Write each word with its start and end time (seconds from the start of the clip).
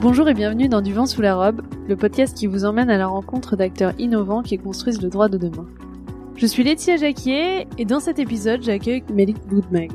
Bonjour 0.00 0.28
et 0.28 0.34
bienvenue 0.34 0.68
dans 0.68 0.80
Du 0.80 0.92
vent 0.92 1.06
sous 1.06 1.22
la 1.22 1.34
robe, 1.34 1.60
le 1.88 1.96
podcast 1.96 2.36
qui 2.36 2.46
vous 2.46 2.64
emmène 2.64 2.88
à 2.88 2.98
la 2.98 3.08
rencontre 3.08 3.56
d'acteurs 3.56 3.98
innovants 3.98 4.44
qui 4.44 4.56
construisent 4.56 5.02
le 5.02 5.08
droit 5.08 5.28
de 5.28 5.38
demain. 5.38 5.66
Je 6.36 6.46
suis 6.46 6.62
Laetitia 6.62 6.98
Jacquier 6.98 7.66
et 7.78 7.84
dans 7.84 7.98
cet 7.98 8.20
épisode, 8.20 8.62
j'accueille 8.62 9.02
Melik 9.12 9.44
Boudmeg. 9.48 9.90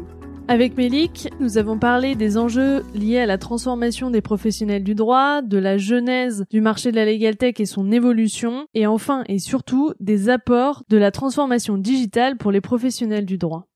Avec 0.49 0.75
Melik, 0.75 1.29
nous 1.39 1.57
avons 1.57 1.79
parlé 1.79 2.15
des 2.15 2.37
enjeux 2.37 2.83
liés 2.93 3.19
à 3.19 3.25
la 3.25 3.37
transformation 3.37 4.11
des 4.11 4.19
professionnels 4.19 4.83
du 4.83 4.93
droit, 4.93 5.41
de 5.41 5.57
la 5.57 5.77
genèse 5.77 6.43
du 6.49 6.59
marché 6.59 6.91
de 6.91 6.97
la 6.97 7.05
legal 7.05 7.37
tech 7.37 7.61
et 7.61 7.65
son 7.65 7.89
évolution, 7.89 8.67
et 8.73 8.85
enfin 8.85 9.23
et 9.29 9.39
surtout 9.39 9.93
des 10.01 10.27
apports 10.27 10.83
de 10.89 10.97
la 10.97 11.11
transformation 11.11 11.77
digitale 11.77 12.35
pour 12.35 12.51
les 12.51 12.59
professionnels 12.59 13.25
du 13.25 13.37
droit. 13.37 13.69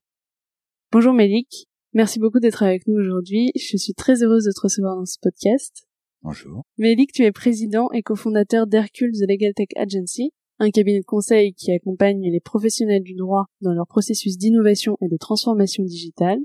Bonjour 0.92 1.14
Melik, 1.14 1.68
merci 1.94 2.18
beaucoup 2.18 2.38
d'être 2.38 2.62
avec 2.62 2.86
nous 2.86 3.00
aujourd'hui. 3.00 3.50
Je 3.56 3.78
suis 3.78 3.94
très 3.94 4.22
heureuse 4.22 4.44
de 4.44 4.52
te 4.52 4.60
recevoir 4.60 4.94
dans 4.94 5.06
ce 5.06 5.16
podcast. 5.22 5.87
Bonjour. 6.22 6.64
Melik, 6.78 7.12
tu 7.12 7.22
es 7.22 7.32
président 7.32 7.90
et 7.92 8.02
cofondateur 8.02 8.66
d'Hercule 8.66 9.12
The 9.12 9.28
Legal 9.28 9.54
Tech 9.54 9.68
Agency, 9.76 10.32
un 10.58 10.70
cabinet 10.70 10.98
de 10.98 11.04
conseil 11.04 11.54
qui 11.54 11.72
accompagne 11.72 12.20
les 12.22 12.40
professionnels 12.40 13.04
du 13.04 13.14
droit 13.14 13.46
dans 13.60 13.72
leur 13.72 13.86
processus 13.86 14.36
d'innovation 14.36 14.96
et 15.00 15.08
de 15.08 15.16
transformation 15.16 15.84
digitale. 15.84 16.40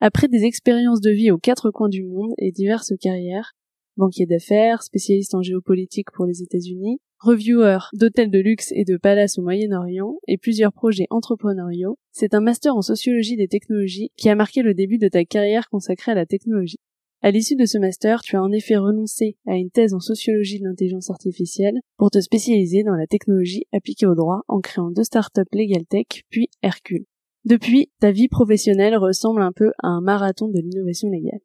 Après 0.00 0.26
des 0.26 0.44
expériences 0.44 1.00
de 1.00 1.12
vie 1.12 1.30
aux 1.30 1.38
quatre 1.38 1.70
coins 1.70 1.88
du 1.88 2.02
monde 2.02 2.32
et 2.36 2.50
diverses 2.50 2.94
carrières, 3.00 3.52
banquier 3.96 4.26
d'affaires, 4.26 4.82
spécialiste 4.82 5.36
en 5.36 5.42
géopolitique 5.42 6.10
pour 6.12 6.26
les 6.26 6.42
États-Unis, 6.42 6.98
reviewer 7.20 7.78
d'hôtels 7.92 8.30
de 8.30 8.40
luxe 8.40 8.72
et 8.74 8.84
de 8.84 8.96
palaces 8.96 9.38
au 9.38 9.42
Moyen-Orient 9.42 10.16
et 10.26 10.38
plusieurs 10.38 10.72
projets 10.72 11.06
entrepreneuriaux, 11.10 11.96
c'est 12.10 12.34
un 12.34 12.40
master 12.40 12.74
en 12.74 12.82
sociologie 12.82 13.36
des 13.36 13.46
technologies 13.46 14.10
qui 14.16 14.28
a 14.28 14.34
marqué 14.34 14.62
le 14.62 14.74
début 14.74 14.98
de 14.98 15.06
ta 15.06 15.24
carrière 15.24 15.68
consacrée 15.68 16.10
à 16.10 16.16
la 16.16 16.26
technologie. 16.26 16.80
À 17.24 17.30
l'issue 17.30 17.54
de 17.54 17.66
ce 17.66 17.78
master, 17.78 18.20
tu 18.20 18.34
as 18.34 18.42
en 18.42 18.50
effet 18.50 18.76
renoncé 18.76 19.36
à 19.46 19.54
une 19.54 19.70
thèse 19.70 19.94
en 19.94 20.00
sociologie 20.00 20.58
de 20.58 20.64
l'intelligence 20.64 21.08
artificielle 21.08 21.78
pour 21.96 22.10
te 22.10 22.20
spécialiser 22.20 22.82
dans 22.82 22.96
la 22.96 23.06
technologie 23.06 23.64
appliquée 23.72 24.06
au 24.06 24.16
droit 24.16 24.40
en 24.48 24.58
créant 24.58 24.90
deux 24.90 25.04
startups 25.04 25.42
Legal 25.52 25.86
Tech 25.86 26.24
puis 26.30 26.48
Hercule. 26.62 27.04
Depuis, 27.44 27.92
ta 28.00 28.10
vie 28.10 28.26
professionnelle 28.26 28.96
ressemble 28.96 29.40
un 29.40 29.52
peu 29.52 29.70
à 29.84 29.86
un 29.86 30.00
marathon 30.00 30.48
de 30.48 30.58
l'innovation 30.58 31.10
légale. 31.10 31.38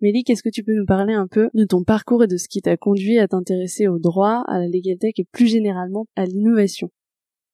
Mélie, 0.00 0.24
quest 0.24 0.38
ce 0.38 0.42
que 0.42 0.52
tu 0.52 0.64
peux 0.64 0.74
nous 0.74 0.86
parler 0.86 1.14
un 1.14 1.28
peu 1.28 1.50
de 1.54 1.64
ton 1.64 1.84
parcours 1.84 2.24
et 2.24 2.26
de 2.28 2.36
ce 2.36 2.48
qui 2.48 2.60
t'a 2.60 2.76
conduit 2.76 3.20
à 3.20 3.28
t'intéresser 3.28 3.86
au 3.86 4.00
droit, 4.00 4.42
à 4.48 4.58
la 4.58 4.66
legal 4.66 4.98
tech 4.98 5.12
et 5.18 5.24
plus 5.30 5.46
généralement 5.46 6.06
à 6.16 6.24
l'innovation? 6.24 6.90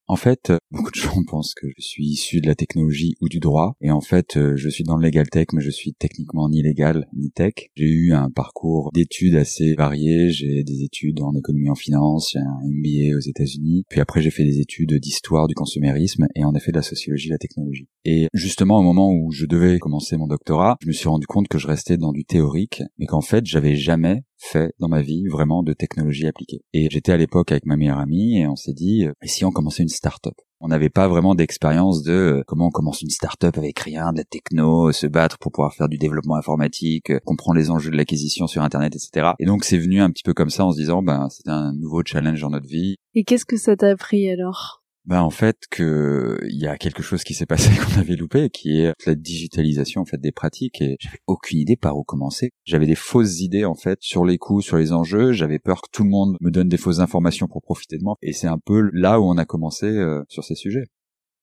En 0.08 0.16
fait, 0.16 0.50
euh, 0.50 0.58
beaucoup 0.70 0.90
de 0.90 0.96
gens 0.96 1.22
pensent 1.26 1.54
que 1.54 1.66
je 1.76 1.82
suis 1.82 2.04
issu 2.04 2.40
de 2.40 2.46
la 2.46 2.54
technologie 2.54 3.14
ou 3.20 3.28
du 3.28 3.38
droit, 3.38 3.76
et 3.80 3.90
en 3.90 4.00
fait, 4.00 4.36
euh, 4.36 4.56
je 4.56 4.68
suis 4.68 4.84
dans 4.84 4.96
le 4.96 5.04
legal 5.04 5.28
tech, 5.28 5.48
mais 5.52 5.62
je 5.62 5.70
suis 5.70 5.94
techniquement 5.94 6.48
ni 6.48 6.62
légal 6.62 7.06
ni 7.14 7.30
tech. 7.30 7.54
J'ai 7.76 7.86
eu 7.88 8.12
un 8.12 8.30
parcours 8.30 8.90
d'études 8.92 9.36
assez 9.36 9.74
varié. 9.74 10.30
J'ai 10.30 10.64
des 10.64 10.82
études 10.82 11.20
en 11.20 11.34
économie 11.34 11.70
en 11.70 11.74
finance, 11.74 12.30
j'ai 12.32 12.38
un 12.38 12.60
MBA 12.64 13.16
aux 13.16 13.20
États-Unis, 13.20 13.84
puis 13.88 14.00
après 14.00 14.22
j'ai 14.22 14.30
fait 14.30 14.44
des 14.44 14.60
études 14.60 14.94
d'histoire 14.94 15.46
du 15.46 15.54
consumérisme 15.54 16.26
et 16.34 16.44
en 16.44 16.54
effet 16.54 16.72
de 16.72 16.76
la 16.76 16.82
sociologie 16.82 17.28
de 17.28 17.34
la 17.34 17.38
technologie. 17.38 17.88
Et 18.04 18.28
justement, 18.32 18.78
au 18.78 18.82
moment 18.82 19.12
où 19.12 19.30
je 19.32 19.46
devais 19.46 19.78
commencer 19.78 20.16
mon 20.16 20.26
doctorat, 20.26 20.76
je 20.82 20.88
me 20.88 20.92
suis 20.92 21.08
rendu 21.08 21.26
compte 21.26 21.48
que 21.48 21.58
je 21.58 21.66
restais 21.66 21.96
dans 21.96 22.12
du 22.12 22.24
théorique, 22.24 22.82
mais 22.98 23.06
qu'en 23.06 23.20
fait, 23.20 23.44
j'avais 23.46 23.76
jamais 23.76 24.22
fait 24.38 24.72
dans 24.78 24.88
ma 24.88 25.02
vie 25.02 25.26
vraiment 25.26 25.62
de 25.62 25.72
technologie 25.72 26.26
appliquée. 26.26 26.62
Et 26.72 26.88
j'étais 26.90 27.12
à 27.12 27.16
l'époque 27.16 27.52
avec 27.52 27.66
ma 27.66 27.76
meilleure 27.76 27.98
amie 27.98 28.38
et 28.38 28.46
on 28.46 28.56
s'est 28.56 28.72
dit, 28.72 29.04
euh, 29.04 29.12
et 29.22 29.28
si 29.28 29.44
on 29.44 29.50
commençait 29.50 29.82
une 29.82 29.88
start-up? 29.88 30.34
On 30.60 30.68
n'avait 30.68 30.90
pas 30.90 31.06
vraiment 31.06 31.36
d'expérience 31.36 32.02
de 32.02 32.12
euh, 32.12 32.42
comment 32.46 32.66
on 32.66 32.70
commence 32.70 33.02
une 33.02 33.10
start-up 33.10 33.56
avec 33.58 33.78
rien, 33.78 34.12
de 34.12 34.18
la 34.18 34.24
techno, 34.24 34.90
se 34.90 35.06
battre 35.06 35.38
pour 35.38 35.52
pouvoir 35.52 35.74
faire 35.74 35.88
du 35.88 35.98
développement 35.98 36.36
informatique, 36.36 37.10
euh, 37.10 37.20
comprendre 37.24 37.58
les 37.58 37.70
enjeux 37.70 37.90
de 37.90 37.96
l'acquisition 37.96 38.46
sur 38.46 38.62
Internet, 38.62 38.96
etc. 38.96 39.32
Et 39.38 39.46
donc 39.46 39.64
c'est 39.64 39.78
venu 39.78 40.00
un 40.00 40.10
petit 40.10 40.24
peu 40.24 40.34
comme 40.34 40.50
ça 40.50 40.64
en 40.64 40.72
se 40.72 40.78
disant, 40.78 41.02
ben 41.02 41.28
c'est 41.30 41.48
un 41.48 41.72
nouveau 41.74 42.02
challenge 42.04 42.40
dans 42.40 42.50
notre 42.50 42.66
vie. 42.66 42.96
Et 43.14 43.24
qu'est-ce 43.24 43.44
que 43.44 43.56
ça 43.56 43.76
t'a 43.76 43.90
appris 43.90 44.28
alors? 44.30 44.82
Bah 45.08 45.24
en 45.24 45.30
fait 45.30 45.56
que 45.70 46.38
il 46.50 46.60
y 46.60 46.66
a 46.66 46.76
quelque 46.76 47.02
chose 47.02 47.24
qui 47.24 47.32
s'est 47.32 47.46
passé 47.46 47.70
qu'on 47.80 47.98
avait 47.98 48.14
loupé 48.14 48.50
qui 48.50 48.82
est 48.82 48.92
la 49.06 49.14
digitalisation 49.14 50.02
en 50.02 50.04
fait 50.04 50.20
des 50.20 50.32
pratiques 50.32 50.82
et 50.82 50.96
j'avais 51.00 51.18
aucune 51.26 51.58
idée 51.58 51.76
par 51.76 51.96
où 51.96 52.04
commencer. 52.04 52.50
J'avais 52.64 52.86
des 52.86 52.94
fausses 52.94 53.40
idées 53.40 53.64
en 53.64 53.74
fait 53.74 53.98
sur 54.02 54.26
les 54.26 54.36
coûts, 54.36 54.60
sur 54.60 54.76
les 54.76 54.92
enjeux, 54.92 55.32
j'avais 55.32 55.58
peur 55.58 55.80
que 55.80 55.88
tout 55.90 56.04
le 56.04 56.10
monde 56.10 56.36
me 56.42 56.50
donne 56.50 56.68
des 56.68 56.76
fausses 56.76 57.00
informations 57.00 57.48
pour 57.48 57.62
profiter 57.62 57.96
de 57.96 58.04
moi 58.04 58.16
et 58.20 58.34
c'est 58.34 58.46
un 58.46 58.58
peu 58.58 58.90
là 58.92 59.18
où 59.18 59.24
on 59.24 59.38
a 59.38 59.46
commencé 59.46 59.86
euh, 59.86 60.22
sur 60.28 60.44
ces 60.44 60.54
sujets. 60.54 60.84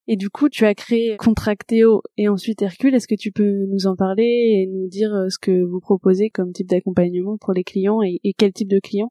Et 0.08 0.18
du 0.18 0.30
coup, 0.30 0.50
tu 0.50 0.66
as 0.66 0.76
créé 0.76 1.18
Contracteo 1.18 2.04
et 2.18 2.28
ensuite 2.28 2.62
Hercule. 2.62 2.94
Est-ce 2.94 3.08
que 3.08 3.16
tu 3.16 3.32
peux 3.32 3.66
nous 3.72 3.88
en 3.88 3.96
parler 3.96 4.24
et 4.24 4.70
nous 4.72 4.88
dire 4.88 5.12
euh, 5.12 5.30
ce 5.30 5.40
que 5.40 5.64
vous 5.64 5.80
proposez 5.80 6.30
comme 6.30 6.52
type 6.52 6.70
d'accompagnement 6.70 7.38
pour 7.40 7.54
les 7.54 7.64
clients 7.64 8.04
et, 8.04 8.20
et 8.24 8.34
quel 8.38 8.54
type 8.54 8.70
de 8.70 8.80
clients? 8.80 9.10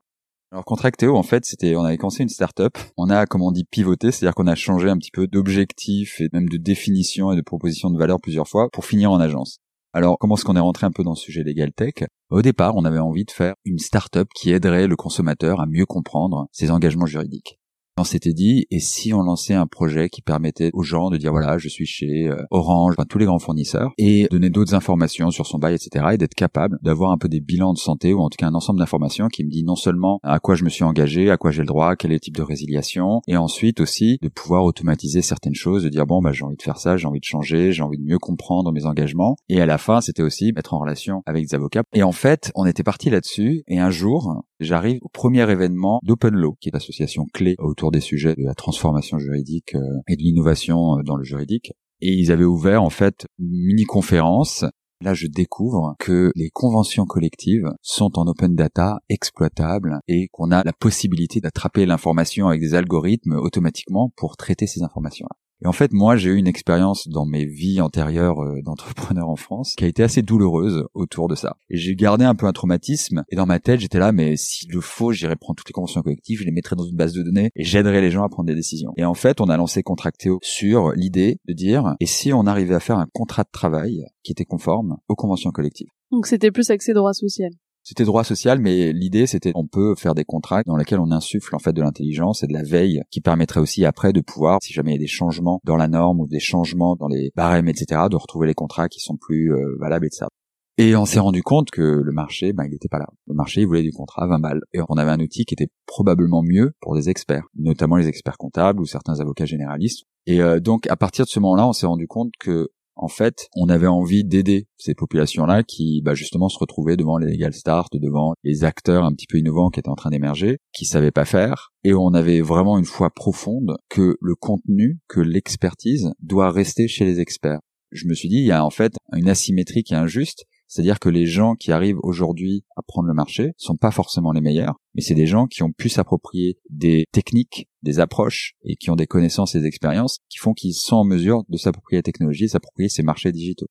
Alors 0.54 0.65
Contracteo, 0.65 1.16
en 1.16 1.25
fait, 1.25 1.44
c'était, 1.44 1.75
on 1.75 1.82
avait 1.82 1.97
commencé 1.97 2.22
une 2.22 2.28
startup. 2.28 2.78
On 2.97 3.10
a, 3.10 3.26
comme 3.26 3.42
on 3.42 3.50
dit, 3.50 3.65
pivoté, 3.65 4.12
c'est-à-dire 4.12 4.37
qu'on 4.37 4.47
a 4.47 4.54
changé 4.54 4.88
un 4.88 4.97
petit 4.97 5.10
peu 5.10 5.26
d'objectif 5.26 6.20
et 6.20 6.28
même 6.32 6.48
de 6.48 6.59
définition 6.59 7.32
et 7.32 7.37
de 7.37 7.41
proposition 7.41 7.91
de 7.91 7.98
valeur 7.98 8.20
plusieurs 8.20 8.47
fois 8.47 8.69
pour 8.70 8.84
finir 8.84 9.10
en 9.10 9.19
agence. 9.19 9.59
Alors, 9.93 10.16
comment 10.16 10.37
est-ce 10.37 10.44
qu'on 10.44 10.54
est 10.54 10.60
rentré 10.60 10.87
un 10.87 10.93
peu 10.93 11.03
dans 11.03 11.16
ce 11.16 11.25
sujet 11.25 11.43
légal 11.43 11.72
tech? 11.72 11.94
Au 12.31 12.41
départ, 12.41 12.76
on 12.76 12.84
avait 12.84 13.00
envie 13.00 13.25
de 13.25 13.32
faire 13.32 13.54
une 13.64 13.81
startup 13.81 14.28
qui 14.32 14.53
aiderait 14.53 14.87
le 14.87 14.94
consommateur 14.94 15.60
à 15.60 15.66
mieux 15.66 15.87
comprendre 15.87 16.47
ses 16.53 16.70
engagements 16.70 17.06
juridiques. 17.06 17.59
On 17.97 18.03
s'était 18.03 18.32
dit, 18.32 18.66
et 18.72 18.81
si 18.81 19.15
on 19.15 19.22
lançait 19.22 19.55
un 19.55 19.69
projet 19.69 20.09
qui 20.09 20.21
permettait 20.21 20.71
aux 20.72 20.82
gens 20.82 21.10
de 21.10 21.16
dire 21.16 21.31
voilà, 21.31 21.59
je 21.59 21.69
suis 21.69 21.87
chez 21.87 22.27
euh, 22.27 22.43
Orange, 22.50 22.94
enfin, 22.99 23.06
tous 23.09 23.19
les 23.19 23.25
grands 23.25 23.38
fournisseurs, 23.38 23.93
et 23.99 24.27
donner 24.32 24.50
d'autres 24.50 24.75
informations 24.75 25.31
sur 25.31 25.47
son 25.47 25.59
bail, 25.59 25.77
etc., 25.77 26.06
et 26.12 26.19
d'être 26.19 26.34
capable 26.34 26.77
d'avoir 26.82 27.12
un 27.12 27.19
peu 27.19 27.28
des 27.28 27.41
bilans 27.41 27.72
de 27.72 27.78
santé 27.78 28.12
ou 28.12 28.21
en 28.21 28.31
tout 28.31 28.37
cas 28.37 28.49
un 28.49 28.55
ensemble 28.55 28.81
d'informations 28.81 29.28
qui 29.28 29.44
me 29.44 29.49
dit 29.49 29.62
non 29.62 29.77
seulement 29.77 30.19
à 30.25 30.41
quoi 30.41 30.56
je 30.56 30.65
me 30.65 30.71
suis 30.71 30.82
engagé, 30.82 31.31
à 31.31 31.37
quoi 31.37 31.53
j'ai 31.53 31.62
le 31.62 31.66
droit, 31.66 31.94
quel 31.94 32.10
est 32.10 32.15
le 32.15 32.21
type 32.21 32.37
de 32.37 32.43
résiliation, 32.43 33.21
et 33.28 33.37
ensuite 33.37 33.78
aussi 33.78 34.19
de 34.21 34.28
pouvoir 34.28 34.65
automatiser 34.65 35.22
certaines 35.22 35.55
choses, 35.55 35.84
de 35.84 35.88
dire 35.88 36.05
bon 36.05 36.21
bah 36.21 36.32
j'ai 36.32 36.44
envie 36.44 36.56
de 36.56 36.62
faire 36.62 36.78
ça, 36.78 36.97
j'ai 36.97 37.06
envie 37.06 37.21
de 37.21 37.25
changer, 37.25 37.71
j'ai 37.71 37.84
envie 37.84 37.99
de 37.99 38.05
mieux 38.05 38.19
comprendre 38.19 38.72
mes 38.72 38.87
engagements, 38.87 39.37
et 39.49 39.61
à 39.61 39.66
la 39.66 39.78
fin 39.78 40.00
c'était 40.00 40.22
aussi 40.22 40.53
mettre 40.53 40.75
en 40.75 40.81
relation 40.81 41.22
avec 41.26 41.47
des 41.47 41.55
avocats. 41.55 41.84
Et 41.93 42.03
en 42.03 42.12
fait, 42.12 42.50
on 42.56 42.66
était 42.66 42.82
parti 42.82 43.09
là-dessus, 43.09 43.62
et 43.69 43.78
un 43.78 43.91
jour, 43.91 44.43
j'arrive 44.60 44.98
au 45.03 45.09
premier 45.09 45.50
événement 45.50 46.00
d'Open 46.03 46.34
Law, 46.34 46.56
qui 46.60 46.69
est 46.69 46.72
l'association 46.72 47.26
clé 47.32 47.54
autour 47.59 47.91
des 47.91 48.00
sujets 48.00 48.34
de 48.34 48.44
la 48.44 48.54
transformation 48.54 49.19
juridique 49.19 49.75
euh, 49.75 50.00
et 50.09 50.16
de 50.16 50.22
l'innovation 50.22 50.98
euh, 50.98 51.03
dans 51.03 51.16
le 51.16 51.25
juridique. 51.25 51.72
Et 52.00 52.12
ils 52.12 52.32
avaient 52.32 52.44
ouvert 52.44 52.82
en 52.82 52.91
fait 52.91 53.26
une 53.38 53.50
mini-conférence 53.50 54.64
Là, 55.00 55.12
je 55.12 55.26
découvre 55.26 55.97
que 55.98 56.31
les 56.34 56.48
conventions 56.48 57.04
collectives 57.04 57.69
sont 57.82 58.19
en 58.19 58.26
open 58.26 58.54
data 58.54 59.00
exploitables 59.10 59.98
et 60.09 60.28
qu'on 60.32 60.50
a 60.50 60.62
la 60.64 60.72
possibilité 60.72 61.41
d'attraper 61.41 61.84
l'information 61.84 62.48
avec 62.48 62.62
des 62.62 62.75
algorithmes 62.75 63.34
automatiquement 63.34 64.12
pour 64.16 64.38
traiter 64.38 64.66
ces 64.66 64.82
informations-là. 64.82 65.37
Et 65.64 65.66
en 65.66 65.72
fait, 65.72 65.92
moi, 65.92 66.16
j'ai 66.16 66.28
eu 66.28 66.36
une 66.36 66.47
expérience 66.47 67.08
dans 67.08 67.25
mes 67.25 67.47
vies 67.47 67.80
antérieures 67.80 68.42
euh, 68.42 68.60
d'entrepreneur 68.62 69.30
en 69.30 69.36
France 69.36 69.75
qui 69.76 69.84
a 69.84 69.86
été 69.86 70.02
assez 70.02 70.20
douloureuse 70.20 70.84
autour 70.92 71.26
de 71.26 71.34
ça. 71.34 71.56
Et 71.70 71.78
j'ai 71.78 71.97
gardé 71.97 72.26
un 72.26 72.34
peu 72.34 72.47
un 72.47 72.52
traumatisme. 72.52 73.25
Et 73.30 73.36
dans 73.36 73.47
ma 73.47 73.60
tête, 73.60 73.80
j'étais 73.80 73.98
là, 73.98 74.12
mais 74.12 74.36
s'il 74.36 74.70
le 74.70 74.82
faut, 74.82 75.12
j'irai 75.12 75.36
prendre 75.36 75.56
toutes 75.56 75.69
les 75.69 75.72
conventions 75.72 76.02
collectives, 76.02 76.41
je 76.41 76.44
les 76.44 76.52
mettrai 76.52 76.76
dans 76.76 76.84
une 76.84 76.97
base 76.97 77.14
de 77.14 77.22
données 77.22 77.50
et 77.56 77.64
j'aiderai 77.64 78.02
les 78.02 78.10
gens 78.10 78.25
à 78.25 78.28
prendre 78.28 78.47
des 78.47 78.54
décisions. 78.54 78.92
Et 78.98 79.06
en 79.06 79.14
fait, 79.14 79.41
on 79.41 79.47
a 79.47 79.56
lancé 79.56 79.82
Contracteo 79.82 80.38
sur 80.42 80.92
l'idée 80.92 81.38
de 81.48 81.54
dire, 81.54 81.94
et 81.98 82.06
si 82.06 82.32
on 82.34 82.46
arrivait 82.46 82.75
à 82.75 82.81
faire 82.81 82.98
un 82.98 83.06
contrat 83.14 83.44
de 83.44 83.50
travail 83.50 84.04
qui 84.22 84.32
était 84.32 84.44
conforme 84.44 84.98
aux 85.08 85.14
conventions 85.14 85.50
collectives? 85.50 85.88
Donc 86.10 86.26
c'était 86.26 86.50
plus 86.50 86.70
accès 86.70 86.92
droit 86.92 87.14
social. 87.14 87.50
C'était 87.84 88.05
droit 88.05 88.25
social, 88.25 88.61
mais 88.61 88.93
l'idée 88.93 89.27
c'était 89.27 89.53
on 89.55 89.67
peut 89.67 89.95
faire 89.95 90.15
des 90.15 90.25
contrats 90.25 90.62
dans 90.65 90.77
lesquels 90.77 91.00
on 91.00 91.11
insuffle 91.11 91.55
en 91.55 91.59
fait 91.59 91.75
de 91.75 91.83
l'intelligence 91.83 92.43
et 92.43 92.47
de 92.47 92.55
la 92.55 92.62
veille 92.62 93.03
qui 93.11 93.21
permettrait 93.21 93.61
aussi 93.61 93.84
après 93.84 94.15
de 94.15 94.22
pouvoir, 94.22 94.59
si 94.62 94.72
jamais 94.72 94.93
il 94.93 94.95
y 94.95 94.99
a 94.99 95.00
des 95.00 95.06
changements 95.06 95.61
dans 95.65 95.77
la 95.77 95.87
norme 95.87 96.21
ou 96.21 96.27
des 96.27 96.41
changements 96.41 96.97
dans 96.97 97.09
les 97.09 97.31
barèmes, 97.37 97.69
etc., 97.69 98.00
de 98.11 98.17
retrouver 98.17 98.47
les 98.47 98.55
contrats 98.55 98.89
qui 98.89 99.00
sont 99.00 99.17
plus 99.17 99.53
euh, 99.53 99.77
valables 99.78 100.06
et 100.06 100.08
de 100.08 100.14
ça. 100.14 100.29
Et 100.76 100.97
on 100.97 101.05
s'est 101.05 101.20
rendu 101.20 101.43
compte 101.43 101.70
que 101.70 101.82
le 101.82 102.11
marché, 102.11 102.53
ben, 102.53 102.64
il 102.64 102.70
n'était 102.70 102.88
pas 102.88 102.99
là. 102.99 103.06
Le 103.29 103.35
marché, 103.35 103.64
voulait 103.64 103.82
du 103.82 103.93
contrat 103.93 104.25
à 104.25 104.26
20 104.26 104.41
balles. 104.41 104.61
Et 104.73 104.81
on 104.88 104.97
avait 104.97 105.12
un 105.12 105.20
outil 105.20 105.44
qui 105.44 105.55
était 105.55 105.69
probablement 105.87 106.43
mieux 106.43 106.73
pour 106.81 106.97
des 106.97 107.08
experts, 107.08 107.44
notamment 107.55 107.94
les 107.94 108.08
experts 108.08 108.38
comptables 108.38 108.81
ou 108.81 108.85
certains 108.85 109.20
avocats 109.20 109.44
généralistes. 109.44 110.03
Et 110.26 110.41
euh, 110.41 110.58
donc, 110.58 110.88
à 110.88 110.97
partir 110.97 111.26
de 111.26 111.31
ce 111.31 111.38
moment-là, 111.38 111.69
on 111.69 111.73
s'est 111.73 111.87
rendu 111.87 112.08
compte 112.08 112.32
que 112.41 112.70
en 112.96 113.08
fait, 113.08 113.49
on 113.56 113.69
avait 113.69 113.87
envie 113.87 114.25
d'aider 114.25 114.69
ces 114.76 114.94
populations-là 114.94 115.62
qui, 115.62 116.00
bah, 116.02 116.14
justement, 116.14 116.49
se 116.49 116.58
retrouvaient 116.58 116.96
devant 116.96 117.19
les 117.19 117.31
legal 117.32 117.52
start, 117.52 117.93
devant 117.94 118.35
les 118.44 118.64
acteurs 118.64 119.05
un 119.05 119.12
petit 119.12 119.26
peu 119.26 119.38
innovants 119.38 119.70
qui 119.70 119.81
étaient 119.81 119.88
en 119.88 119.96
train 119.96 120.11
d'émerger, 120.11 120.58
qui 120.73 120.85
savaient 120.85 121.11
pas 121.11 121.25
faire, 121.25 121.73
et 121.82 121.94
on 121.94 122.14
avait 122.14 122.41
vraiment 122.41 122.79
une 122.79 122.85
foi 122.85 123.11
profonde 123.11 123.76
que 123.88 124.17
le 124.20 124.35
contenu, 124.35 124.99
que 125.08 125.20
l'expertise 125.20 126.12
doit 126.20 126.50
rester 126.50 126.88
chez 126.88 127.05
les 127.05 127.20
experts. 127.20 127.61
Je 127.91 128.06
me 128.06 128.14
suis 128.14 128.29
dit, 128.29 128.38
il 128.38 128.46
y 128.46 128.52
a 128.52 128.64
en 128.64 128.70
fait 128.70 128.93
une 129.12 129.29
asymétrie 129.29 129.85
qui 129.85 129.94
est 129.94 129.99
injuste, 129.99 130.44
c'est-à-dire 130.75 130.99
que 130.99 131.09
les 131.09 131.26
gens 131.26 131.55
qui 131.55 131.71
arrivent 131.71 132.00
aujourd'hui 132.03 132.65
à 132.75 132.82
prendre 132.82 133.06
le 133.06 133.15
marché 133.15 133.53
sont 133.56 133.76
pas 133.76 133.93
forcément 133.93 134.32
les 134.32 134.41
meilleurs, 134.41 134.75
mais 134.97 135.03
c'est 135.03 135.15
des 135.15 135.29
gens 135.29 135.47
qui 135.47 135.62
ont 135.62 135.71
pu 135.71 135.88
s'approprier 135.88 136.59
des 136.69 137.05
techniques, 137.12 137.69
des 137.85 138.00
approches 138.00 138.55
et 138.65 138.75
qui 138.75 138.91
ont 138.91 138.97
des 138.97 139.06
connaissances 139.06 139.55
et 139.55 139.61
des 139.61 139.69
expériences 139.69 140.19
qui 140.29 140.38
font 140.38 140.53
qu'ils 140.53 140.75
sont 140.75 140.97
en 140.97 141.05
mesure 141.05 141.44
de 141.49 141.56
s'approprier 141.59 141.99
la 141.99 142.03
technologie, 142.03 142.49
s'approprier 142.49 142.88
ces 142.88 143.05
marchés 143.05 143.31
digitaux. 143.31 143.69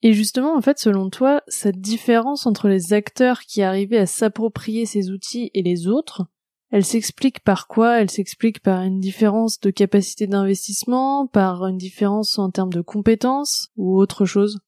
Et 0.00 0.14
justement, 0.14 0.56
en 0.56 0.62
fait, 0.62 0.78
selon 0.78 1.10
toi, 1.10 1.42
cette 1.48 1.82
différence 1.82 2.46
entre 2.46 2.68
les 2.68 2.94
acteurs 2.94 3.40
qui 3.40 3.60
arrivaient 3.60 3.98
à 3.98 4.06
s'approprier 4.06 4.86
ces 4.86 5.10
outils 5.10 5.50
et 5.52 5.60
les 5.60 5.86
autres, 5.86 6.24
elle 6.70 6.84
s'explique 6.84 7.40
par 7.40 7.68
quoi? 7.68 8.00
Elle 8.00 8.10
s'explique 8.10 8.60
par 8.60 8.80
une 8.80 9.00
différence 9.00 9.60
de 9.60 9.68
capacité 9.68 10.26
d'investissement, 10.26 11.26
par 11.26 11.66
une 11.66 11.76
différence 11.76 12.38
en 12.38 12.50
termes 12.50 12.72
de 12.72 12.80
compétences 12.80 13.68
ou 13.76 13.98
autre 13.98 14.24
chose? 14.24 14.60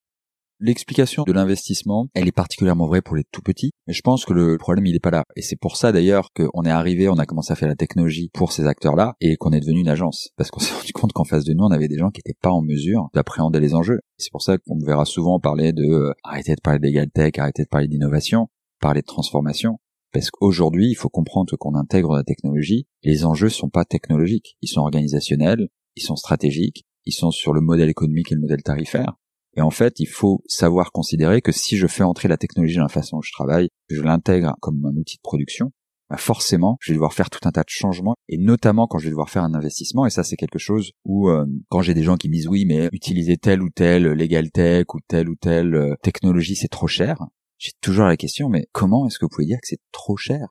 L'explication 0.62 1.22
de 1.22 1.32
l'investissement, 1.32 2.08
elle 2.12 2.28
est 2.28 2.32
particulièrement 2.32 2.86
vraie 2.86 3.00
pour 3.00 3.16
les 3.16 3.24
tout 3.32 3.40
petits, 3.40 3.70
mais 3.86 3.94
je 3.94 4.02
pense 4.02 4.26
que 4.26 4.34
le 4.34 4.58
problème 4.58 4.84
il 4.84 4.94
est 4.94 5.00
pas 5.00 5.10
là. 5.10 5.24
Et 5.34 5.40
c'est 5.40 5.56
pour 5.56 5.78
ça 5.78 5.90
d'ailleurs 5.90 6.28
qu'on 6.34 6.64
est 6.64 6.70
arrivé, 6.70 7.08
on 7.08 7.14
a 7.14 7.24
commencé 7.24 7.50
à 7.50 7.56
faire 7.56 7.68
la 7.68 7.76
technologie 7.76 8.28
pour 8.34 8.52
ces 8.52 8.66
acteurs-là 8.66 9.14
et 9.22 9.38
qu'on 9.38 9.52
est 9.52 9.60
devenu 9.60 9.80
une 9.80 9.88
agence. 9.88 10.28
Parce 10.36 10.50
qu'on 10.50 10.60
s'est 10.60 10.74
rendu 10.74 10.92
compte 10.92 11.14
qu'en 11.14 11.24
face 11.24 11.44
de 11.44 11.54
nous, 11.54 11.64
on 11.64 11.70
avait 11.70 11.88
des 11.88 11.96
gens 11.96 12.10
qui 12.10 12.18
n'étaient 12.18 12.38
pas 12.42 12.50
en 12.50 12.60
mesure 12.60 13.08
d'appréhender 13.14 13.58
les 13.58 13.74
enjeux. 13.74 14.00
C'est 14.18 14.30
pour 14.30 14.42
ça 14.42 14.58
qu'on 14.58 14.76
me 14.76 14.84
verra 14.84 15.06
souvent 15.06 15.40
parler 15.40 15.72
de 15.72 15.82
euh, 15.82 16.12
arrêter 16.24 16.54
de 16.54 16.60
parler 16.60 16.78
d'égal 16.78 17.10
tech, 17.10 17.38
arrêter 17.38 17.62
de 17.62 17.68
parler 17.68 17.88
d'innovation, 17.88 18.48
parler 18.82 19.00
de 19.00 19.06
transformation. 19.06 19.78
Parce 20.12 20.30
qu'aujourd'hui, 20.30 20.90
il 20.90 20.94
faut 20.94 21.08
comprendre 21.08 21.56
qu'on 21.56 21.74
intègre 21.74 22.16
la 22.16 22.22
technologie. 22.22 22.86
Les 23.02 23.24
enjeux 23.24 23.48
sont 23.48 23.70
pas 23.70 23.86
technologiques, 23.86 24.58
ils 24.60 24.68
sont 24.68 24.80
organisationnels, 24.82 25.68
ils 25.96 26.02
sont 26.02 26.16
stratégiques, 26.16 26.84
ils 27.06 27.14
sont 27.14 27.30
sur 27.30 27.54
le 27.54 27.62
modèle 27.62 27.88
économique 27.88 28.30
et 28.30 28.34
le 28.34 28.42
modèle 28.42 28.62
tarifaire. 28.62 29.14
Et 29.56 29.60
en 29.60 29.70
fait, 29.70 29.98
il 29.98 30.06
faut 30.06 30.42
savoir 30.46 30.92
considérer 30.92 31.42
que 31.42 31.52
si 31.52 31.76
je 31.76 31.86
fais 31.86 32.04
entrer 32.04 32.28
la 32.28 32.36
technologie 32.36 32.76
dans 32.76 32.82
la 32.82 32.88
façon 32.88 33.16
dont 33.16 33.22
je 33.22 33.32
travaille, 33.32 33.68
je 33.88 34.00
l'intègre 34.00 34.54
comme 34.60 34.84
un 34.86 34.96
outil 34.96 35.16
de 35.16 35.22
production, 35.22 35.72
bah 36.08 36.16
forcément, 36.16 36.76
je 36.80 36.90
vais 36.90 36.96
devoir 36.96 37.14
faire 37.14 37.30
tout 37.30 37.40
un 37.44 37.52
tas 37.52 37.62
de 37.62 37.68
changements, 37.68 38.16
et 38.28 38.36
notamment 38.36 38.88
quand 38.88 38.98
je 38.98 39.04
vais 39.04 39.10
devoir 39.10 39.30
faire 39.30 39.44
un 39.44 39.54
investissement. 39.54 40.06
Et 40.06 40.10
ça, 40.10 40.24
c'est 40.24 40.36
quelque 40.36 40.58
chose 40.58 40.90
où, 41.04 41.28
euh, 41.30 41.46
quand 41.68 41.82
j'ai 41.82 41.94
des 41.94 42.02
gens 42.02 42.16
qui 42.16 42.28
me 42.28 42.34
disent 42.34 42.48
oui, 42.48 42.64
mais 42.66 42.88
utiliser 42.92 43.36
telle 43.36 43.62
ou 43.62 43.70
telle 43.70 44.04
legal 44.04 44.50
tech 44.50 44.86
ou 44.94 44.98
telle 45.06 45.28
ou 45.28 45.36
telle 45.36 45.74
euh, 45.74 45.94
technologie, 46.02 46.56
c'est 46.56 46.68
trop 46.68 46.88
cher. 46.88 47.24
J'ai 47.58 47.72
toujours 47.80 48.06
la 48.06 48.16
question, 48.16 48.48
mais 48.48 48.66
comment 48.72 49.06
est-ce 49.06 49.18
que 49.18 49.24
vous 49.24 49.28
pouvez 49.28 49.46
dire 49.46 49.58
que 49.60 49.68
c'est 49.68 49.80
trop 49.92 50.16
cher? 50.16 50.48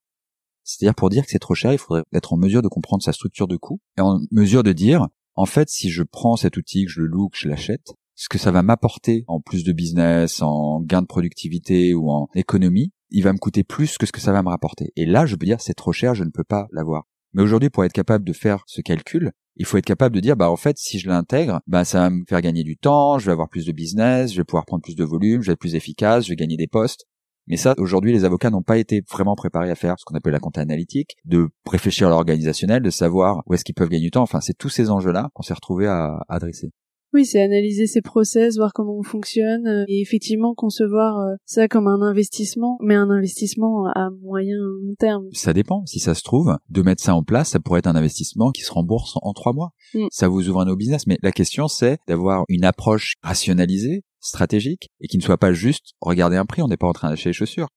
C'est-à-dire, 0.64 0.96
pour 0.96 1.10
dire 1.10 1.26
que 1.26 1.32
c'est 1.32 1.40
trop 1.40 1.56
cher, 1.56 1.74
il 1.74 1.80
faudrait 1.80 2.04
être 2.14 2.34
en 2.34 2.38
mesure 2.38 2.62
de 2.62 2.68
comprendre 2.68 3.04
sa 3.04 3.12
structure 3.12 3.48
de 3.48 3.58
coût 3.58 3.82
et 3.98 4.02
en 4.02 4.20
mesure 4.32 4.62
de 4.62 4.72
dire, 4.72 5.08
en 5.36 5.46
fait, 5.46 5.70
si 5.70 5.90
je 5.90 6.04
prends 6.04 6.36
cet 6.36 6.58
outil, 6.58 6.86
que 6.86 6.92
je 6.92 7.02
le 7.02 7.08
loue, 7.08 7.30
que 7.30 7.38
je 7.38 7.50
l'achète, 7.50 7.94
ce 8.20 8.28
que 8.28 8.38
ça 8.38 8.52
va 8.52 8.64
m'apporter 8.64 9.24
en 9.28 9.40
plus 9.40 9.64
de 9.64 9.72
business, 9.72 10.42
en 10.42 10.82
gain 10.82 11.02
de 11.02 11.08
productivité 11.08 11.94
ou 11.94 12.12
en 12.12 12.28
économie, 12.36 12.92
il 13.12 13.24
va 13.24 13.32
me 13.32 13.38
coûter 13.38 13.64
plus 13.64 13.98
que 13.98 14.06
ce 14.06 14.12
que 14.12 14.20
ça 14.20 14.34
va 14.34 14.44
me 14.44 14.50
rapporter. 14.50 14.92
Et 14.98 15.06
là, 15.06 15.26
je 15.26 15.38
peux 15.38 15.46
dire 15.46 15.62
c'est 15.62 15.74
trop 15.74 15.94
cher, 15.94 16.16
je 16.16 16.26
ne 16.26 16.30
peux 16.30 16.44
pas 16.44 16.68
l'avoir. 16.74 17.06
Mais 17.34 17.42
aujourd'hui, 17.42 17.70
pour 17.70 17.86
être 17.86 17.94
capable 17.94 18.26
de 18.26 18.34
faire 18.34 18.64
ce 18.68 18.82
calcul, 18.82 19.32
il 19.56 19.66
faut 19.66 19.78
être 19.78 19.86
capable 19.86 20.16
de 20.16 20.20
dire 20.20 20.36
bah 20.36 20.52
en 20.52 20.58
fait 20.58 20.78
si 20.78 21.00
je 21.00 21.08
l'intègre, 21.08 21.62
bah 21.66 21.86
ça 21.86 22.02
va 22.02 22.10
me 22.10 22.26
faire 22.28 22.42
gagner 22.42 22.64
du 22.64 22.76
temps, 22.76 23.20
je 23.20 23.26
vais 23.26 23.32
avoir 23.32 23.48
plus 23.48 23.66
de 23.66 23.72
business, 23.72 24.34
je 24.34 24.38
vais 24.38 24.44
pouvoir 24.44 24.66
prendre 24.66 24.84
plus 24.84 24.98
de 24.98 25.06
volume, 25.06 25.42
je 25.42 25.48
vais 25.48 25.54
être 25.54 25.60
plus 25.60 25.76
efficace, 25.76 26.26
je 26.26 26.30
vais 26.30 26.36
gagner 26.36 26.58
des 26.58 26.68
postes. 26.68 27.06
Mais 27.48 27.56
ça, 27.56 27.74
aujourd'hui, 27.78 28.12
les 28.12 28.26
avocats 28.26 28.50
n'ont 28.50 28.64
pas 28.64 28.78
été 28.78 29.02
vraiment 29.10 29.36
préparés 29.36 29.72
à 29.72 29.76
faire 29.76 29.96
ce 29.98 30.04
qu'on 30.04 30.16
appelle 30.16 30.34
la 30.34 30.40
compta 30.40 30.60
analytique, 30.60 31.16
de 31.24 31.48
réfléchir 31.66 32.08
à 32.08 32.10
l'organisationnel, 32.10 32.84
de 32.84 32.90
savoir 32.90 33.44
où 33.46 33.54
est-ce 33.54 33.64
qu'ils 33.64 33.76
peuvent 33.76 33.90
gagner 33.90 34.04
du 34.04 34.12
temps. 34.12 34.24
Enfin, 34.24 34.42
c'est 34.42 34.58
tous 34.58 34.70
ces 34.70 34.90
enjeux-là 34.90 35.30
qu'on 35.34 35.42
s'est 35.42 35.54
retrouvé 35.54 35.88
à 35.88 36.20
adresser. 36.28 36.72
Oui, 37.14 37.26
c'est 37.26 37.42
analyser 37.42 37.88
ses 37.88 38.02
process, 38.02 38.58
voir 38.58 38.72
comment 38.74 38.98
on 38.98 39.04
fonctionne, 39.04 39.66
euh, 39.68 39.86
et 39.88 40.02
effectivement 40.02 40.54
concevoir 40.54 41.20
euh, 41.20 41.36
ça 41.46 41.68
comme 41.68 41.88
un 41.88 42.02
investissement, 42.02 42.78
mais 42.82 42.96
un 42.96 43.10
investissement 43.10 43.88
à 43.96 44.10
moyen 44.22 44.58
long 44.58 44.94
terme. 45.00 45.26
Ça 45.34 45.54
dépend. 45.54 45.86
Si 45.86 46.00
ça 46.00 46.14
se 46.14 46.22
trouve, 46.22 46.56
de 46.70 46.82
mettre 46.82 47.02
ça 47.02 47.16
en 47.16 47.24
place, 47.24 47.50
ça 47.50 47.60
pourrait 47.60 47.80
être 47.80 47.88
un 47.88 47.96
investissement 47.96 48.52
qui 48.52 48.62
se 48.62 48.72
rembourse 48.72 49.18
en 49.22 49.34
trois 49.34 49.54
mois. 49.54 49.72
Mm. 49.96 50.08
Ça 50.12 50.28
vous 50.28 50.50
ouvre 50.50 50.62
un 50.62 50.66
nouveau 50.66 50.78
business. 50.78 51.08
Mais 51.08 51.18
la 51.24 51.32
question, 51.32 51.68
c'est 51.68 51.98
d'avoir 52.08 52.44
une 52.48 52.64
approche 52.64 53.14
rationalisée, 53.24 54.04
stratégique, 54.20 54.90
et 55.02 55.08
qui 55.08 55.18
ne 55.18 55.24
soit 55.24 55.38
pas 55.38 55.54
juste 55.54 55.94
regarder 56.02 56.38
un 56.38 56.46
prix. 56.46 56.62
On 56.62 56.68
n'est 56.68 56.78
pas 56.78 56.88
en 56.88 56.94
train 56.94 57.10
d'acheter 57.10 57.30
les 57.30 57.34
chaussures. 57.34 57.70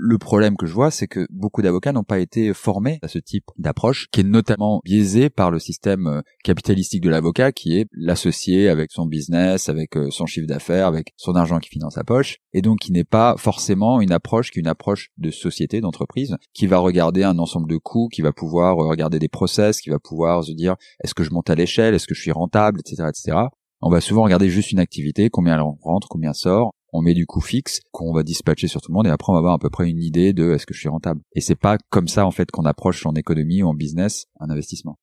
Le 0.00 0.16
problème 0.16 0.56
que 0.56 0.64
je 0.64 0.72
vois, 0.72 0.92
c'est 0.92 1.08
que 1.08 1.26
beaucoup 1.28 1.60
d'avocats 1.60 1.90
n'ont 1.90 2.04
pas 2.04 2.20
été 2.20 2.54
formés 2.54 3.00
à 3.02 3.08
ce 3.08 3.18
type 3.18 3.46
d'approche, 3.56 4.06
qui 4.12 4.20
est 4.20 4.24
notamment 4.24 4.80
biaisé 4.84 5.28
par 5.28 5.50
le 5.50 5.58
système 5.58 6.06
euh, 6.06 6.20
capitalistique 6.44 7.02
de 7.02 7.10
l'avocat, 7.10 7.50
qui 7.50 7.76
est 7.76 7.86
l'associé 7.90 8.68
avec 8.68 8.92
son 8.92 9.06
business, 9.06 9.68
avec 9.68 9.96
euh, 9.96 10.08
son 10.10 10.24
chiffre 10.24 10.46
d'affaires, 10.46 10.86
avec 10.86 11.08
son 11.16 11.34
argent 11.34 11.58
qui 11.58 11.68
finance 11.68 11.94
sa 11.94 12.04
poche, 12.04 12.36
et 12.52 12.62
donc 12.62 12.78
qui 12.78 12.92
n'est 12.92 13.02
pas 13.02 13.34
forcément 13.38 14.00
une 14.00 14.12
approche 14.12 14.52
qui 14.52 14.60
est 14.60 14.62
une 14.62 14.68
approche 14.68 15.10
de 15.18 15.32
société, 15.32 15.80
d'entreprise, 15.80 16.36
qui 16.54 16.68
va 16.68 16.78
regarder 16.78 17.24
un 17.24 17.40
ensemble 17.40 17.68
de 17.68 17.76
coûts, 17.76 18.06
qui 18.06 18.22
va 18.22 18.30
pouvoir 18.30 18.76
regarder 18.76 19.18
des 19.18 19.28
process, 19.28 19.80
qui 19.80 19.90
va 19.90 19.98
pouvoir 19.98 20.44
se 20.44 20.52
dire 20.52 20.76
est-ce 21.02 21.14
que 21.14 21.24
je 21.24 21.32
monte 21.32 21.50
à 21.50 21.56
l'échelle, 21.56 21.94
est-ce 21.94 22.06
que 22.06 22.14
je 22.14 22.22
suis 22.22 22.30
rentable, 22.30 22.78
etc., 22.78 23.08
etc. 23.08 23.36
On 23.80 23.90
va 23.90 24.00
souvent 24.00 24.22
regarder 24.22 24.48
juste 24.48 24.70
une 24.70 24.78
activité, 24.78 25.28
combien 25.28 25.54
elle 25.54 25.64
rentre, 25.82 26.08
combien 26.08 26.32
sort, 26.32 26.72
on 26.98 27.02
met 27.02 27.14
du 27.14 27.26
coût 27.26 27.40
fixe 27.40 27.80
qu'on 27.92 28.12
va 28.12 28.22
dispatcher 28.22 28.68
sur 28.68 28.80
tout 28.80 28.90
le 28.90 28.94
monde 28.94 29.06
et 29.06 29.10
après 29.10 29.30
on 29.30 29.34
va 29.34 29.38
avoir 29.38 29.54
à 29.54 29.58
peu 29.58 29.70
près 29.70 29.88
une 29.88 30.02
idée 30.02 30.32
de 30.32 30.52
est-ce 30.52 30.66
que 30.66 30.74
je 30.74 30.80
suis 30.80 30.88
rentable. 30.88 31.20
Et 31.34 31.40
c'est 31.40 31.54
pas 31.54 31.78
comme 31.90 32.08
ça 32.08 32.26
en 32.26 32.30
fait 32.30 32.50
qu'on 32.50 32.64
approche 32.64 33.06
en 33.06 33.14
économie 33.14 33.62
ou 33.62 33.68
en 33.68 33.74
business 33.74 34.26
un 34.40 34.50
investissement. 34.50 34.98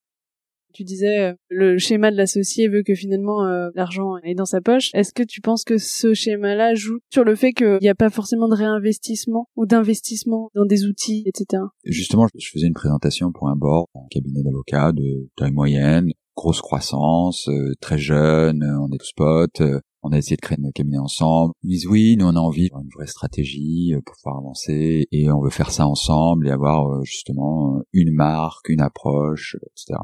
Tu 0.73 0.83
disais 0.83 1.19
euh, 1.19 1.33
le 1.47 1.77
schéma 1.77 2.11
de 2.11 2.17
l'associé 2.17 2.67
veut 2.67 2.83
que 2.85 2.95
finalement 2.95 3.45
euh, 3.45 3.69
l'argent 3.75 4.17
est 4.23 4.35
dans 4.35 4.45
sa 4.45 4.59
poche. 4.59 4.89
Est-ce 4.93 5.13
que 5.13 5.23
tu 5.23 5.39
penses 5.39 5.63
que 5.63 5.77
ce 5.77 6.13
schéma-là 6.13 6.75
joue 6.75 6.99
sur 7.09 7.23
le 7.23 7.35
fait 7.35 7.53
qu'il 7.53 7.77
n'y 7.81 7.87
a 7.87 7.95
pas 7.95 8.09
forcément 8.09 8.49
de 8.49 8.55
réinvestissement 8.55 9.47
ou 9.55 9.65
d'investissement 9.65 10.49
dans 10.53 10.65
des 10.65 10.85
outils, 10.85 11.23
etc. 11.27 11.63
Justement, 11.85 12.27
je 12.37 12.49
faisais 12.49 12.67
une 12.67 12.73
présentation 12.73 13.31
pour 13.31 13.47
un 13.47 13.55
board, 13.55 13.87
un 13.95 14.05
cabinet 14.11 14.43
d'avocats 14.43 14.91
de 14.91 15.29
taille 15.37 15.53
moyenne, 15.53 16.11
grosse 16.35 16.59
croissance, 16.59 17.47
euh, 17.47 17.73
très 17.79 17.97
jeune, 17.97 18.61
on 18.81 18.91
est 18.91 18.97
tous 18.97 19.13
potes, 19.15 19.61
on 20.05 20.11
a 20.11 20.17
essayé 20.17 20.35
de 20.35 20.41
créer 20.41 20.57
notre 20.59 20.73
cabinet 20.73 20.99
ensemble. 20.99 21.53
Ils 21.63 21.71
disent 21.71 21.87
oui, 21.87 22.15
nous 22.17 22.25
on 22.25 22.35
a 22.35 22.39
envie 22.39 22.69
d'avoir 22.69 22.83
une 22.83 22.91
vraie 22.95 23.07
stratégie 23.07 23.93
euh, 23.93 24.01
pour 24.05 24.15
pouvoir 24.15 24.37
avancer 24.37 25.07
et 25.11 25.31
on 25.31 25.41
veut 25.41 25.49
faire 25.49 25.71
ça 25.71 25.87
ensemble 25.87 26.47
et 26.47 26.51
avoir 26.51 26.87
euh, 26.87 27.03
justement 27.03 27.81
une 27.91 28.13
marque, 28.13 28.69
une 28.69 28.81
approche, 28.81 29.57
etc. 29.61 29.99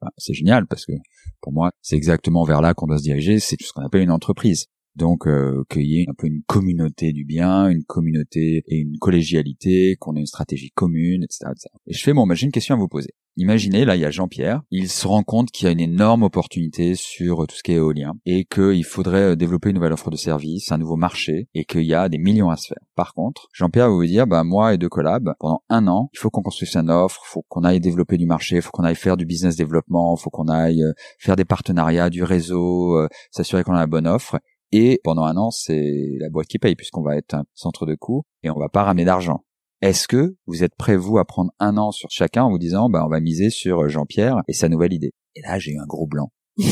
Bah, 0.00 0.10
c'est 0.18 0.34
génial 0.34 0.66
parce 0.66 0.84
que 0.84 0.92
pour 1.40 1.52
moi 1.52 1.70
c'est 1.80 1.96
exactement 1.96 2.44
vers 2.44 2.60
là 2.60 2.74
qu'on 2.74 2.86
doit 2.86 2.98
se 2.98 3.04
diriger. 3.04 3.38
C'est 3.38 3.56
tout 3.56 3.64
ce 3.64 3.72
qu'on 3.72 3.84
appelle 3.84 4.02
une 4.02 4.10
entreprise. 4.10 4.66
Donc 4.94 5.26
euh, 5.26 5.64
qu'il 5.70 5.86
y 5.86 6.00
ait 6.00 6.06
un 6.08 6.14
peu 6.16 6.26
une 6.26 6.42
communauté 6.46 7.12
du 7.12 7.24
bien, 7.24 7.68
une 7.68 7.84
communauté 7.84 8.62
et 8.66 8.76
une 8.76 8.98
collégialité, 8.98 9.96
qu'on 9.98 10.16
ait 10.16 10.20
une 10.20 10.26
stratégie 10.26 10.70
commune, 10.70 11.22
etc., 11.22 11.50
Et 11.86 11.92
je 11.92 12.02
fais 12.02 12.14
bon, 12.14 12.26
bah, 12.26 12.34
j'ai 12.34 12.46
une 12.46 12.52
question 12.52 12.74
à 12.74 12.78
vous 12.78 12.88
poser. 12.88 13.10
Imaginez, 13.38 13.84
là, 13.84 13.96
il 13.96 14.00
y 14.00 14.04
a 14.06 14.10
Jean-Pierre, 14.10 14.62
il 14.70 14.88
se 14.88 15.06
rend 15.06 15.22
compte 15.22 15.50
qu'il 15.50 15.66
y 15.66 15.68
a 15.68 15.72
une 15.72 15.80
énorme 15.80 16.22
opportunité 16.22 16.94
sur 16.94 17.46
tout 17.46 17.54
ce 17.54 17.62
qui 17.62 17.72
est 17.72 17.76
éolien 17.76 18.14
et 18.24 18.46
qu'il 18.46 18.84
faudrait 18.84 19.32
euh, 19.32 19.36
développer 19.36 19.68
une 19.68 19.76
nouvelle 19.76 19.92
offre 19.92 20.10
de 20.10 20.16
service, 20.16 20.72
un 20.72 20.78
nouveau 20.78 20.96
marché 20.96 21.48
et 21.54 21.66
qu'il 21.66 21.82
y 21.82 21.92
a 21.92 22.08
des 22.08 22.16
millions 22.16 22.48
à 22.48 22.56
se 22.56 22.68
faire. 22.68 22.82
Par 22.94 23.12
contre, 23.12 23.48
Jean-Pierre 23.52 23.88
va 23.88 23.94
vous 23.94 24.06
dire, 24.06 24.26
bah, 24.26 24.42
moi 24.42 24.72
et 24.72 24.78
deux 24.78 24.88
collabs, 24.88 25.34
pendant 25.38 25.62
un 25.68 25.86
an, 25.86 26.08
il 26.14 26.18
faut 26.18 26.30
qu'on 26.30 26.40
construise 26.40 26.76
une 26.76 26.90
offre, 26.90 27.20
faut 27.26 27.44
qu'on 27.48 27.64
aille 27.64 27.80
développer 27.80 28.16
du 28.16 28.26
marché, 28.26 28.60
faut 28.62 28.70
qu'on 28.70 28.84
aille 28.84 28.94
faire 28.94 29.18
du 29.18 29.26
business 29.26 29.54
développement, 29.54 30.16
faut 30.16 30.30
qu'on 30.30 30.48
aille 30.48 30.82
euh, 30.82 30.92
faire 31.18 31.36
des 31.36 31.44
partenariats, 31.44 32.08
du 32.08 32.22
réseau, 32.22 33.06
s'assurer 33.30 33.64
qu'on 33.64 33.74
a 33.74 33.80
la 33.80 33.86
bonne 33.86 34.06
offre 34.06 34.38
et 34.72 35.00
pendant 35.04 35.24
un 35.24 35.36
an, 35.36 35.50
c'est 35.50 36.16
la 36.18 36.28
boîte 36.28 36.48
qui 36.48 36.58
paye 36.58 36.74
puisqu'on 36.74 37.02
va 37.02 37.16
être 37.16 37.34
un 37.34 37.44
centre 37.54 37.86
de 37.86 37.94
coût 37.94 38.24
et 38.42 38.50
on 38.50 38.58
va 38.58 38.68
pas 38.68 38.82
ramener 38.82 39.04
d'argent. 39.04 39.44
Est-ce 39.82 40.08
que 40.08 40.36
vous 40.46 40.64
êtes 40.64 40.74
prêt, 40.76 40.96
vous, 40.96 41.18
à 41.18 41.24
prendre 41.24 41.52
un 41.58 41.76
an 41.76 41.92
sur 41.92 42.10
chacun 42.10 42.44
en 42.44 42.50
vous 42.50 42.58
disant, 42.58 42.88
bah, 42.88 43.04
on 43.04 43.10
va 43.10 43.20
miser 43.20 43.50
sur 43.50 43.88
Jean-Pierre 43.88 44.42
et 44.48 44.52
sa 44.52 44.68
nouvelle 44.68 44.92
idée? 44.92 45.12
Et 45.34 45.42
là, 45.42 45.58
j'ai 45.58 45.72
eu 45.72 45.78
un 45.78 45.86
gros 45.86 46.06
blanc. 46.06 46.32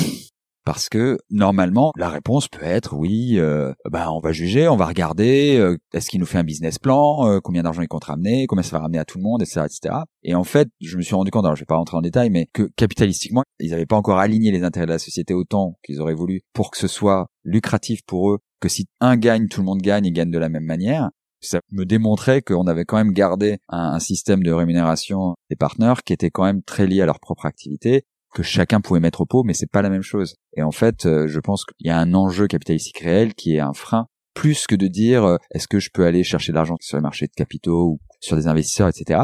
Parce 0.65 0.89
que 0.89 1.19
normalement, 1.29 1.93
la 1.95 2.09
réponse 2.09 2.49
peut 2.49 2.65
être 2.65 2.97
oui, 2.97 3.35
euh, 3.37 3.75
bah 3.91 4.11
on 4.11 4.21
va 4.21 4.33
juger, 4.33 4.67
on 4.67 4.77
va 4.77 4.87
regarder, 4.87 5.59
euh, 5.59 5.77
est-ce 5.93 6.09
qu'il 6.09 6.21
nous 6.21 6.27
fait 6.27 6.39
un 6.39 6.45
business 6.45 6.79
plan, 6.79 7.29
euh, 7.29 7.41
combien 7.41 7.63
d'argent 7.63 7.83
il 7.83 7.89
compte 7.89 8.05
ramener, 8.05 8.47
combien 8.47 8.63
ça 8.63 8.79
va 8.79 8.83
ramener 8.83 8.99
à 8.99 9.05
tout 9.05 9.19
le 9.19 9.25
monde, 9.25 9.43
etc., 9.43 9.67
etc. 9.67 9.95
Et 10.23 10.35
en 10.35 10.43
fait, 10.43 10.69
je 10.81 10.97
me 10.97 11.03
suis 11.03 11.15
rendu 11.15 11.31
compte, 11.31 11.45
alors 11.45 11.55
je 11.55 11.61
vais 11.61 11.67
pas 11.67 11.77
rentrer 11.77 11.99
en 11.99 12.01
détail, 12.01 12.31
mais 12.31 12.49
que 12.55 12.71
capitalistiquement, 12.77 13.43
ils 13.61 13.73
n'avaient 13.73 13.85
pas 13.85 13.97
encore 13.97 14.19
aligné 14.19 14.53
les 14.53 14.63
intérêts 14.63 14.87
de 14.87 14.93
la 14.93 14.99
société 14.99 15.35
autant 15.35 15.77
qu'ils 15.85 16.01
auraient 16.01 16.15
voulu 16.15 16.41
pour 16.55 16.71
que 16.71 16.79
ce 16.79 16.89
soit 16.89 17.27
lucratif 17.45 18.01
pour 18.07 18.33
eux, 18.33 18.39
que 18.59 18.71
si 18.71 18.87
un 19.01 19.19
gagne, 19.19 19.49
tout 19.49 19.61
le 19.61 19.67
monde 19.67 19.83
gagne 19.83 20.07
et 20.07 20.13
gagne 20.13 20.31
de 20.31 20.39
la 20.39 20.49
même 20.49 20.65
manière. 20.65 21.11
Ça 21.45 21.61
me 21.71 21.85
démontrait 21.85 22.43
qu'on 22.43 22.67
avait 22.67 22.85
quand 22.85 22.97
même 22.97 23.13
gardé 23.13 23.59
un, 23.69 23.93
un 23.95 23.99
système 24.01 24.43
de 24.43 24.53
rémunération 24.53 25.35
des 25.51 25.57
partenaires 25.57 26.03
qui 26.03 26.13
était 26.13 26.31
quand 26.31 26.45
même 26.45 26.63
très 26.63 26.87
lié 26.87 27.03
à 27.03 27.07
leur 27.07 27.21
propre 27.21 27.47
activité 27.47 28.05
que 28.35 28.43
chacun 28.43 28.81
pouvait 28.81 29.01
mettre 29.01 29.23
au 29.23 29.27
pot, 29.27 29.45
mais 29.45 29.55
c'est 29.55 29.71
pas 29.71 29.81
la 29.81 29.89
même 29.89 30.03
chose. 30.03 30.35
Et 30.57 30.63
en 30.63 30.73
fait, 30.73 31.07
euh, 31.07 31.27
je 31.29 31.41
pense 31.41 31.65
qu'il 31.65 31.87
y 31.87 31.91
a 31.91 31.99
un 31.99 32.13
enjeu 32.13 32.47
capitalistique 32.49 32.99
réel 32.99 33.35
qui 33.35 33.57
est 33.57 33.61
un 33.61 33.73
frein, 33.73 34.09
plus 34.35 34.67
que 34.67 34.75
de 34.75 34.89
dire 34.89 35.25
euh, 35.25 35.37
est-ce 35.53 35.69
que 35.69 35.79
je 35.79 35.91
peux 35.95 36.05
aller 36.05 36.25
chercher 36.25 36.53
de 36.53 36.57
l'argent 36.57 36.77
sur 36.81 36.99
les 36.99 37.03
marchés 37.03 37.27
de 37.27 37.33
capitaux 37.35 37.93
ou 37.93 38.01
sur 38.21 38.37
des 38.37 38.49
investisseurs, 38.49 38.89
etc. 38.89 39.21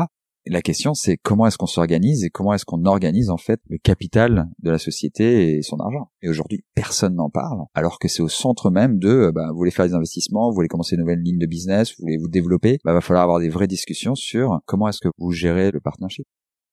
La 0.46 0.62
question, 0.62 0.94
c'est 0.94 1.18
comment 1.18 1.46
est-ce 1.46 1.58
qu'on 1.58 1.66
s'organise 1.66 2.24
et 2.24 2.30
comment 2.30 2.54
est-ce 2.54 2.64
qu'on 2.64 2.86
organise 2.86 3.28
en 3.28 3.36
fait 3.36 3.60
le 3.68 3.76
capital 3.76 4.48
de 4.60 4.70
la 4.70 4.78
société 4.78 5.56
et 5.56 5.62
son 5.62 5.76
argent. 5.76 6.10
Et 6.22 6.30
aujourd'hui, 6.30 6.64
personne 6.74 7.14
n'en 7.14 7.28
parle, 7.28 7.60
alors 7.74 7.98
que 7.98 8.08
c'est 8.08 8.22
au 8.22 8.28
centre 8.28 8.70
même 8.70 8.98
de, 8.98 9.08
euh, 9.08 9.32
bah, 9.32 9.48
vous 9.50 9.58
voulez 9.58 9.70
faire 9.70 9.86
des 9.86 9.94
investissements, 9.94 10.48
vous 10.48 10.54
voulez 10.54 10.68
commencer 10.68 10.96
une 10.96 11.02
nouvelle 11.02 11.20
ligne 11.20 11.38
de 11.38 11.46
business, 11.46 11.90
vous 11.90 12.04
voulez 12.04 12.16
vous 12.16 12.28
développer, 12.28 12.78
bah, 12.84 12.94
va 12.94 13.02
falloir 13.02 13.22
avoir 13.22 13.38
des 13.38 13.50
vraies 13.50 13.66
discussions 13.66 14.14
sur 14.14 14.60
comment 14.64 14.88
est-ce 14.88 15.00
que 15.00 15.08
vous 15.18 15.30
gérez 15.30 15.70
le 15.70 15.80
partnership. 15.80 16.26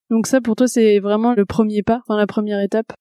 Donc 0.09 0.27
ça, 0.27 0.39
pour 0.39 0.55
toi, 0.55 0.67
c'est 0.67 0.99
vraiment 0.99 1.33
le 1.33 1.45
premier 1.45 1.83
pas, 1.83 1.99
enfin 2.07 2.17
la 2.17 2.27
première 2.27 2.61
étape? 2.61 2.93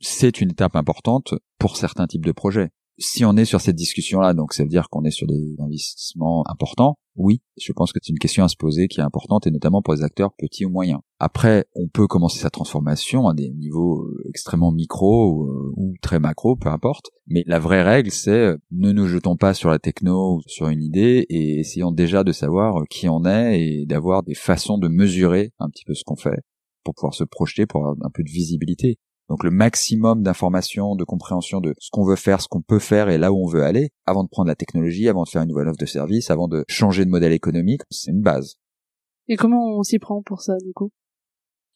C'est 0.00 0.40
une 0.40 0.50
étape 0.50 0.76
importante 0.76 1.34
pour 1.58 1.76
certains 1.76 2.06
types 2.06 2.24
de 2.24 2.32
projets. 2.32 2.70
Si 2.98 3.24
on 3.24 3.36
est 3.36 3.44
sur 3.44 3.60
cette 3.60 3.76
discussion-là, 3.76 4.34
donc 4.34 4.52
ça 4.52 4.62
veut 4.62 4.68
dire 4.68 4.88
qu'on 4.88 5.04
est 5.04 5.10
sur 5.10 5.26
des 5.26 5.54
investissements 5.58 6.44
importants, 6.48 6.96
oui, 7.16 7.42
je 7.60 7.72
pense 7.72 7.92
que 7.92 8.00
c'est 8.02 8.10
une 8.10 8.18
question 8.18 8.44
à 8.44 8.48
se 8.48 8.56
poser 8.56 8.88
qui 8.88 9.00
est 9.00 9.04
importante 9.04 9.46
et 9.46 9.50
notamment 9.50 9.82
pour 9.82 9.94
les 9.94 10.02
acteurs 10.02 10.32
petits 10.36 10.64
ou 10.64 10.70
moyens. 10.70 11.00
Après, 11.20 11.64
on 11.76 11.86
peut 11.86 12.08
commencer 12.08 12.40
sa 12.40 12.50
transformation 12.50 13.28
à 13.28 13.34
des 13.34 13.50
niveaux 13.50 14.02
euh, 14.02 14.28
extrêmement 14.28 14.72
micro 14.72 15.46
euh, 15.46 15.72
ou, 15.76 15.94
très 16.02 16.18
macro, 16.18 16.56
peu 16.56 16.68
importe. 16.68 17.10
Mais 17.28 17.44
la 17.46 17.60
vraie 17.60 17.82
règle, 17.82 18.10
c'est 18.10 18.30
euh, 18.30 18.56
ne 18.72 18.90
nous 18.90 19.06
jetons 19.06 19.36
pas 19.36 19.54
sur 19.54 19.70
la 19.70 19.78
techno 19.78 20.36
ou 20.36 20.42
sur 20.46 20.68
une 20.68 20.82
idée 20.82 21.24
et 21.28 21.60
essayons 21.60 21.92
déjà 21.92 22.24
de 22.24 22.32
savoir 22.32 22.82
qui 22.90 23.08
on 23.08 23.24
est 23.24 23.60
et 23.60 23.86
d'avoir 23.86 24.24
des 24.24 24.34
façons 24.34 24.76
de 24.76 24.88
mesurer 24.88 25.52
un 25.60 25.68
petit 25.68 25.84
peu 25.84 25.94
ce 25.94 26.02
qu'on 26.04 26.16
fait 26.16 26.40
pour 26.82 26.94
pouvoir 26.94 27.14
se 27.14 27.24
projeter, 27.24 27.64
pour 27.64 27.80
avoir 27.80 27.96
un 28.02 28.10
peu 28.12 28.24
de 28.24 28.30
visibilité. 28.30 28.98
Donc 29.28 29.42
le 29.42 29.50
maximum 29.50 30.22
d'informations, 30.22 30.96
de 30.96 31.04
compréhension 31.04 31.60
de 31.60 31.74
ce 31.78 31.88
qu'on 31.90 32.04
veut 32.04 32.16
faire, 32.16 32.40
ce 32.40 32.48
qu'on 32.48 32.60
peut 32.60 32.78
faire 32.78 33.08
et 33.08 33.18
là 33.18 33.32
où 33.32 33.42
on 33.42 33.48
veut 33.48 33.62
aller, 33.62 33.90
avant 34.06 34.24
de 34.24 34.28
prendre 34.28 34.48
la 34.48 34.54
technologie, 34.54 35.08
avant 35.08 35.24
de 35.24 35.28
faire 35.28 35.42
une 35.42 35.48
nouvelle 35.48 35.68
offre 35.68 35.78
de 35.78 35.86
service, 35.86 36.30
avant 36.30 36.48
de 36.48 36.64
changer 36.68 37.04
de 37.04 37.10
modèle 37.10 37.32
économique, 37.32 37.82
c'est 37.90 38.10
une 38.10 38.20
base. 38.20 38.56
Et 39.28 39.36
comment 39.36 39.78
on 39.78 39.82
s'y 39.82 39.98
prend 39.98 40.22
pour 40.22 40.42
ça 40.42 40.54
du 40.64 40.72
coup? 40.74 40.90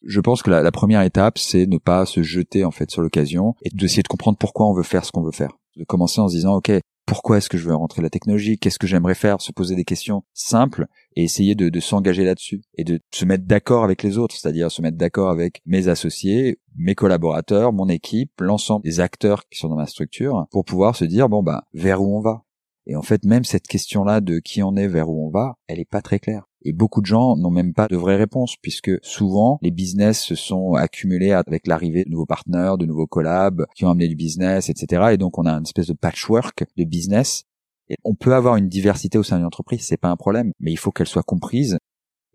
Je 0.03 0.21
pense 0.21 0.43
que 0.43 0.49
la, 0.49 0.61
la 0.61 0.71
première 0.71 1.01
étape, 1.01 1.37
c'est 1.37 1.65
ne 1.65 1.77
pas 1.77 2.05
se 2.05 2.23
jeter 2.23 2.63
en 2.63 2.71
fait 2.71 2.89
sur 2.89 3.01
l'occasion 3.01 3.55
et 3.63 3.69
d'essayer 3.69 4.03
de 4.03 4.07
comprendre 4.07 4.37
pourquoi 4.37 4.67
on 4.67 4.73
veut 4.73 4.83
faire 4.83 5.03
ce 5.03 5.11
qu'on 5.11 5.23
veut 5.23 5.31
faire. 5.31 5.51
De 5.75 5.83
commencer 5.83 6.21
en 6.21 6.29
se 6.29 6.35
disant, 6.35 6.55
ok, 6.55 6.71
pourquoi 7.09 7.39
est-ce 7.39 7.49
que 7.49 7.57
je 7.57 7.67
veux 7.67 7.73
rentrer 7.73 8.03
la 8.03 8.11
technologie, 8.11 8.59
qu'est-ce 8.59 8.77
que 8.77 8.85
j'aimerais 8.85 9.15
faire, 9.15 9.41
se 9.41 9.51
poser 9.51 9.75
des 9.75 9.83
questions 9.83 10.23
simples 10.35 10.85
et 11.15 11.23
essayer 11.23 11.55
de, 11.55 11.79
s'engager 11.79 12.23
là-dessus 12.23 12.61
et 12.75 12.83
de 12.83 12.99
se 13.11 13.25
mettre 13.25 13.45
d'accord 13.45 13.83
avec 13.83 14.03
les 14.03 14.19
autres, 14.19 14.35
c'est-à-dire 14.35 14.69
se 14.69 14.83
mettre 14.83 14.95
d'accord 14.97 15.31
avec 15.31 15.63
mes 15.65 15.87
associés, 15.87 16.59
mes 16.77 16.93
collaborateurs, 16.93 17.73
mon 17.73 17.89
équipe, 17.89 18.39
l'ensemble 18.39 18.83
des 18.83 18.99
acteurs 18.99 19.49
qui 19.49 19.57
sont 19.57 19.69
dans 19.69 19.75
ma 19.75 19.87
structure 19.87 20.45
pour 20.51 20.65
pouvoir 20.65 20.95
se 20.95 21.03
dire 21.03 21.29
bon 21.29 21.41
bah 21.41 21.63
vers 21.73 21.99
où 22.03 22.15
on 22.15 22.21
va? 22.21 22.43
Et 22.85 22.95
en 22.95 23.01
fait, 23.01 23.23
même 23.23 23.43
cette 23.43 23.67
question-là 23.67 24.21
de 24.21 24.37
qui 24.37 24.61
on 24.61 24.75
est, 24.75 24.87
vers 24.87 25.09
où 25.09 25.25
on 25.25 25.31
va, 25.31 25.57
elle 25.67 25.79
est 25.79 25.89
pas 25.89 26.01
très 26.01 26.19
claire. 26.19 26.48
Et 26.61 26.73
beaucoup 26.73 27.01
de 27.01 27.05
gens 27.05 27.37
n'ont 27.37 27.51
même 27.51 27.73
pas 27.73 27.87
de 27.87 27.95
vraies 27.95 28.17
réponses 28.17 28.55
puisque 28.61 28.91
souvent 29.01 29.59
les 29.61 29.71
business 29.71 30.21
se 30.21 30.35
sont 30.35 30.73
accumulés 30.73 31.31
avec 31.31 31.67
l'arrivée 31.67 32.03
de 32.03 32.09
nouveaux 32.09 32.25
partenaires, 32.25 32.77
de 32.77 32.85
nouveaux 32.85 33.07
collabs 33.07 33.65
qui 33.75 33.85
ont 33.85 33.89
amené 33.89 34.07
du 34.07 34.15
business, 34.15 34.69
etc. 34.69 35.13
Et 35.13 35.17
donc 35.17 35.37
on 35.37 35.45
a 35.45 35.53
une 35.53 35.63
espèce 35.63 35.87
de 35.87 35.93
patchwork 35.93 36.65
de 36.77 36.83
business. 36.83 37.45
Et 37.89 37.95
on 38.03 38.13
peut 38.13 38.35
avoir 38.35 38.57
une 38.57 38.67
diversité 38.67 39.17
au 39.17 39.23
sein 39.23 39.37
d'une 39.37 39.45
entreprise, 39.45 39.81
c'est 39.81 39.97
pas 39.97 40.09
un 40.09 40.17
problème, 40.17 40.51
mais 40.59 40.71
il 40.71 40.77
faut 40.77 40.91
qu'elle 40.91 41.07
soit 41.07 41.23
comprise. 41.23 41.79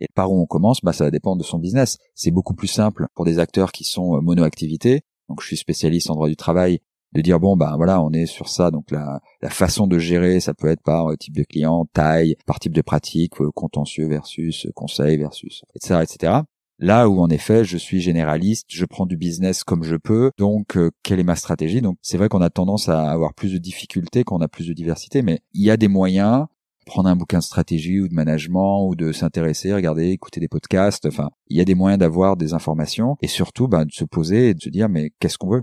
Et 0.00 0.06
par 0.14 0.32
où 0.32 0.40
on 0.40 0.46
commence, 0.46 0.80
bah 0.82 0.92
ça 0.92 1.10
dépend 1.10 1.36
de 1.36 1.44
son 1.44 1.58
business. 1.58 1.98
C'est 2.14 2.32
beaucoup 2.32 2.54
plus 2.54 2.66
simple 2.66 3.06
pour 3.14 3.24
des 3.24 3.38
acteurs 3.38 3.70
qui 3.70 3.84
sont 3.84 4.16
euh, 4.16 4.20
mono-activité. 4.20 5.02
Donc 5.28 5.40
je 5.40 5.46
suis 5.46 5.56
spécialiste 5.56 6.10
en 6.10 6.14
droit 6.14 6.28
du 6.28 6.36
travail 6.36 6.80
de 7.14 7.20
dire 7.20 7.40
bon 7.40 7.56
ben 7.56 7.76
voilà 7.76 8.02
on 8.02 8.10
est 8.12 8.26
sur 8.26 8.48
ça. 8.48 8.70
Donc 8.70 8.90
la, 8.90 9.20
la 9.40 9.50
façon 9.50 9.86
de 9.86 9.98
gérer 9.98 10.40
ça 10.40 10.54
peut 10.54 10.68
être 10.68 10.82
par 10.82 11.10
euh, 11.10 11.16
type 11.16 11.36
de 11.36 11.44
client 11.44 11.86
taille 11.92 12.36
par 12.46 12.58
type 12.58 12.74
de 12.74 12.82
pratique 12.82 13.40
euh, 13.40 13.50
contentieux 13.54 14.08
versus 14.08 14.66
euh, 14.66 14.70
conseil 14.74 15.16
versus 15.16 15.62
etc 15.74 16.00
etc 16.02 16.32
là 16.78 17.08
où 17.08 17.20
en 17.20 17.28
effet 17.28 17.64
je 17.64 17.76
suis 17.76 18.00
généraliste 18.00 18.66
je 18.68 18.84
prends 18.84 19.06
du 19.06 19.16
business 19.16 19.64
comme 19.64 19.84
je 19.84 19.96
peux. 19.96 20.30
Donc 20.38 20.76
quelle 21.02 21.20
est 21.20 21.24
ma 21.24 21.36
stratégie? 21.36 21.80
Donc 21.80 21.98
c'est 22.02 22.18
vrai 22.18 22.28
qu'on 22.28 22.42
a 22.42 22.50
tendance 22.50 22.88
à 22.88 23.10
avoir 23.10 23.34
plus 23.34 23.52
de 23.52 23.58
difficultés 23.58 24.24
qu'on 24.24 24.40
a 24.40 24.48
plus 24.48 24.66
de 24.66 24.72
diversité 24.72 25.22
mais 25.22 25.40
il 25.52 25.62
y 25.62 25.70
a 25.70 25.76
des 25.76 25.88
moyens. 25.88 26.46
Prendre 26.86 27.08
un 27.08 27.16
bouquin 27.16 27.38
de 27.38 27.42
stratégie 27.42 27.98
ou 27.98 28.08
de 28.08 28.14
management 28.14 28.86
ou 28.86 28.94
de 28.94 29.10
s'intéresser, 29.10 29.72
regarder, 29.72 30.10
écouter 30.10 30.38
des 30.38 30.48
podcasts. 30.48 31.06
Enfin, 31.06 31.30
il 31.48 31.56
y 31.56 31.62
a 31.62 31.64
des 31.64 31.74
moyens 31.74 31.98
d'avoir 31.98 32.36
des 32.36 32.52
informations 32.52 33.16
et 33.22 33.26
surtout 33.26 33.68
bah, 33.68 33.86
de 33.86 33.92
se 33.92 34.04
poser 34.04 34.50
et 34.50 34.54
de 34.54 34.60
se 34.60 34.68
dire 34.68 34.90
mais 34.90 35.10
qu'est-ce 35.18 35.38
qu'on 35.38 35.48
veut? 35.48 35.62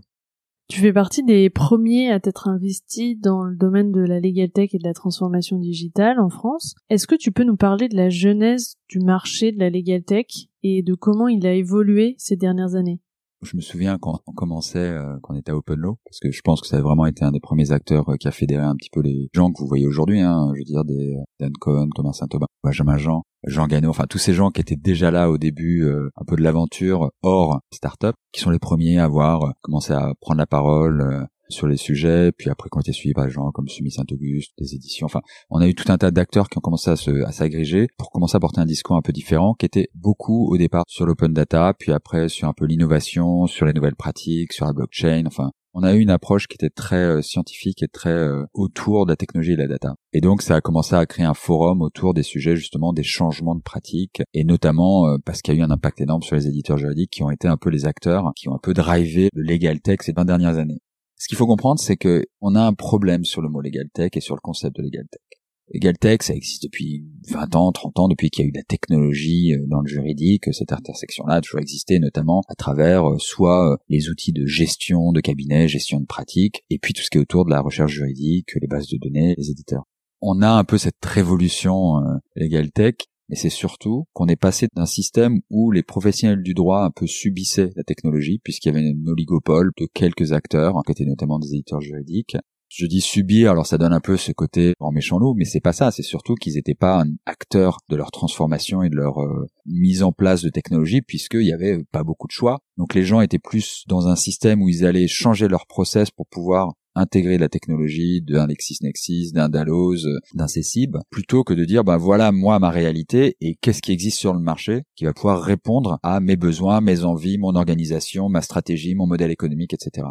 Tu 0.72 0.80
fais 0.80 0.94
partie 0.94 1.22
des 1.22 1.50
premiers 1.50 2.14
à 2.14 2.22
t'être 2.22 2.48
investi 2.48 3.18
dans 3.18 3.44
le 3.44 3.58
domaine 3.58 3.92
de 3.92 4.00
la 4.00 4.22
legal 4.22 4.50
tech 4.50 4.70
et 4.74 4.78
de 4.78 4.88
la 4.88 4.94
transformation 4.94 5.58
digitale 5.58 6.18
en 6.18 6.30
France. 6.30 6.76
Est-ce 6.90 7.08
que 7.08 7.16
tu 7.16 7.34
peux 7.34 7.44
nous 7.44 7.58
parler 7.58 7.90
de 7.90 7.98
la 7.98 8.08
genèse 8.08 8.78
du 8.88 9.00
marché 9.00 9.52
de 9.52 9.60
la 9.60 9.70
legal 9.70 10.02
tech 10.02 10.28
et 10.64 10.82
de 10.82 10.94
comment 10.94 11.28
il 11.28 11.46
a 11.46 11.54
évolué 11.54 12.16
ces 12.18 12.38
dernières 12.38 12.76
années? 12.76 13.02
Je 13.42 13.58
me 13.58 13.62
souviens 13.62 13.98
quand 13.98 14.22
on 14.28 14.32
commençait, 14.32 14.78
euh, 14.78 15.18
quand 15.22 15.34
on 15.34 15.38
était 15.38 15.52
à 15.52 15.58
Open 15.58 15.78
Law, 15.78 15.98
parce 16.06 16.20
que 16.20 16.32
je 16.32 16.40
pense 16.42 16.62
que 16.62 16.68
ça 16.68 16.78
a 16.78 16.82
vraiment 16.82 17.06
été 17.06 17.26
un 17.26 17.32
des 17.32 17.42
premiers 17.42 17.74
acteurs 17.74 18.08
euh, 18.08 18.16
qui 18.16 18.30
a 18.30 18.32
fédéré 18.32 18.64
un 18.64 18.76
petit 18.76 18.92
peu 18.92 19.02
les 19.02 19.28
gens 19.34 19.52
que 19.52 19.60
vous 19.60 19.68
voyez 19.68 19.88
aujourd'hui, 19.88 20.22
hein, 20.22 20.54
je 20.54 20.60
veux 20.60 20.64
dire 20.64 20.86
des 20.86 21.16
euh, 21.16 21.24
Dan 21.42 21.52
Cohen, 21.60 21.90
Thomas 21.94 22.14
Saint-Aubin, 22.14 22.46
Benjamin 22.64 22.98
Jean, 22.98 23.24
Jean 23.46 23.68
Gano, 23.68 23.90
enfin 23.90 24.06
tous 24.10 24.18
ces 24.18 24.34
gens 24.34 24.52
qui 24.52 24.62
étaient 24.62 24.76
déjà 24.76 25.12
là 25.12 25.30
au 25.30 25.38
début 25.38 25.88
un 26.16 26.26
peu 26.26 26.36
de 26.36 26.44
l'aventure 26.44 27.12
hors 27.24 27.60
startup, 27.74 28.16
qui 28.32 28.42
sont 28.42 28.52
les 28.52 28.60
premiers 28.60 29.00
à 29.00 29.06
avoir 29.06 29.54
commencé 29.62 29.94
à 29.94 30.14
prendre 30.22 30.40
la 30.40 30.46
parole, 30.46 31.28
sur 31.52 31.68
les 31.68 31.78
sujets, 31.78 32.32
puis 32.32 32.50
après 32.50 32.70
quand 32.70 32.80
on 32.80 32.82
été 32.82 32.94
suivi 32.94 33.14
par 33.14 33.26
des 33.26 33.32
gens 33.32 33.52
comme 33.52 33.68
Sumi 33.68 33.92
Saint-Auguste, 33.92 34.54
des 34.58 34.74
éditions, 34.74 35.06
enfin, 35.06 35.22
on 35.50 35.62
a 35.62 35.68
eu 35.68 35.76
tout 35.76 35.92
un 35.92 35.98
tas 35.98 36.10
d'acteurs 36.10 36.50
qui 36.50 36.58
ont 36.58 36.62
commencé 36.62 36.90
à 36.90 36.96
se, 36.96 37.24
à 37.24 37.32
s'agréger 37.32 37.88
pour 37.98 38.10
commencer 38.10 38.36
à 38.36 38.40
porter 38.40 38.62
un 38.62 38.66
discours 38.66 38.96
un 38.96 39.02
peu 39.02 39.12
différent, 39.12 39.54
qui 39.54 39.66
était 39.66 39.90
beaucoup 39.94 40.52
au 40.52 40.58
départ 40.58 40.84
sur 40.88 41.06
l'open 41.06 41.34
data, 41.34 41.74
puis 41.78 41.92
après 41.92 42.30
sur 42.30 42.48
un 42.48 42.54
peu 42.54 42.66
l'innovation, 42.66 43.46
sur 43.46 43.66
les 43.66 43.74
nouvelles 43.74 43.96
pratiques, 43.96 44.54
sur 44.54 44.66
la 44.66 44.74
blockchain, 44.74 45.26
enfin, 45.28 45.52
on 45.74 45.84
a 45.84 45.94
eu 45.94 46.00
une 46.00 46.10
approche 46.10 46.48
qui 46.48 46.56
était 46.56 46.70
très 46.70 47.04
euh, 47.04 47.22
scientifique 47.22 47.84
et 47.84 47.88
très 47.88 48.10
euh, 48.10 48.46
autour 48.54 49.06
de 49.06 49.12
la 49.12 49.16
technologie 49.16 49.54
et 49.54 49.56
de 49.56 49.62
la 49.62 49.68
data. 49.68 49.96
Et 50.14 50.22
donc 50.22 50.42
ça 50.42 50.56
a 50.56 50.62
commencé 50.62 50.96
à 50.96 51.06
créer 51.06 51.26
un 51.26 51.34
forum 51.34 51.82
autour 51.82 52.14
des 52.14 52.24
sujets 52.24 52.56
justement 52.56 52.94
des 52.94 53.04
changements 53.04 53.56
de 53.56 53.62
pratiques 53.62 54.22
et 54.34 54.44
notamment 54.44 55.08
euh, 55.08 55.18
parce 55.26 55.42
qu'il 55.42 55.54
y 55.54 55.58
a 55.58 55.62
eu 55.62 55.64
un 55.64 55.72
impact 55.72 56.02
énorme 56.02 56.22
sur 56.22 56.36
les 56.36 56.48
éditeurs 56.48 56.78
juridiques 56.78 57.12
qui 57.12 57.24
ont 57.24 57.32
été 57.32 57.48
un 57.48 57.58
peu 57.58 57.70
les 57.70 57.86
acteurs 57.86 58.32
qui 58.36 58.50
ont 58.50 58.56
un 58.56 58.60
peu 58.62 58.74
drivé 58.74 59.30
le 59.34 59.44
legal 59.44 59.80
tech 59.82 60.00
ces 60.02 60.14
20 60.14 60.26
dernières 60.26 60.58
années. 60.58 60.82
Ce 61.18 61.28
qu'il 61.28 61.38
faut 61.38 61.46
comprendre, 61.46 61.80
c'est 61.80 61.98
que 61.98 62.26
on 62.42 62.56
a 62.56 62.62
un 62.62 62.74
problème 62.74 63.26
sur 63.26 63.42
le 63.42 63.50
mot 63.50 63.62
legal 63.62 63.88
tech 63.94 64.10
et 64.16 64.22
sur 64.22 64.36
le 64.36 64.42
concept 64.42 64.76
de 64.78 64.82
legal 64.82 65.06
tech. 65.12 65.41
Legal 65.74 65.98
tech, 65.98 66.20
ça 66.22 66.34
existe 66.34 66.64
depuis 66.64 67.06
20 67.30 67.56
ans, 67.56 67.72
30 67.72 68.00
ans, 68.00 68.08
depuis 68.10 68.30
qu'il 68.30 68.44
y 68.44 68.46
a 68.46 68.50
eu 68.50 68.52
de 68.52 68.58
la 68.58 68.64
technologie 68.64 69.54
euh, 69.54 69.66
dans 69.68 69.80
le 69.80 69.88
juridique. 69.88 70.54
Cette 70.54 70.74
intersection-là 70.74 71.36
a 71.36 71.42
toujours 71.42 71.62
existé, 71.62 72.00
notamment 72.00 72.42
à 72.50 72.56
travers 72.56 73.10
euh, 73.10 73.18
soit 73.20 73.72
euh, 73.72 73.78
les 73.88 74.10
outils 74.10 74.34
de 74.34 74.46
gestion 74.46 75.14
de 75.14 75.22
cabinet, 75.22 75.70
gestion 75.70 76.02
de 76.02 76.06
pratique, 76.06 76.66
et 76.70 76.78
puis 76.78 76.94
tout 76.94 77.02
ce 77.02 77.10
qui 77.10 77.18
est 77.18 77.22
autour 77.22 77.46
de 77.46 77.52
la 77.52 77.62
recherche 77.62 77.94
juridique, 77.94 78.50
les 78.60 78.68
bases 78.68 78.90
de 78.90 78.98
données, 78.98 79.34
les 79.38 79.50
éditeurs. 79.50 79.84
On 80.20 80.42
a 80.42 80.50
un 80.50 80.66
peu 80.66 80.78
cette 80.78 81.04
révolution 81.04 82.02
legal 82.36 82.72
tech 82.72 82.96
et 83.32 83.36
c'est 83.36 83.50
surtout 83.50 84.06
qu'on 84.14 84.28
est 84.28 84.36
passé 84.36 84.68
d'un 84.76 84.86
système 84.86 85.40
où 85.50 85.72
les 85.72 85.84
professionnels 85.84 86.44
du 86.44 86.54
droit 86.54 86.84
un 86.84 86.92
peu 86.92 87.08
subissaient 87.08 87.72
la 87.78 87.84
technologie, 87.84 88.40
puisqu'il 88.44 88.74
y 88.74 88.78
avait 88.78 88.88
un 88.88 89.08
oligopole 89.08 89.72
de 89.78 89.88
quelques 89.94 90.34
acteurs, 90.34 90.76
qui 90.86 90.92
étaient 90.92 91.06
notamment 91.06 91.40
des 91.40 91.54
éditeurs 91.54 91.82
juridiques. 91.82 92.36
Je 92.74 92.86
dis 92.86 93.02
subir, 93.02 93.52
alors 93.52 93.68
ça 93.68 93.78
donne 93.78 93.92
un 93.92 94.00
peu 94.00 94.16
ce 94.16 94.32
côté 94.32 94.76
en 94.80 94.94
méchant 94.94 95.20
loup, 95.20 95.34
mais 95.36 95.44
c'est 95.44 95.60
pas 95.60 95.74
ça, 95.74 95.92
c'est 95.92 96.04
surtout 96.04 96.36
qu'ils 96.36 96.54
n'étaient 96.54 96.74
pas 96.74 97.02
un 97.02 97.08
acteur 97.26 97.80
de 97.90 97.98
leur 97.98 98.12
transformation 98.12 98.82
et 98.82 98.90
de 98.90 98.96
leur 98.96 99.22
euh, 99.22 99.46
mise 99.66 100.04
en 100.04 100.14
place 100.14 100.42
de 100.42 100.48
technologie, 100.48 101.02
puisqu'il 101.02 101.44
y 101.44 101.52
avait 101.52 101.84
pas 101.92 102.06
beaucoup 102.06 102.28
de 102.28 102.32
choix. 102.32 102.60
Donc 102.78 102.94
les 102.94 103.04
gens 103.04 103.20
étaient 103.20 103.40
plus 103.40 103.84
dans 103.90 104.08
un 104.08 104.16
système 104.16 104.62
où 104.62 104.70
ils 104.70 104.86
allaient 104.86 105.10
changer 105.10 105.50
leur 105.50 105.68
process 105.68 106.12
pour 106.12 106.28
pouvoir 106.28 106.72
intégrer 106.96 107.38
la 107.38 107.50
technologie 107.50 108.22
d'un 108.22 108.48
LexisNexis, 108.48 109.34
d'un 109.34 109.50
Dalloz, 109.50 110.08
d'un 110.34 110.48
Cessib, 110.48 110.96
plutôt 111.10 111.44
que 111.44 111.54
de 111.54 111.66
dire 111.66 111.84
ben 111.84 111.98
voilà 111.98 112.32
moi 112.32 112.58
ma 112.60 112.70
réalité 112.70 113.36
et 113.42 113.56
qu'est-ce 113.56 113.82
qui 113.82 113.92
existe 113.92 114.18
sur 114.18 114.34
le 114.34 114.40
marché 114.40 114.84
qui 114.96 115.04
va 115.04 115.14
pouvoir 115.14 115.42
répondre 115.42 116.00
à 116.04 116.22
mes 116.22 116.38
besoins, 116.38 116.80
mes 116.80 117.04
envies, 117.04 117.38
mon 117.38 117.56
organisation, 117.56 118.30
ma 118.30 118.42
stratégie, 118.42 118.96
mon 118.96 119.08
modèle 119.08 119.32
économique, 119.32 119.74
etc. 119.74 120.08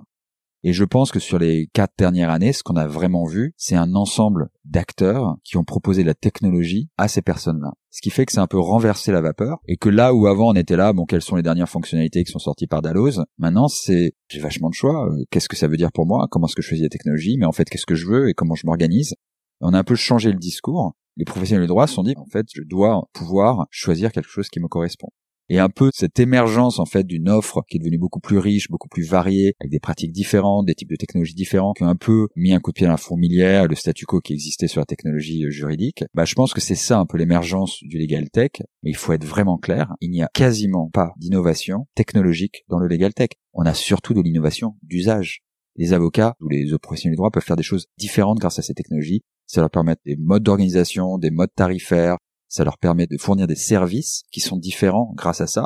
Et 0.63 0.73
je 0.75 0.85
pense 0.85 1.11
que 1.11 1.21
sur 1.21 1.39
les 1.39 1.69
quatre 1.73 1.95
dernières 1.97 2.31
années, 2.31 2.53
ce 2.53 2.63
qu'on 2.63 2.77
a 2.77 2.87
vraiment 2.87 3.25
vu, 3.25 3.55
c'est 3.57 3.77
un 3.77 3.95
ensemble 3.95 4.51
d'acteurs 4.67 5.37
qui 5.43 5.57
ont 5.57 5.65
proposé 5.65 6.05
la 6.05 6.13
technologie 6.13 6.91
à 6.99 7.09
ces 7.09 7.23
personnes-là. 7.23 7.73
Ce 7.91 8.03
qui 8.03 8.11
fait 8.11 8.27
que 8.27 8.33
c'est 8.33 8.41
un 8.41 8.47
peu 8.47 8.59
renversé 8.59 9.11
la 9.11 9.23
vapeur 9.23 9.59
et 9.67 9.77
que 9.77 9.89
là 9.89 10.13
où 10.13 10.27
avant 10.27 10.51
on 10.51 10.55
était 10.55 10.77
là, 10.77 10.93
bon, 10.93 11.07
quelles 11.07 11.23
sont 11.23 11.37
les 11.37 11.43
dernières 11.43 11.69
fonctionnalités 11.69 12.25
qui 12.25 12.31
sont 12.31 12.39
sorties 12.39 12.67
par 12.67 12.83
Dalloz? 12.83 13.25
Maintenant, 13.39 13.69
c'est 13.69 14.13
j'ai 14.29 14.41
vachement 14.41 14.69
de 14.69 14.75
choix. 14.75 15.09
Euh, 15.09 15.25
qu'est-ce 15.31 15.49
que 15.49 15.57
ça 15.57 15.67
veut 15.67 15.79
dire 15.79 15.93
pour 15.93 16.07
moi? 16.07 16.29
Comment 16.31 16.47
est-ce 16.47 16.57
que 16.57 16.63
je 16.63 16.69
choisis 16.69 16.85
la 16.85 16.91
technologie? 16.91 17.37
Mais 17.39 17.47
en 17.47 17.53
fait, 17.53 17.69
qu'est-ce 17.69 17.87
que 17.87 17.95
je 17.95 18.07
veux 18.07 18.29
et 18.29 18.35
comment 18.35 18.55
je 18.55 18.67
m'organise? 18.67 19.15
On 19.61 19.73
a 19.73 19.79
un 19.79 19.85
peu 19.85 19.95
changé 19.95 20.31
le 20.31 20.39
discours. 20.39 20.95
Les 21.17 21.25
professionnels 21.25 21.65
du 21.65 21.69
droit 21.69 21.87
se 21.87 21.95
sont 21.95 22.03
dit, 22.03 22.15
en 22.17 22.27
fait, 22.27 22.47
je 22.55 22.63
dois 22.63 23.09
pouvoir 23.13 23.67
choisir 23.71 24.13
quelque 24.13 24.29
chose 24.29 24.49
qui 24.49 24.61
me 24.61 24.69
correspond 24.69 25.09
et 25.51 25.59
un 25.59 25.69
peu 25.69 25.91
cette 25.93 26.19
émergence 26.21 26.79
en 26.79 26.87
fait 26.87 27.05
d'une 27.05 27.29
offre 27.29 27.63
qui 27.69 27.77
est 27.77 27.81
devenue 27.81 27.99
beaucoup 27.99 28.21
plus 28.21 28.39
riche, 28.39 28.71
beaucoup 28.71 28.89
plus 28.89 29.03
variée, 29.03 29.55
avec 29.61 29.71
des 29.71 29.81
pratiques 29.81 30.13
différentes, 30.13 30.65
des 30.65 30.77
types 30.77 30.89
de 30.89 30.97
technologies 30.97 31.35
différents, 31.35 31.73
qui 31.73 31.83
ont 31.83 31.89
un 31.89 31.97
peu 31.97 32.29
mis 32.37 32.55
un 32.55 32.61
coup 32.61 32.71
de 32.71 32.77
pied 32.77 32.87
dans 32.87 32.93
la 32.93 32.97
fourmilière, 32.97 33.67
le 33.67 33.75
statu 33.75 34.07
quo 34.07 34.21
qui 34.21 34.33
existait 34.33 34.69
sur 34.69 34.81
la 34.81 34.87
technologie 34.87 35.45
euh, 35.45 35.51
juridique. 35.51 36.05
Bah, 36.15 36.25
je 36.25 36.35
pense 36.35 36.55
que 36.55 36.61
c'est 36.61 36.77
ça 36.77 37.01
un 37.01 37.05
peu 37.05 37.19
l'émergence 37.19 37.79
du 37.83 37.99
legal 37.99 38.31
tech. 38.31 38.53
Mais 38.85 38.91
il 38.91 38.97
faut 38.97 39.13
être 39.13 39.25
vraiment 39.25 39.59
clair, 39.59 39.93
il 40.01 40.11
n'y 40.11 40.23
a 40.23 40.29
quasiment 40.33 40.89
pas 40.89 41.13
d'innovation 41.17 41.87
technologique 41.97 42.65
dans 42.69 42.79
le 42.79 42.87
legal 42.87 43.13
tech. 43.13 43.31
On 43.53 43.65
a 43.65 43.75
surtout 43.75 44.15
de 44.15 44.21
l'innovation 44.21 44.77
d'usage. 44.83 45.41
Les 45.75 45.93
avocats 45.93 46.35
ou 46.41 46.49
les 46.49 46.71
professionnels 46.81 47.15
du 47.15 47.17
droit 47.17 47.31
peuvent 47.31 47.43
faire 47.43 47.57
des 47.57 47.65
choses 47.65 47.87
différentes 47.99 48.39
grâce 48.39 48.59
à 48.61 48.63
ces 48.63 48.75
technologies. 48.75 49.23
Ça 49.47 49.61
leur 49.61 49.71
permet 49.71 49.97
des 50.07 50.17
modes 50.17 50.45
d'organisation, 50.45 51.19
des 51.19 51.31
modes 51.33 51.55
tarifaires, 51.57 52.19
ça 52.51 52.65
leur 52.65 52.77
permet 52.77 53.07
de 53.07 53.17
fournir 53.17 53.47
des 53.47 53.57
services 53.57 54.25
qui 54.31 54.41
sont 54.41 54.59
différents 54.59 55.15
grâce 55.17 55.41
à 55.41 55.47
ça. 55.47 55.65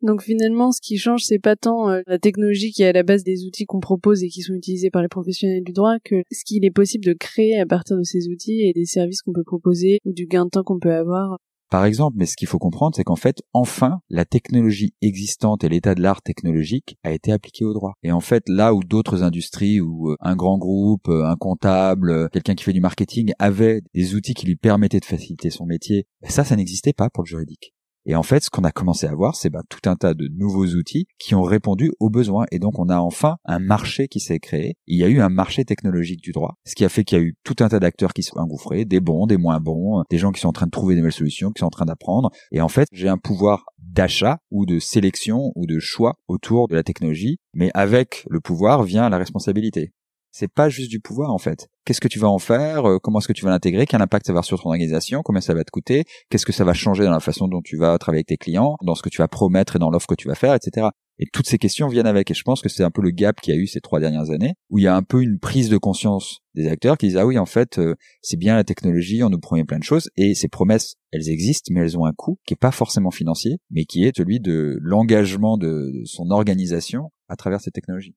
Donc 0.00 0.22
finalement, 0.22 0.70
ce 0.70 0.80
qui 0.80 0.96
change, 0.96 1.24
c'est 1.24 1.40
pas 1.40 1.56
tant 1.56 1.90
euh, 1.90 2.02
la 2.06 2.20
technologie 2.20 2.70
qui 2.70 2.84
est 2.84 2.88
à 2.88 2.92
la 2.92 3.02
base 3.02 3.24
des 3.24 3.46
outils 3.46 3.66
qu'on 3.66 3.80
propose 3.80 4.22
et 4.22 4.28
qui 4.28 4.42
sont 4.42 4.54
utilisés 4.54 4.90
par 4.90 5.02
les 5.02 5.08
professionnels 5.08 5.64
du 5.64 5.72
droit 5.72 5.96
que 6.04 6.22
ce 6.30 6.44
qu'il 6.44 6.64
est 6.64 6.70
possible 6.70 7.04
de 7.04 7.14
créer 7.14 7.58
à 7.58 7.66
partir 7.66 7.96
de 7.96 8.04
ces 8.04 8.28
outils 8.28 8.62
et 8.62 8.72
des 8.72 8.84
services 8.84 9.22
qu'on 9.22 9.32
peut 9.32 9.42
proposer 9.42 9.98
ou 10.04 10.12
du 10.12 10.26
gain 10.26 10.44
de 10.44 10.50
temps 10.50 10.62
qu'on 10.62 10.78
peut 10.78 10.94
avoir. 10.94 11.38
Par 11.70 11.84
exemple, 11.84 12.16
mais 12.18 12.26
ce 12.26 12.36
qu'il 12.36 12.48
faut 12.48 12.58
comprendre, 12.58 12.96
c'est 12.96 13.04
qu'en 13.04 13.16
fait, 13.16 13.42
enfin, 13.52 14.00
la 14.08 14.24
technologie 14.24 14.94
existante 15.02 15.64
et 15.64 15.68
l'état 15.68 15.94
de 15.94 16.02
l'art 16.02 16.22
technologique 16.22 16.96
a 17.04 17.12
été 17.12 17.30
appliqué 17.30 17.64
au 17.64 17.74
droit. 17.74 17.92
Et 18.02 18.12
en 18.12 18.20
fait, 18.20 18.44
là 18.48 18.74
où 18.74 18.82
d'autres 18.82 19.22
industries, 19.22 19.80
ou 19.80 20.10
euh, 20.10 20.16
un 20.20 20.36
grand 20.36 20.58
groupe, 20.58 21.08
euh, 21.08 21.26
un 21.26 21.36
comptable, 21.36 22.30
quelqu'un 22.30 22.54
qui 22.54 22.64
fait 22.64 22.72
du 22.72 22.80
marketing 22.80 23.32
avait 23.38 23.82
des 23.94 24.14
outils 24.14 24.34
qui 24.34 24.46
lui 24.46 24.56
permettaient 24.56 25.00
de 25.00 25.04
faciliter 25.04 25.50
son 25.50 25.66
métier, 25.66 26.06
ça, 26.22 26.44
ça 26.44 26.56
n'existait 26.56 26.92
pas 26.92 27.10
pour 27.10 27.24
le 27.24 27.28
juridique. 27.28 27.74
Et 28.10 28.16
en 28.16 28.22
fait, 28.22 28.42
ce 28.42 28.48
qu'on 28.48 28.64
a 28.64 28.72
commencé 28.72 29.06
à 29.06 29.14
voir, 29.14 29.36
c'est 29.36 29.50
ben, 29.50 29.62
tout 29.68 29.88
un 29.88 29.94
tas 29.94 30.14
de 30.14 30.28
nouveaux 30.28 30.64
outils 30.64 31.06
qui 31.18 31.34
ont 31.34 31.42
répondu 31.42 31.92
aux 32.00 32.08
besoins. 32.08 32.46
Et 32.50 32.58
donc, 32.58 32.78
on 32.78 32.88
a 32.88 32.96
enfin 32.96 33.36
un 33.44 33.58
marché 33.58 34.08
qui 34.08 34.18
s'est 34.18 34.38
créé. 34.38 34.76
Il 34.86 34.98
y 34.98 35.04
a 35.04 35.08
eu 35.08 35.20
un 35.20 35.28
marché 35.28 35.66
technologique 35.66 36.22
du 36.22 36.32
droit, 36.32 36.54
ce 36.64 36.74
qui 36.74 36.86
a 36.86 36.88
fait 36.88 37.04
qu'il 37.04 37.18
y 37.18 37.20
a 37.20 37.24
eu 37.24 37.36
tout 37.44 37.56
un 37.60 37.68
tas 37.68 37.80
d'acteurs 37.80 38.14
qui 38.14 38.22
sont 38.22 38.38
engouffrés, 38.38 38.86
des 38.86 39.00
bons, 39.00 39.26
des 39.26 39.36
moins 39.36 39.60
bons, 39.60 40.04
des 40.08 40.16
gens 40.16 40.32
qui 40.32 40.40
sont 40.40 40.48
en 40.48 40.52
train 40.52 40.64
de 40.64 40.70
trouver 40.70 40.94
des 40.94 41.02
nouvelles 41.02 41.12
solutions, 41.12 41.50
qui 41.50 41.60
sont 41.60 41.66
en 41.66 41.70
train 41.70 41.84
d'apprendre. 41.84 42.30
Et 42.50 42.62
en 42.62 42.68
fait, 42.68 42.88
j'ai 42.92 43.08
un 43.08 43.18
pouvoir 43.18 43.66
d'achat 43.78 44.38
ou 44.50 44.64
de 44.64 44.78
sélection 44.78 45.52
ou 45.54 45.66
de 45.66 45.78
choix 45.78 46.14
autour 46.28 46.68
de 46.68 46.76
la 46.76 46.82
technologie, 46.82 47.36
mais 47.52 47.70
avec 47.74 48.24
le 48.30 48.40
pouvoir 48.40 48.84
vient 48.84 49.10
la 49.10 49.18
responsabilité. 49.18 49.92
C'est 50.30 50.52
pas 50.52 50.68
juste 50.68 50.90
du 50.90 51.00
pouvoir 51.00 51.30
en 51.32 51.38
fait. 51.38 51.68
Qu'est-ce 51.88 52.02
que 52.02 52.08
tu 52.08 52.18
vas 52.18 52.28
en 52.28 52.38
faire? 52.38 52.84
Euh, 52.86 52.98
Comment 52.98 53.18
est-ce 53.18 53.28
que 53.28 53.32
tu 53.32 53.46
vas 53.46 53.50
l'intégrer? 53.50 53.86
Quel 53.86 54.02
impact 54.02 54.26
ça 54.26 54.32
va 54.32 54.40
avoir 54.40 54.44
sur 54.44 54.60
ton 54.60 54.68
organisation? 54.68 55.22
Combien 55.24 55.40
ça 55.40 55.54
va 55.54 55.64
te 55.64 55.70
coûter? 55.70 56.04
Qu'est-ce 56.28 56.44
que 56.44 56.52
ça 56.52 56.62
va 56.62 56.74
changer 56.74 57.04
dans 57.04 57.12
la 57.12 57.18
façon 57.18 57.48
dont 57.48 57.62
tu 57.62 57.78
vas 57.78 57.96
travailler 57.96 58.18
avec 58.18 58.26
tes 58.26 58.36
clients, 58.36 58.76
dans 58.82 58.94
ce 58.94 59.00
que 59.00 59.08
tu 59.08 59.22
vas 59.22 59.26
promettre 59.26 59.76
et 59.76 59.78
dans 59.78 59.88
l'offre 59.88 60.06
que 60.06 60.14
tu 60.14 60.28
vas 60.28 60.34
faire, 60.34 60.52
etc. 60.52 60.88
Et 61.18 61.24
toutes 61.32 61.46
ces 61.46 61.56
questions 61.56 61.88
viennent 61.88 62.06
avec. 62.06 62.30
Et 62.30 62.34
je 62.34 62.42
pense 62.42 62.60
que 62.60 62.68
c'est 62.68 62.84
un 62.84 62.90
peu 62.90 63.00
le 63.00 63.10
gap 63.10 63.40
qu'il 63.40 63.54
y 63.54 63.56
a 63.56 63.58
eu 63.58 63.66
ces 63.66 63.80
trois 63.80 64.00
dernières 64.00 64.28
années, 64.28 64.52
où 64.68 64.76
il 64.76 64.84
y 64.84 64.86
a 64.86 64.94
un 64.94 65.02
peu 65.02 65.22
une 65.22 65.38
prise 65.38 65.70
de 65.70 65.78
conscience 65.78 66.40
des 66.54 66.68
acteurs 66.68 66.98
qui 66.98 67.06
disent 67.06 67.16
ah 67.16 67.24
oui 67.24 67.38
en 67.38 67.46
fait 67.46 67.78
euh, 67.78 67.94
c'est 68.20 68.36
bien 68.36 68.54
la 68.54 68.64
technologie, 68.64 69.22
on 69.22 69.30
nous 69.30 69.40
promet 69.40 69.64
plein 69.64 69.78
de 69.78 69.84
choses 69.84 70.10
et 70.18 70.34
ces 70.34 70.48
promesses 70.48 70.96
elles 71.10 71.30
existent 71.30 71.72
mais 71.72 71.80
elles 71.80 71.96
ont 71.96 72.04
un 72.04 72.12
coût 72.12 72.38
qui 72.44 72.52
est 72.52 72.60
pas 72.60 72.70
forcément 72.70 73.10
financier, 73.10 73.60
mais 73.70 73.86
qui 73.86 74.04
est 74.04 74.14
celui 74.14 74.40
de 74.40 74.76
l'engagement 74.82 75.56
de 75.56 76.02
son 76.04 76.30
organisation 76.32 77.12
à 77.28 77.36
travers 77.36 77.62
ces 77.62 77.70
technologies. 77.70 78.14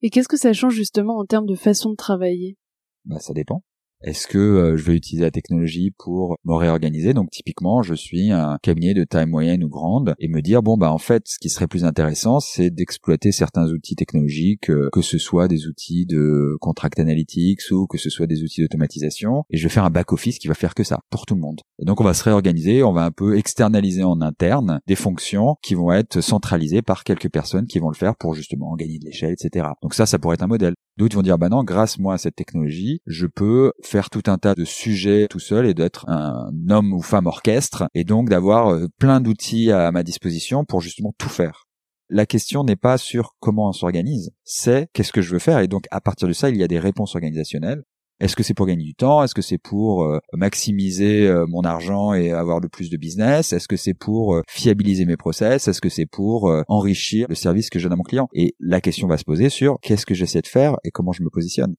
Et 0.00 0.08
qu'est-ce 0.08 0.28
que 0.28 0.38
ça 0.38 0.54
change 0.54 0.74
justement 0.74 1.18
en 1.18 1.26
termes 1.26 1.46
de 1.46 1.56
façon 1.56 1.90
de 1.90 1.96
travailler? 1.96 2.56
Bah 3.04 3.18
ça 3.20 3.32
dépend. 3.32 3.62
Est-ce 4.04 4.26
que 4.26 4.38
euh, 4.38 4.76
je 4.76 4.82
vais 4.82 4.96
utiliser 4.96 5.24
la 5.24 5.30
technologie 5.30 5.92
pour 5.96 6.36
me 6.44 6.54
réorganiser? 6.54 7.14
Donc 7.14 7.30
typiquement, 7.30 7.82
je 7.82 7.94
suis 7.94 8.32
un 8.32 8.58
cabinet 8.60 8.94
de 8.94 9.04
taille 9.04 9.26
moyenne 9.26 9.62
ou 9.62 9.68
grande 9.68 10.14
et 10.18 10.26
me 10.26 10.42
dire 10.42 10.62
bon 10.62 10.76
bah 10.76 10.92
en 10.92 10.98
fait, 10.98 11.22
ce 11.26 11.38
qui 11.38 11.48
serait 11.48 11.68
plus 11.68 11.84
intéressant, 11.84 12.40
c'est 12.40 12.70
d'exploiter 12.70 13.30
certains 13.30 13.68
outils 13.68 13.94
technologiques, 13.94 14.70
euh, 14.70 14.88
que 14.92 15.02
ce 15.02 15.18
soit 15.18 15.46
des 15.46 15.68
outils 15.68 16.04
de 16.06 16.56
contract 16.60 16.98
analytics 16.98 17.60
ou 17.70 17.86
que 17.86 17.96
ce 17.96 18.10
soit 18.10 18.26
des 18.26 18.42
outils 18.42 18.62
d'automatisation, 18.62 19.44
et 19.50 19.56
je 19.56 19.62
vais 19.62 19.72
faire 19.72 19.84
un 19.84 19.90
back 19.90 20.12
office 20.12 20.40
qui 20.40 20.48
va 20.48 20.54
faire 20.54 20.74
que 20.74 20.82
ça 20.82 20.98
pour 21.10 21.24
tout 21.24 21.36
le 21.36 21.40
monde. 21.40 21.60
Et 21.78 21.84
donc 21.84 22.00
on 22.00 22.04
va 22.04 22.14
se 22.14 22.24
réorganiser, 22.24 22.82
on 22.82 22.92
va 22.92 23.04
un 23.04 23.12
peu 23.12 23.38
externaliser 23.38 24.02
en 24.02 24.20
interne 24.20 24.80
des 24.88 24.96
fonctions 24.96 25.54
qui 25.62 25.74
vont 25.74 25.92
être 25.92 26.20
centralisées 26.20 26.82
par 26.82 27.04
quelques 27.04 27.30
personnes 27.30 27.66
qui 27.66 27.78
vont 27.78 27.90
le 27.90 27.96
faire 27.96 28.16
pour 28.16 28.34
justement 28.34 28.74
gagner 28.74 28.98
de 28.98 29.04
l'échelle, 29.04 29.32
etc. 29.32 29.68
Donc 29.80 29.94
ça, 29.94 30.06
ça 30.06 30.18
pourrait 30.18 30.34
être 30.34 30.42
un 30.42 30.48
modèle. 30.48 30.74
D'autres 30.98 31.16
vont 31.16 31.22
dire 31.22 31.38
bah 31.38 31.48
non, 31.48 31.64
grâce 31.64 31.98
moi 31.98 32.14
à 32.14 32.18
cette 32.18 32.36
technologie, 32.36 33.00
je 33.06 33.26
peux 33.26 33.72
faire 33.82 34.10
tout 34.10 34.22
un 34.26 34.36
tas 34.36 34.54
de 34.54 34.64
sujets 34.64 35.26
tout 35.28 35.38
seul 35.38 35.66
et 35.66 35.74
d'être 35.74 36.08
un 36.08 36.50
homme 36.68 36.92
ou 36.92 37.00
femme 37.00 37.26
orchestre 37.26 37.84
et 37.94 38.04
donc 38.04 38.28
d'avoir 38.28 38.68
euh, 38.68 38.88
plein 38.98 39.20
d'outils 39.20 39.72
à 39.72 39.90
ma 39.90 40.02
disposition 40.02 40.64
pour 40.64 40.80
justement 40.82 41.14
tout 41.16 41.30
faire. 41.30 41.64
La 42.10 42.26
question 42.26 42.62
n'est 42.62 42.76
pas 42.76 42.98
sur 42.98 43.36
comment 43.40 43.70
on 43.70 43.72
s'organise, 43.72 44.32
c'est 44.44 44.88
qu'est-ce 44.92 45.12
que 45.12 45.22
je 45.22 45.30
veux 45.30 45.38
faire 45.38 45.60
et 45.60 45.68
donc 45.68 45.86
à 45.90 46.02
partir 46.02 46.28
de 46.28 46.34
ça, 46.34 46.50
il 46.50 46.56
y 46.56 46.62
a 46.62 46.68
des 46.68 46.78
réponses 46.78 47.14
organisationnelles 47.14 47.84
est-ce 48.20 48.36
que 48.36 48.42
c'est 48.42 48.54
pour 48.54 48.66
gagner 48.66 48.84
du 48.84 48.94
temps? 48.94 49.22
Est-ce 49.22 49.34
que 49.34 49.42
c'est 49.42 49.58
pour 49.58 50.04
euh, 50.04 50.18
maximiser 50.32 51.26
euh, 51.26 51.46
mon 51.48 51.62
argent 51.62 52.14
et 52.14 52.30
avoir 52.30 52.60
le 52.60 52.68
plus 52.68 52.90
de 52.90 52.96
business? 52.96 53.52
Est-ce 53.52 53.68
que 53.68 53.76
c'est 53.76 53.94
pour 53.94 54.40
fiabiliser 54.48 55.04
mes 55.04 55.16
process? 55.16 55.68
Est-ce 55.68 55.80
que 55.80 55.88
c'est 55.88 56.06
pour 56.06 56.52
enrichir 56.68 57.26
le 57.28 57.34
service 57.34 57.70
que 57.70 57.78
je 57.78 57.84
donne 57.84 57.94
à 57.94 57.96
mon 57.96 58.02
client? 58.02 58.28
Et 58.32 58.54
la 58.60 58.80
question 58.80 59.08
va 59.08 59.16
se 59.16 59.24
poser 59.24 59.48
sur 59.48 59.78
qu'est-ce 59.82 60.06
que 60.06 60.14
j'essaie 60.14 60.40
de 60.40 60.46
faire 60.46 60.76
et 60.84 60.90
comment 60.90 61.12
je 61.12 61.22
me 61.22 61.30
positionne. 61.30 61.74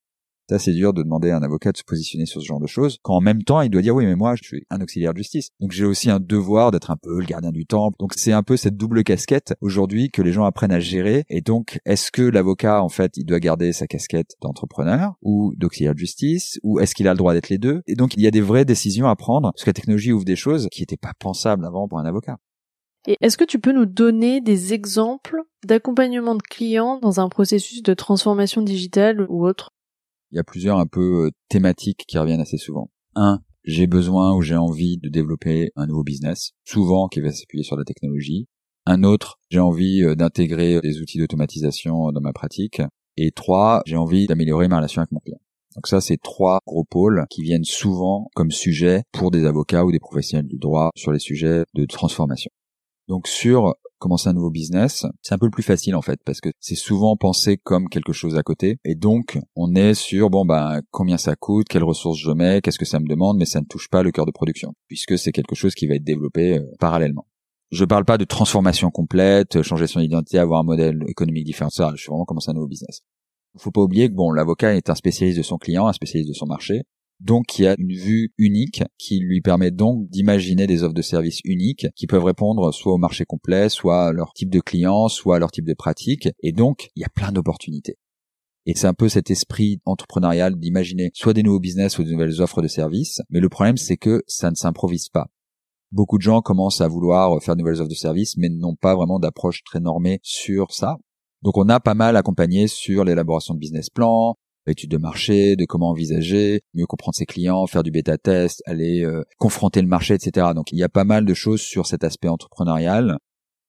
Ça, 0.50 0.60
c'est 0.60 0.74
dur 0.74 0.94
de 0.94 1.04
demander 1.04 1.30
à 1.30 1.38
un 1.38 1.44
avocat 1.44 1.72
de 1.72 1.78
se 1.78 1.84
positionner 1.84 2.26
sur 2.26 2.42
ce 2.42 2.46
genre 2.46 2.60
de 2.60 2.68
choses, 2.68 2.98
quand 3.02 3.16
en 3.16 3.22
même 3.22 3.44
temps, 3.44 3.62
il 3.62 3.70
doit 3.70 3.82
dire 3.82 3.96
oui, 3.96 4.06
mais 4.06 4.16
moi, 4.16 4.36
je 4.36 4.44
suis 4.44 4.66
un 4.70 4.82
auxiliaire 4.82 5.14
de 5.14 5.20
justice. 5.20 5.50
Donc, 5.62 5.72
j'ai 5.72 5.86
aussi 5.86 6.10
un 6.10 6.20
devoir 6.20 6.72
d'être 6.72 6.92
un 6.92 6.98
peu 6.98 7.20
le 7.20 7.26
gardien 7.26 7.52
du 7.52 7.66
temple. 7.66 7.96
Donc, 8.00 8.14
c'est 8.16 8.34
un 8.34 8.44
peu 8.44 8.58
cette 8.58 8.76
double 8.76 9.04
casquette 9.04 9.54
aujourd'hui 9.62 10.10
que 10.10 10.22
les 10.22 10.34
gens 10.34 10.44
apprennent 10.44 10.74
à 10.74 10.82
gérer. 10.82 11.24
Et 11.30 11.42
donc, 11.42 11.80
est-ce 11.86 12.12
que 12.12 12.22
l'avocat, 12.22 12.84
en 12.84 12.90
fait, 12.90 13.16
il 13.16 13.26
doit 13.26 13.40
garder 13.40 13.72
sa 13.72 13.88
casquette 13.88 14.36
d'entrepreneur 14.42 15.14
ou 15.22 15.54
d'auxiliaire 15.56 15.94
de 15.94 16.00
justice, 16.00 16.60
ou 16.62 16.80
est-ce 16.80 16.94
qu'il 16.94 17.08
a 17.08 17.14
le 17.14 17.18
droit 17.18 17.34
d'être 17.34 17.50
les 17.50 17.58
deux? 17.58 17.82
Et 17.88 17.96
donc, 17.96 18.16
il 18.16 18.22
y 18.22 18.28
a 18.28 18.32
des 18.32 18.42
vraies 18.42 18.66
décisions 18.66 19.08
à 19.08 19.16
prendre, 19.16 19.52
parce 19.54 19.64
que 19.64 19.70
la 19.70 19.74
technologie 19.74 20.12
ouvre 20.12 20.26
des 20.26 20.36
choses 20.36 20.68
qui 20.72 20.82
n'étaient 20.82 20.98
pas 20.98 21.14
pensables 21.20 21.66
avant 21.66 21.88
pour 21.88 22.00
un 22.00 22.06
avocat. 22.06 22.38
Et 23.08 23.18
est-ce 23.22 23.38
que 23.38 23.44
tu 23.44 23.60
peux 23.60 23.74
nous 23.74 23.86
donner 23.86 24.40
des 24.42 24.74
exemples 24.74 25.42
d'accompagnement 25.66 26.36
de 26.36 26.42
clients 26.42 27.00
dans 27.02 27.20
un 27.20 27.30
processus 27.30 27.84
de 27.84 27.94
transformation 27.94 28.62
digitale 28.62 29.26
ou 29.30 29.46
autre? 29.46 29.72
Il 30.34 30.38
y 30.38 30.40
a 30.40 30.44
plusieurs 30.44 30.80
un 30.80 30.88
peu 30.88 31.28
euh, 31.28 31.32
thématiques 31.48 32.06
qui 32.08 32.18
reviennent 32.18 32.42
assez 32.42 32.58
souvent. 32.58 32.90
Un, 33.16 33.40
j'ai 33.64 33.86
besoin 33.86 34.36
ou 34.36 34.42
j'ai 34.42 34.56
envie 34.56 34.98
de 34.98 35.08
développer 35.08 35.72
un 35.76 35.86
nouveau 35.86 36.04
business, 36.04 36.54
souvent 36.66 37.08
qui 37.08 37.22
va 37.22 37.32
s'appuyer 37.32 37.64
sur 37.64 37.78
la 37.78 37.84
technologie. 37.84 38.48
Un 38.88 39.04
autre, 39.04 39.40
j'ai 39.50 39.60
envie 39.60 40.04
euh, 40.04 40.16
d'intégrer 40.16 40.82
des 40.82 41.02
outils 41.02 41.20
d'automatisation 41.20 42.12
dans 42.12 42.22
ma 42.22 42.34
pratique. 42.34 42.82
Et 43.16 43.32
trois, 43.32 43.84
j'ai 43.86 43.96
envie 43.96 44.26
d'améliorer 44.26 44.68
ma 44.68 44.78
relation 44.78 45.02
avec 45.02 45.12
mon 45.12 45.20
client. 45.20 45.40
Donc 45.76 45.86
ça, 45.86 46.02
c'est 46.02 46.18
trois 46.18 46.60
gros 46.66 46.84
pôles 46.84 47.26
qui 47.30 47.44
viennent 47.44 47.64
souvent 47.64 48.30
comme 48.34 48.50
sujet 48.50 49.04
pour 49.12 49.30
des 49.30 49.46
avocats 49.46 49.86
ou 49.86 49.92
des 49.92 50.00
professionnels 50.00 50.48
du 50.48 50.58
droit 50.58 50.90
sur 50.96 51.12
les 51.12 51.20
sujets 51.20 51.64
de 51.76 51.86
transformation. 51.86 52.50
Donc 53.08 53.28
sur 53.28 53.76
commencer 54.04 54.28
un 54.28 54.34
nouveau 54.34 54.52
business, 54.52 55.06
c'est 55.22 55.34
un 55.34 55.38
peu 55.38 55.50
plus 55.50 55.64
facile 55.64 55.96
en 55.96 56.02
fait 56.02 56.20
parce 56.26 56.42
que 56.42 56.50
c'est 56.60 56.76
souvent 56.76 57.16
pensé 57.16 57.56
comme 57.56 57.88
quelque 57.88 58.12
chose 58.12 58.36
à 58.36 58.44
côté 58.44 58.78
et 58.84 58.96
donc 58.96 59.40
on 59.56 59.76
est 59.76 59.94
sur 59.94 60.30
bon 60.30 60.44
ben 60.46 60.82
combien 60.92 61.18
ça 61.18 61.38
coûte, 61.38 61.68
quelles 61.70 61.86
ressources 61.86 62.20
je 62.20 62.32
mets, 62.32 62.60
qu'est-ce 62.62 62.78
que 62.78 62.86
ça 62.86 63.00
me 63.00 63.08
demande, 63.08 63.38
mais 63.38 63.46
ça 63.46 63.62
ne 63.62 63.66
touche 63.66 63.88
pas 63.90 64.04
le 64.04 64.12
cœur 64.12 64.26
de 64.26 64.32
production 64.32 64.74
puisque 64.88 65.18
c'est 65.18 65.32
quelque 65.32 65.56
chose 65.56 65.74
qui 65.74 65.88
va 65.88 65.96
être 65.96 66.04
développé 66.04 66.58
euh, 66.58 66.66
parallèlement. 66.80 67.26
Je 67.72 67.86
parle 67.86 68.04
pas 68.04 68.18
de 68.18 68.26
transformation 68.26 68.92
complète, 68.92 69.62
changer 69.62 69.88
son 69.88 70.02
identité, 70.02 70.38
avoir 70.38 70.60
un 70.60 70.64
modèle 70.64 71.00
économique 71.08 71.46
différent. 71.46 71.72
Ça, 71.72 71.92
je 71.96 72.02
suis 72.02 72.10
vraiment 72.10 72.26
commencer 72.26 72.52
un 72.52 72.54
nouveau 72.54 72.68
business. 72.68 73.00
Faut 73.58 73.72
pas 73.72 73.82
oublier 73.82 74.10
que 74.10 74.14
bon, 74.14 74.32
l'avocat 74.32 74.76
est 74.76 74.90
un 74.90 74.96
spécialiste 74.96 75.38
de 75.38 75.44
son 75.44 75.58
client, 75.58 75.88
un 75.88 75.94
spécialiste 75.94 76.30
de 76.30 76.36
son 76.36 76.46
marché. 76.46 76.84
Donc 77.24 77.58
il 77.58 77.62
y 77.64 77.68
a 77.68 77.76
une 77.78 77.94
vue 77.94 78.34
unique 78.38 78.84
qui 78.98 79.20
lui 79.20 79.40
permet 79.40 79.72
donc 79.72 80.10
d'imaginer 80.10 80.68
des 80.68 80.84
offres 80.84 80.94
de 80.94 81.02
services 81.02 81.40
uniques 81.46 81.88
qui 81.96 82.06
peuvent 82.06 82.26
répondre 82.26 82.74
soit 82.74 82.94
au 82.94 82.98
marché 82.98 83.24
complet, 83.24 83.70
soit 83.70 84.08
à 84.08 84.12
leur 84.12 84.34
type 84.34 84.50
de 84.50 84.60
client, 84.60 85.08
soit 85.08 85.38
à 85.38 85.40
leur 85.40 85.50
type 85.50 85.64
de 85.64 85.74
pratique. 85.74 86.28
Et 86.42 86.52
donc 86.52 86.90
il 86.98 87.00
y 87.00 87.06
a 87.06 87.10
plein 87.10 87.32
d'opportunités. 87.32 87.98
Et 88.66 88.76
c'est 88.76 88.88
un 88.88 88.94
peu 88.94 89.08
cet 89.08 89.32
esprit 89.32 89.80
entrepreneurial 89.86 90.60
d'imaginer 90.60 91.12
soit 91.14 91.32
des 91.32 91.44
nouveaux 91.44 91.62
business 91.62 91.98
ou 91.98 92.04
de 92.04 92.12
nouvelles 92.12 92.42
offres 92.42 92.62
de 92.62 92.68
services. 92.68 93.22
Mais 93.30 93.40
le 93.40 93.48
problème 93.48 93.78
c'est 93.78 93.98
que 93.98 94.22
ça 94.28 94.52
ne 94.52 94.56
s'improvise 94.56 95.08
pas. 95.08 95.28
Beaucoup 95.94 96.18
de 96.18 96.24
gens 96.24 96.42
commencent 96.42 96.82
à 96.82 96.90
vouloir 96.90 97.42
faire 97.42 97.56
de 97.56 97.62
nouvelles 97.62 97.80
offres 97.80 97.90
de 97.90 97.96
services 97.96 98.36
mais 98.36 98.50
n'ont 98.50 98.76
pas 98.76 98.96
vraiment 98.96 99.20
d'approche 99.20 99.64
très 99.64 99.80
normée 99.80 100.20
sur 100.24 100.74
ça. 100.74 100.98
Donc 101.42 101.58
on 101.58 101.70
a 101.70 101.80
pas 101.80 101.94
mal 101.94 102.18
accompagné 102.18 102.68
sur 102.68 103.06
l'élaboration 103.06 103.54
de 103.54 103.60
business 103.60 103.90
plans, 103.90 104.38
études 104.72 104.92
de 104.92 104.98
marché, 104.98 105.56
de 105.56 105.66
comment 105.66 105.90
envisager, 105.90 106.62
mieux 106.74 106.86
comprendre 106.86 107.16
ses 107.16 107.26
clients, 107.26 107.68
faire 107.68 107.84
du 107.84 107.92
bêta 107.92 108.18
test, 108.18 108.62
aller 108.66 109.04
euh, 109.04 109.24
confronter 109.38 109.82
le 109.82 109.88
marché, 109.88 110.14
etc. 110.14 110.48
Donc 110.56 110.72
il 110.72 110.78
y 110.78 110.84
a 110.84 110.90
pas 110.90 111.04
mal 111.04 111.26
de 111.26 111.34
choses 111.34 111.62
sur 111.62 111.86
cet 111.86 112.04
aspect 112.04 112.30
entrepreneurial. 112.30 113.18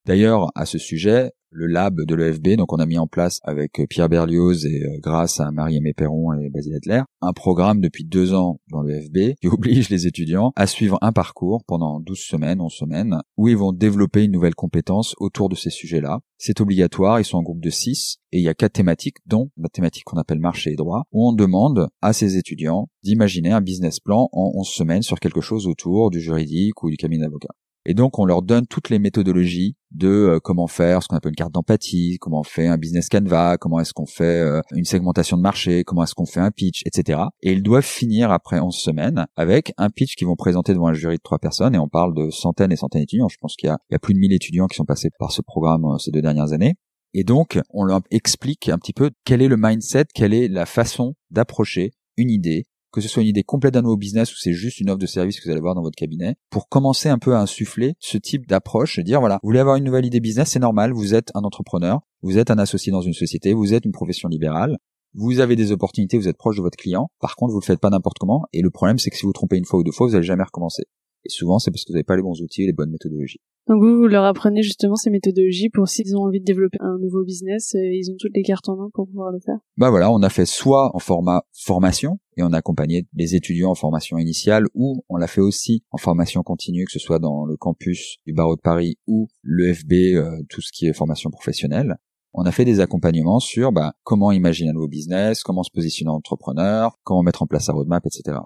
D'ailleurs, 0.07 0.51
à 0.55 0.67
ce 0.67 0.79
sujet, 0.79 1.33
le 1.55 1.67
lab 1.67 2.01
de 2.01 2.15
l'EFB. 2.15 2.57
Donc 2.57 2.73
on 2.73 2.77
a 2.77 2.87
mis 2.87 2.99
en 2.99 3.07
place 3.07 3.41
avec 3.45 3.81
euh, 3.81 3.87
Pierre 3.87 4.09
Berlioz 4.09 4.67
et 4.67 4.83
euh, 4.83 4.99
grâce 5.01 5.41
à 5.41 5.51
Marie-Aimé 5.51 5.95
Perron 5.95 6.33
et 6.35 6.51
Basile 6.51 6.75
Adler 6.75 7.03
un 7.23 7.33
programme 7.33 7.81
depuis 7.81 8.05
deux 8.05 8.35
ans 8.35 8.61
dans 8.71 8.83
l'EFB 8.83 9.37
qui 9.41 9.49
oblige 9.53 9.89
les 9.89 10.07
étudiants 10.07 10.53
à 10.57 10.67
suivre 10.67 10.99
un 11.01 11.13
parcours 11.13 11.65
pendant 11.67 12.01
12 12.01 12.19
semaines, 12.19 12.61
11 12.61 12.73
semaines, 12.73 13.19
où 13.37 13.49
ils 13.49 13.57
vont 13.57 13.73
développer 13.73 14.25
une 14.25 14.33
nouvelle 14.33 14.55
compétence 14.55 15.15
autour 15.19 15.49
de 15.49 15.55
ces 15.55 15.71
sujets-là. 15.71 16.21
C'est 16.37 16.61
obligatoire, 16.61 17.21
ils 17.21 17.25
sont 17.25 17.39
en 17.39 17.43
groupe 17.43 17.63
de 17.63 17.71
6 17.71 18.19
et 18.33 18.39
il 18.39 18.45
y 18.45 18.49
a 18.49 18.55
quatre 18.55 18.75
thématiques, 18.75 19.19
dont 19.27 19.51
la 19.57 19.69
thématique 19.69 20.05
qu'on 20.05 20.19
appelle 20.19 20.41
marché 20.41 20.73
et 20.73 20.77
droit, 20.77 21.05
où 21.13 21.27
on 21.27 21.33
demande 21.33 21.89
à 22.03 22.13
ces 22.13 22.37
étudiants 22.37 22.89
d'imaginer 23.03 23.53
un 23.53 23.61
business 23.61 24.01
plan 24.01 24.29
en 24.33 24.53
11 24.57 24.69
semaines 24.69 25.03
sur 25.03 25.21
quelque 25.21 25.41
chose 25.41 25.67
autour 25.67 26.11
du 26.11 26.21
juridique 26.21 26.83
ou 26.83 26.91
du 26.91 26.97
cabinet 26.97 27.25
d'avocat. 27.25 27.55
Et 27.87 27.95
donc, 27.95 28.19
on 28.19 28.25
leur 28.25 28.43
donne 28.43 28.67
toutes 28.67 28.89
les 28.89 28.99
méthodologies 28.99 29.77
de 29.91 30.09
euh, 30.09 30.41
comment 30.43 30.67
faire 30.67 31.03
ce 31.03 31.09
qu'on 31.09 31.17
appelle 31.17 31.33
une 31.33 31.37
carte 31.37 31.53
d'empathie, 31.53 32.17
comment 32.19 32.41
on 32.41 32.45
fait 32.45 32.67
un 32.67 32.79
business 32.79 33.09
canvas, 33.09 33.59
comment 33.59 33.79
est-ce 33.79 33.93
qu'on 33.93 34.07
fait 34.07 34.41
euh, 34.41 34.61
une 34.75 34.85
segmentation 34.85 35.37
de 35.37 35.43
marché, 35.43 35.85
comment 35.85 36.03
est-ce 36.03 36.15
qu'on 36.15 36.25
fait 36.25 36.41
un 36.41 36.51
pitch, 36.51 36.83
etc. 36.87 37.21
Et 37.43 37.53
ils 37.53 37.63
doivent 37.63 37.85
finir 37.85 38.31
après 38.31 38.59
11 38.59 38.75
semaines 38.75 39.27
avec 39.37 39.75
un 39.77 39.91
pitch 39.91 40.17
qu'ils 40.17 40.27
vont 40.27 40.37
présenter 40.37 40.73
devant 40.73 40.89
un 40.89 40.95
jury 40.95 41.17
de 41.17 41.23
trois 41.23 41.39
personnes. 41.39 41.75
Et 41.75 41.79
on 41.79 41.89
parle 41.89 42.15
de 42.15 42.31
centaines 42.31 42.73
et 42.73 42.77
centaines 42.77 43.03
d'étudiants. 43.03 43.29
Je 43.29 43.37
pense 43.39 43.55
qu'il 43.55 43.69
y, 43.69 43.95
a, 43.95 43.99
plus 43.99 44.15
de 44.15 44.19
1000 44.19 44.33
étudiants 44.33 44.67
qui 44.67 44.77
sont 44.77 44.85
passés 44.87 45.11
par 45.19 45.31
ce 45.31 45.43
programme 45.43 45.85
euh, 45.85 45.99
ces 45.99 46.11
deux 46.11 46.23
dernières 46.23 46.53
années. 46.53 46.75
Et 47.13 47.23
donc, 47.23 47.61
on 47.71 47.85
leur 47.85 48.01
explique 48.11 48.69
un 48.69 48.79
petit 48.79 48.93
peu 48.93 49.11
quel 49.25 49.41
est 49.41 49.49
le 49.49 49.57
mindset, 49.57 50.07
quelle 50.15 50.35
est 50.35 50.49
la 50.49 50.67
façon 50.67 51.15
d'approcher 51.31 51.93
une 52.17 52.31
idée, 52.31 52.65
que 52.95 53.01
ce 53.01 53.09
soit 53.09 53.23
une 53.23 53.29
idée 53.29 53.43
complète 53.43 53.75
d'un 53.75 53.83
nouveau 53.83 53.97
business 53.97 54.33
ou 54.33 54.37
c'est 54.39 54.53
juste 54.53 54.81
une 54.81 54.89
offre 54.89 54.99
de 54.99 55.07
service 55.07 55.41
que 55.41 55.45
vous 55.45 55.51
allez 55.51 55.61
voir 55.61 55.75
dans 55.75 55.83
votre 55.83 55.97
cabinet, 55.97 56.37
pour 56.51 56.69
commencer 56.69 57.09
un 57.09 57.19
peu 57.19 57.35
à 57.35 57.41
insuffler 57.41 57.95
ce 57.99 58.19
type 58.19 58.47
d'approche, 58.47 59.01
dire 59.01 59.21
voilà, 59.21 59.41
vous 59.43 59.49
voulez 59.49 59.59
avoir 59.59 59.77
une 59.77 59.85
nouvelle 59.85 60.07
idée 60.07 60.21
business, 60.21 60.51
c'est 60.51 60.61
normal, 60.61 60.93
vous 60.93 61.15
êtes 61.15 61.31
un 61.35 61.43
entrepreneur, 61.43 62.01
vous 62.23 62.39
êtes 62.39 62.51
un 62.51 62.59
associé 62.59 62.93
dans 62.93 63.01
une 63.01 63.13
société, 63.13 63.53
vous 63.53 63.75
êtes 63.75 63.85
une 63.85 63.93
profession 63.93 64.29
libérale, 64.29 64.79
vous 65.15 65.41
avez 65.41 65.57
des 65.57 65.73
opportunités, 65.73 66.19
vous 66.19 66.29
êtes 66.29 66.39
proche 66.39 66.57
de 66.57 66.63
votre 66.63 66.77
client, 66.77 67.09
par 67.21 67.35
contre 67.37 67.53
vous 67.53 67.61
le 67.61 67.65
faites 67.65 67.81
pas 67.81 67.91
n'importe 67.91 68.19
comment, 68.19 68.45
et 68.53 68.63
le 68.63 68.71
problème 68.71 68.99
c'est 68.99 69.11
que 69.11 69.17
si 69.17 69.23
vous, 69.23 69.31
vous 69.31 69.35
trompez 69.35 69.57
une 69.57 69.65
fois 69.65 69.81
ou 69.81 69.85
deux 69.85 69.93
fois, 69.93 70.07
vous 70.07 70.15
allez 70.15 70.25
jamais 70.25 70.45
recommencer. 70.45 70.85
Et 71.25 71.31
souvent, 71.31 71.59
c'est 71.59 71.71
parce 71.71 71.85
que 71.85 71.89
vous 71.89 71.95
n'avez 71.95 72.05
pas 72.05 72.17
les 72.17 72.23
bons 72.23 72.41
outils 72.41 72.63
et 72.63 72.67
les 72.67 72.73
bonnes 72.73 72.91
méthodologies. 72.91 73.41
Donc 73.67 73.83
vous, 73.83 73.97
vous 73.97 74.07
leur 74.09 74.25
apprenez 74.25 74.63
justement 74.63 74.95
ces 74.95 75.09
méthodologies 75.09 75.71
pour 75.71 75.89
s'ils 75.89 76.15
ont 76.17 76.25
envie 76.25 76.41
de 76.41 76.45
développer 76.45 76.77
un 76.81 76.99
nouveau 76.99 77.25
business, 77.25 77.75
euh, 77.75 77.79
ils 77.81 78.11
ont 78.11 78.17
toutes 78.19 78.35
les 78.35 78.43
cartes 78.43 78.69
en 78.69 78.77
main 78.77 78.91
pour 78.93 79.07
pouvoir 79.07 79.33
le 79.33 79.41
faire. 79.41 79.57
Bah 79.79 79.89
voilà, 79.89 80.11
on 80.11 80.23
a 80.23 80.29
fait 80.29 80.45
soit 80.45 80.95
en 80.95 80.99
format 80.99 81.45
formation 81.53 82.19
et 82.37 82.43
on 82.43 82.53
a 82.53 82.59
accompagné 82.59 83.07
les 83.15 83.35
étudiants 83.35 83.71
en 83.71 83.75
formation 83.75 84.19
initiale 84.19 84.67
ou 84.75 85.03
on 85.09 85.17
l'a 85.17 85.27
fait 85.27 85.41
aussi 85.41 85.83
en 85.93 85.97
formation 85.97 86.43
continue, 86.43 86.85
que 86.85 86.93
ce 86.93 86.99
soit 86.99 87.19
dans 87.19 87.47
le 87.47 87.57
campus 87.57 88.19
du 88.27 88.35
barreau 88.35 88.57
de 88.57 88.61
Paris 88.61 88.99
ou 89.07 89.29
l'EFB, 89.43 89.93
euh, 90.15 90.43
tout 90.51 90.61
ce 90.61 90.71
qui 90.71 90.87
est 90.87 90.93
formation 90.93 91.31
professionnelle. 91.31 91.97
On 92.35 92.43
a 92.43 92.53
fait 92.53 92.67
des 92.67 92.81
accompagnements 92.81 93.41
sur 93.41 93.73
bah, 93.73 93.95
comment 94.03 94.31
imaginer 94.31 94.71
un 94.71 94.75
nouveau 94.75 94.89
business, 94.89 95.43
comment 95.43 95.63
se 95.63 95.71
positionner 95.71 96.11
en 96.11 96.17
entrepreneur, 96.17 96.99
comment 97.03 97.23
mettre 97.23 97.43
en 97.43 97.47
place 97.47 97.67
sa 97.67 97.73
roadmap, 97.73 98.05
etc 98.05 98.41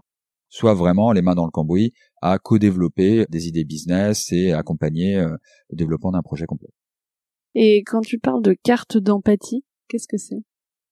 soit 0.49 0.75
vraiment 0.75 1.13
les 1.13 1.23
mains 1.23 1.35
dans 1.35 1.45
le 1.45 1.51
cambouis 1.51 1.93
à 2.23 2.39
co-développer 2.39 3.27
des 3.29 3.49
idées 3.49 3.65
business 3.65 4.33
et 4.33 4.53
accompagner 4.53 5.17
euh, 5.17 5.37
le 5.71 5.77
développement 5.77 6.13
d'un 6.13 6.23
projet 6.23 6.47
complet. 6.47 6.71
Et 7.55 7.83
quand 7.85 8.01
tu 8.01 8.19
parles 8.19 8.43
de 8.43 8.55
carte 8.63 8.97
d'empathie, 8.97 9.65
qu'est-ce 9.89 10.09
que 10.09 10.17
c'est? 10.17 10.43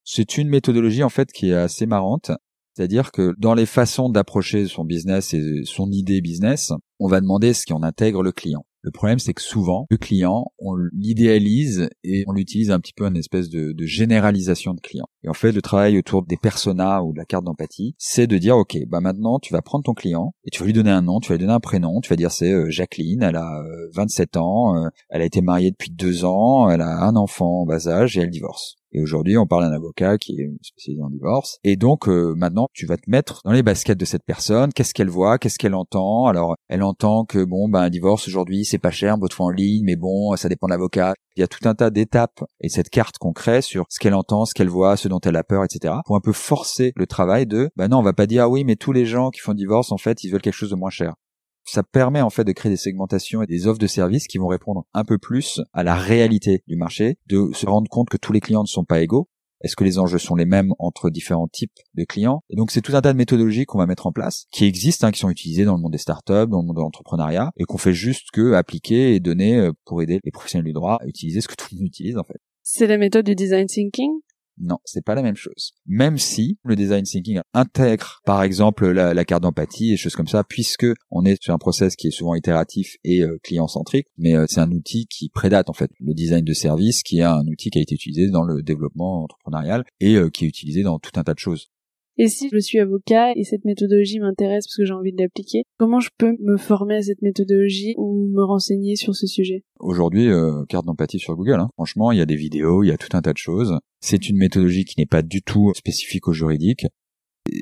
C'est 0.05 0.39
une 0.39 0.49
méthodologie 0.49 1.03
en 1.03 1.09
fait 1.09 1.33
qui 1.33 1.51
est 1.51 1.55
assez 1.55 1.87
marrante. 1.87 2.31
C'est-à-dire 2.75 3.11
que 3.11 3.35
dans 3.39 3.55
les 3.55 3.65
façons 3.65 4.11
d'approcher 4.11 4.67
son 4.67 4.85
business 4.85 5.33
et 5.33 5.63
son 5.65 5.91
idée 5.91 6.21
business, 6.21 6.73
on 6.99 7.09
va 7.09 7.23
demander 7.23 7.55
ce 7.55 7.65
qu'on 7.65 7.83
intègre 7.83 8.23
le 8.23 8.33
client. 8.33 8.66
Le 8.87 8.93
problème, 8.93 9.19
c'est 9.19 9.35
que 9.35 9.43
souvent, 9.43 9.89
le 9.91 9.97
client, 9.97 10.53
on 10.61 10.77
l'idéalise 10.93 11.89
et 12.05 12.23
on 12.29 12.33
l'utilise 12.33 12.71
un 12.71 12.79
petit 12.79 12.93
peu 12.93 13.05
une 13.05 13.17
espèce 13.17 13.51
de, 13.51 13.73
de, 13.73 13.85
généralisation 13.85 14.75
de 14.75 14.81
client. 14.81 15.07
Et 15.25 15.29
en 15.29 15.35
fait, 15.35 15.51
le 15.51 15.61
travail 15.61 15.99
autour 15.99 16.25
des 16.25 16.37
personas 16.37 17.03
ou 17.03 17.13
de 17.13 17.19
la 17.19 17.25
carte 17.25 17.45
d'empathie, 17.45 17.97
c'est 17.99 18.29
de 18.29 18.39
dire, 18.39 18.57
OK, 18.57 18.79
bah 18.87 19.01
maintenant, 19.01 19.41
tu 19.41 19.53
vas 19.53 19.61
prendre 19.61 19.83
ton 19.83 19.93
client 19.93 20.35
et 20.45 20.51
tu 20.51 20.61
vas 20.61 20.67
lui 20.67 20.73
donner 20.73 20.93
un 20.93 21.03
nom, 21.03 21.19
tu 21.19 21.31
vas 21.31 21.35
lui 21.35 21.41
donner 21.41 21.53
un 21.53 21.59
prénom, 21.59 22.01
tu 22.01 22.11
vas 22.11 22.17
dire 22.17 22.31
c'est 22.31 22.53
euh, 22.53 22.71
Jacqueline, 22.71 23.25
elle 23.25 23.35
a 23.35 23.61
27 23.93 24.37
euh, 24.37 24.41
ans, 24.41 24.77
euh, 24.77 24.89
elle 25.11 25.23
a 25.23 25.25
été 25.25 25.41
mariée 25.41 25.73
depuis 25.73 25.91
deux 25.91 26.25
ans, 26.25 26.71
elle 26.71 26.81
a 26.81 27.03
un 27.03 27.17
enfant 27.17 27.63
en 27.63 27.67
bas 27.67 27.89
âge 27.89 28.17
et 28.17 28.21
elle 28.21 28.31
divorce. 28.31 28.77
Et 28.93 29.03
aujourd'hui, 29.03 29.37
on 29.37 29.47
parle 29.47 29.65
d'un 29.65 29.73
avocat 29.73 30.19
qui 30.19 30.41
est 30.41 30.51
spécialisé 30.63 31.03
en 31.03 31.11
divorce. 31.11 31.59
Et 31.65 31.77
donc, 31.77 32.09
euh, 32.09 32.35
maintenant, 32.37 32.69
tu 32.73 32.87
vas 32.87 32.97
te 32.97 33.11
mettre 33.11 33.41
dans 33.45 33.53
les 33.53 33.63
baskets 33.63 33.99
de 33.99 34.05
cette 34.05 34.25
personne. 34.25 34.73
Qu'est-ce 34.73 34.95
qu'elle 34.95 35.11
voit? 35.11 35.39
Qu'est-ce 35.39 35.59
qu'elle 35.59 35.75
entend? 35.75 36.27
Alors, 36.27 36.57
elle 36.69 36.83
entend 36.83 37.25
que 37.25 37.45
bon, 37.45 37.69
ben, 37.69 37.81
un 37.81 37.91
divorce 37.91 38.29
aujourd'hui, 38.29 38.65
c'est 38.65 38.79
pas 38.79 38.91
cher, 38.91 39.19
votre 39.19 39.37
fois 39.37 39.47
en 39.47 39.51
ligne, 39.51 39.85
mais 39.85 39.97
bon, 39.97 40.35
ça 40.37 40.49
dépend 40.49 40.67
de 40.67 40.73
l'avocat. 40.73 41.15
Il 41.37 41.41
y 41.41 41.43
a 41.43 41.49
tout 41.49 41.69
un 41.69 41.75
tas 41.75 41.91
d'étapes 41.91 42.45
et 42.61 42.69
cette 42.69 42.89
carte 42.89 43.19
qu'on 43.19 43.33
crée 43.33 43.61
sur 43.61 43.85
ce 43.91 43.99
qu'elle 43.99 44.15
entend, 44.15 44.47
ce 44.47 44.55
qu'elle 44.55 44.69
voit, 44.69 44.97
ce 44.97 45.09
dont 45.09 45.21
elle 45.21 45.37
a 45.37 45.45
peur, 45.45 45.65
etc. 45.65 45.95
Pour 46.07 46.17
un 46.17 46.21
peu 46.21 46.33
forcer 46.33 46.93
le 46.97 47.07
travail 47.07 47.47
de, 47.47 47.71
ben 47.77 47.89
non, 47.89 47.99
on 47.99 48.03
va 48.03 48.15
pas 48.15 48.27
dire 48.27 48.45
ah 48.45 48.49
oui, 48.49 48.65
mais 48.65 48.77
tous 48.77 48.93
les 48.93 49.05
gens 49.05 49.31
qui 49.31 49.41
font 49.41 49.55
divorce, 49.55 49.93
en 49.93 49.99
fait, 49.99 50.25
ils 50.25 50.31
veulent 50.31 50.41
quelque 50.41 50.55
chose 50.55 50.71
de 50.71 50.77
moins 50.77 50.91
cher 50.91 51.15
ça 51.67 51.83
permet 51.83 52.21
en 52.21 52.31
fait 52.31 52.45
de 52.45 52.53
créer 52.53 52.71
des 52.71 52.77
segmentations 52.77 53.43
et 53.43 53.47
des 53.47 53.67
offres 53.67 53.79
de 53.79 53.87
services 53.87 54.27
qui 54.27 54.39
vont 54.39 54.47
répondre 54.47 54.87
un 54.95 55.05
peu 55.05 55.19
plus 55.19 55.61
à 55.73 55.83
la 55.83 55.95
réalité 55.95 56.63
du 56.67 56.77
marché, 56.77 57.19
de 57.27 57.51
se 57.53 57.67
rendre 57.67 57.89
compte 57.91 58.09
que 58.09 58.17
tous 58.17 58.33
les 58.33 58.41
clients 58.41 58.63
ne 58.63 58.69
sont 58.69 58.85
pas 58.85 59.01
égaux. 59.01 59.29
Est-ce 59.63 59.75
que 59.75 59.85
les 59.85 59.99
enjeux 59.99 60.19
sont 60.19 60.37
les 60.37 60.45
mêmes 60.45 60.73
entre 60.79 61.09
différents 61.11 61.49
types 61.49 61.73
de 61.95 62.05
clients? 62.05 62.43
Et 62.51 62.57
donc 62.57 62.71
c'est 62.71 62.83
tout 62.83 62.95
un 62.95 63.01
tas 63.01 63.13
de 63.13 63.19
méthodologies 63.19 63.65
qu'on 63.65 63.79
va 63.79 63.87
mettre 63.87 64.07
en 64.07 64.13
place, 64.13 64.47
qui 64.53 64.65
existent, 64.65 65.07
hein, 65.07 65.11
qui 65.11 65.19
sont 65.19 65.31
utilisées 65.31 65.65
dans 65.65 65.75
le 65.75 65.81
monde 65.81 65.93
des 65.93 65.99
startups, 65.99 66.47
dans 66.49 66.61
le 66.61 66.67
monde 66.67 66.77
de 66.77 66.81
l'entrepreneuriat, 66.81 67.51
et 67.57 67.65
qu'on 67.65 67.79
fait 67.79 67.95
juste 67.95 68.31
que 68.33 68.53
appliquer 68.53 69.15
et 69.15 69.21
donner 69.21 69.57
euh, 69.57 69.73
pour 69.87 70.03
aider 70.03 70.21
les 70.23 70.31
professionnels 70.31 70.67
du 70.67 70.73
droit 70.73 70.99
à 71.01 71.07
utiliser 71.07 71.41
ce 71.41 71.49
que 71.49 71.55
tout 71.55 71.69
le 71.73 71.79
monde 71.79 71.87
utilise 71.87 72.19
en 72.19 72.25
fait. 72.25 72.39
C'est 72.63 72.87
la 72.87 72.99
méthode 72.99 73.25
du 73.25 73.35
design 73.35 73.67
thinking? 73.67 74.21
Non, 74.59 74.79
c'est 74.85 75.05
pas 75.05 75.15
la 75.15 75.23
même 75.23 75.37
chose. 75.37 75.73
Même 75.87 76.19
si 76.19 76.59
le 76.65 76.77
design 76.77 77.05
thinking 77.05 77.41
intègre, 77.53 78.21
par 78.25 78.43
exemple, 78.43 78.89
la, 78.89 79.25
carte 79.25 79.43
d'empathie 79.43 79.93
et 79.93 79.97
choses 79.97 80.15
comme 80.15 80.29
ça, 80.29 80.45
puisque 80.45 80.87
on 81.11 81.25
est 81.25 81.43
sur 81.43 81.53
un 81.53 81.59
process 81.59 81.97
qui 81.97 82.09
est 82.09 82.13
souvent 82.13 82.35
itératif 82.35 82.97
et 83.05 83.23
euh, 83.23 83.39
client-centrique, 83.43 84.07
mais 84.17 84.37
euh, 84.37 84.47
c'est 84.49 84.61
un 84.61 84.71
outil 84.71 85.07
qui 85.07 85.29
prédate 85.29 85.69
en 85.69 85.73
fait 85.73 85.91
le 85.99 86.15
design 86.15 86.45
de 86.45 86.53
service, 86.53 87.03
qui 87.03 87.19
est 87.19 87.23
un 87.23 87.47
outil 87.47 87.71
qui 87.71 87.79
a 87.79 87.83
été 87.83 87.95
utilisé 87.95 88.31
dans 88.31 88.45
le 88.45 88.63
développement 88.63 89.25
entrepreneurial 89.25 89.85
et 90.01 90.15
euh, 90.15 90.31
qui 90.31 90.45
est 90.45 90.49
utilisé 90.49 90.83
dans 90.83 90.99
tout 90.99 91.13
un 91.17 91.25
tas 91.25 91.35
de 91.35 91.39
choses. 91.39 91.69
Et 92.19 92.29
si 92.29 92.49
je 92.51 92.59
suis 92.59 92.79
avocat 92.79 93.33
et 93.37 93.45
cette 93.45 93.67
méthodologie 93.67 94.21
m'intéresse 94.21 94.67
parce 94.67 94.77
que 94.77 94.87
j'ai 94.87 94.95
envie 94.95 95.13
de 95.13 95.23
l'appliquer, 95.23 95.65
comment 95.79 96.01
je 96.01 96.09
peux 96.17 96.35
me 96.41 96.57
former 96.57 96.97
à 96.97 97.03
cette 97.03 97.21
méthodologie 97.21 97.95
ou 97.99 98.29
me 98.29 98.43
renseigner 98.43 98.97
sur 98.97 99.15
ce 99.15 99.27
sujet? 99.27 99.65
Aujourd'hui, 99.81 100.29
euh, 100.29 100.65
carte 100.67 100.87
d'empathie 100.87 101.19
sur 101.19 101.37
Google. 101.37 101.61
Hein. 101.61 101.69
Franchement, 101.75 102.13
il 102.13 102.19
y 102.19 102.23
a 102.23 102.27
des 102.27 102.37
vidéos, 102.37 102.83
il 102.83 102.89
y 102.89 102.91
a 102.93 102.97
tout 102.97 103.15
un 103.15 103.21
tas 103.21 103.35
de 103.35 103.39
choses. 103.39 103.79
C'est 104.01 104.31
une 104.31 104.39
méthodologie 104.39 104.87
qui 104.87 104.99
n'est 104.99 105.07
pas 105.07 105.21
du 105.21 105.43
tout 105.43 105.73
spécifique 105.75 106.27
au 106.27 106.33
juridique. 106.33 106.87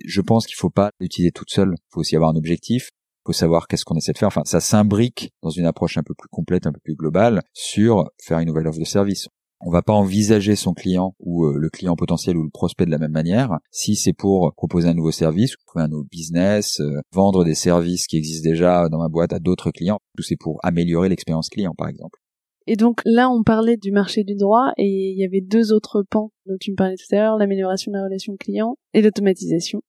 Je 0.07 0.21
pense 0.21 0.47
qu'il 0.47 0.57
faut 0.57 0.71
pas 0.71 0.91
l'utiliser 1.01 1.33
toute 1.33 1.51
seule. 1.51 1.75
Il 1.77 1.93
faut 1.93 2.01
aussi 2.01 2.15
avoir 2.15 2.31
un 2.31 2.37
objectif. 2.37 2.91
Il 2.93 3.33
faut 3.33 3.33
savoir 3.33 3.67
qu'est-ce 3.67 3.85
qu'on 3.85 3.97
essaie 3.97 4.13
de 4.13 4.19
faire. 4.19 4.29
Enfin, 4.29 4.45
ça 4.45 4.61
s'imbrique 4.61 5.31
dans 5.43 5.51
une 5.51 5.67
approche 5.67 5.99
un 5.99 6.05
peu 6.05 6.15
plus 6.15 6.29
complète, 6.29 6.69
un 6.69 6.73
peu 6.73 6.81
plus 6.85 6.95
globale 6.95 7.43
sur 7.55 8.09
faire 8.23 8.39
une 8.39 8.47
nouvelle 8.47 8.69
offre 8.69 8.79
de 8.79 8.85
service. 8.85 9.29
On 9.67 9.71
va 9.71 9.81
pas 9.81 9.95
envisager 9.95 10.57
son 10.57 10.75
client 10.75 11.15
ou 11.21 11.47
euh, 11.47 11.57
le 11.57 11.71
client 11.71 11.97
potentiel 11.97 12.37
ou 12.37 12.43
le 12.43 12.51
prospect 12.51 12.85
de 12.85 12.91
la 12.91 12.99
même 12.99 13.13
manière. 13.13 13.59
Si 13.71 13.97
c'est 13.97 14.13
pour 14.13 14.53
proposer 14.55 14.89
un 14.89 14.95
nouveau 14.95 15.11
service, 15.11 15.55
trouver 15.67 15.87
un 15.87 15.89
nouveau 15.89 16.05
business, 16.05 16.81
euh, 16.81 17.01
vendre 17.13 17.45
des 17.45 17.55
services 17.55 18.07
qui 18.07 18.19
existent 18.19 18.47
déjà 18.47 18.91
dans 18.91 18.99
ma 18.99 19.09
boîte 19.09 19.33
à 19.33 19.39
d'autres 19.39 19.71
clients, 19.71 20.01
tout 20.19 20.23
c'est 20.23 20.37
pour 20.37 20.61
améliorer 20.63 21.09
l'expérience 21.09 21.49
client 21.49 21.73
par 21.75 21.89
exemple. 21.89 22.19
Et 22.67 22.77
donc 22.77 23.01
là, 23.07 23.31
on 23.31 23.43
parlait 23.43 23.79
du 23.79 23.91
marché 23.91 24.23
du 24.23 24.35
droit 24.35 24.73
et 24.77 25.13
il 25.13 25.19
y 25.19 25.25
avait 25.25 25.41
deux 25.41 25.73
autres 25.73 26.05
pans 26.11 26.31
dont 26.45 26.57
tu 26.61 26.71
me 26.71 26.77
parlais 26.77 26.97
tout 26.97 27.15
à 27.15 27.21
l'heure, 27.21 27.39
l'amélioration 27.39 27.91
de 27.91 27.97
la 27.97 28.05
relation 28.05 28.37
client 28.37 28.77
et 28.93 29.01
l'automatisation. 29.01 29.81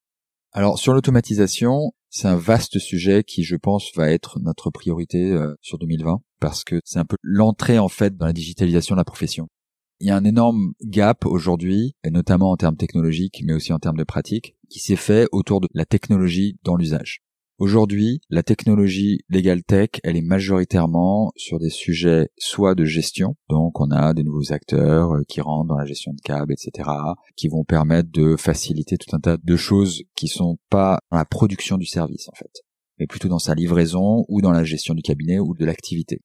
Alors 0.53 0.79
sur 0.79 0.93
l'automatisation, 0.93 1.91
c'est 2.09 2.29
un 2.29 2.37
vaste 2.37 2.79
sujet 2.79 3.25
qui, 3.25 3.43
je 3.43 3.57
pense, 3.57 3.91
va 3.93 4.09
être 4.09 4.39
notre 4.39 4.69
priorité 4.69 5.33
euh, 5.33 5.53
sur 5.61 5.77
2020 5.79 6.21
parce 6.39 6.63
que 6.63 6.79
c'est 6.85 6.99
un 6.99 7.03
peu 7.03 7.17
l'entrée 7.21 7.77
en 7.77 7.89
fait 7.89 8.15
dans 8.15 8.25
la 8.25 8.31
digitalisation 8.31 8.95
de 8.95 9.01
la 9.01 9.03
profession. 9.03 9.49
Il 9.99 10.07
y 10.07 10.09
a 10.09 10.17
un 10.17 10.25
énorme 10.25 10.73
gap 10.83 11.25
aujourd'hui, 11.25 11.95
et 12.03 12.09
notamment 12.09 12.51
en 12.51 12.57
termes 12.57 12.75
technologiques, 12.75 13.41
mais 13.45 13.53
aussi 13.53 13.71
en 13.71 13.79
termes 13.79 13.97
de 13.97 14.03
pratique, 14.03 14.55
qui 14.69 14.79
s'est 14.79 14.97
fait 14.97 15.27
autour 15.31 15.61
de 15.61 15.69
la 15.73 15.85
technologie 15.85 16.57
dans 16.63 16.75
l'usage. 16.75 17.21
Aujourd'hui, 17.57 18.19
la 18.29 18.43
technologie 18.43 19.21
legal 19.29 19.63
tech, 19.63 19.91
elle 20.03 20.17
est 20.17 20.21
majoritairement 20.21 21.31
sur 21.37 21.57
des 21.57 21.69
sujets 21.69 22.27
soit 22.37 22.75
de 22.75 22.83
gestion, 22.83 23.37
donc 23.47 23.79
on 23.79 23.91
a 23.91 24.13
des 24.13 24.23
nouveaux 24.23 24.51
acteurs 24.51 25.13
euh, 25.13 25.21
qui 25.29 25.39
rentrent 25.39 25.69
dans 25.69 25.77
la 25.77 25.85
gestion 25.85 26.11
de 26.11 26.19
câbles, 26.21 26.51
etc., 26.51 26.89
qui 27.37 27.47
vont 27.47 27.63
permettre 27.63 28.09
de 28.11 28.35
faciliter 28.35 28.97
tout 28.97 29.15
un 29.15 29.21
tas 29.21 29.37
de 29.41 29.55
choses 29.55 30.03
qui 30.17 30.27
sont 30.27 30.57
pas 30.69 30.99
dans 31.09 31.17
la 31.17 31.23
production 31.23 31.77
du 31.77 31.85
service 31.85 32.27
en 32.27 32.35
fait, 32.35 32.51
mais 32.99 33.07
plutôt 33.07 33.29
dans 33.29 33.39
sa 33.39 33.55
livraison 33.55 34.25
ou 34.27 34.41
dans 34.41 34.51
la 34.51 34.65
gestion 34.65 34.93
du 34.93 35.01
cabinet 35.01 35.39
ou 35.39 35.55
de 35.55 35.63
l'activité. 35.63 36.19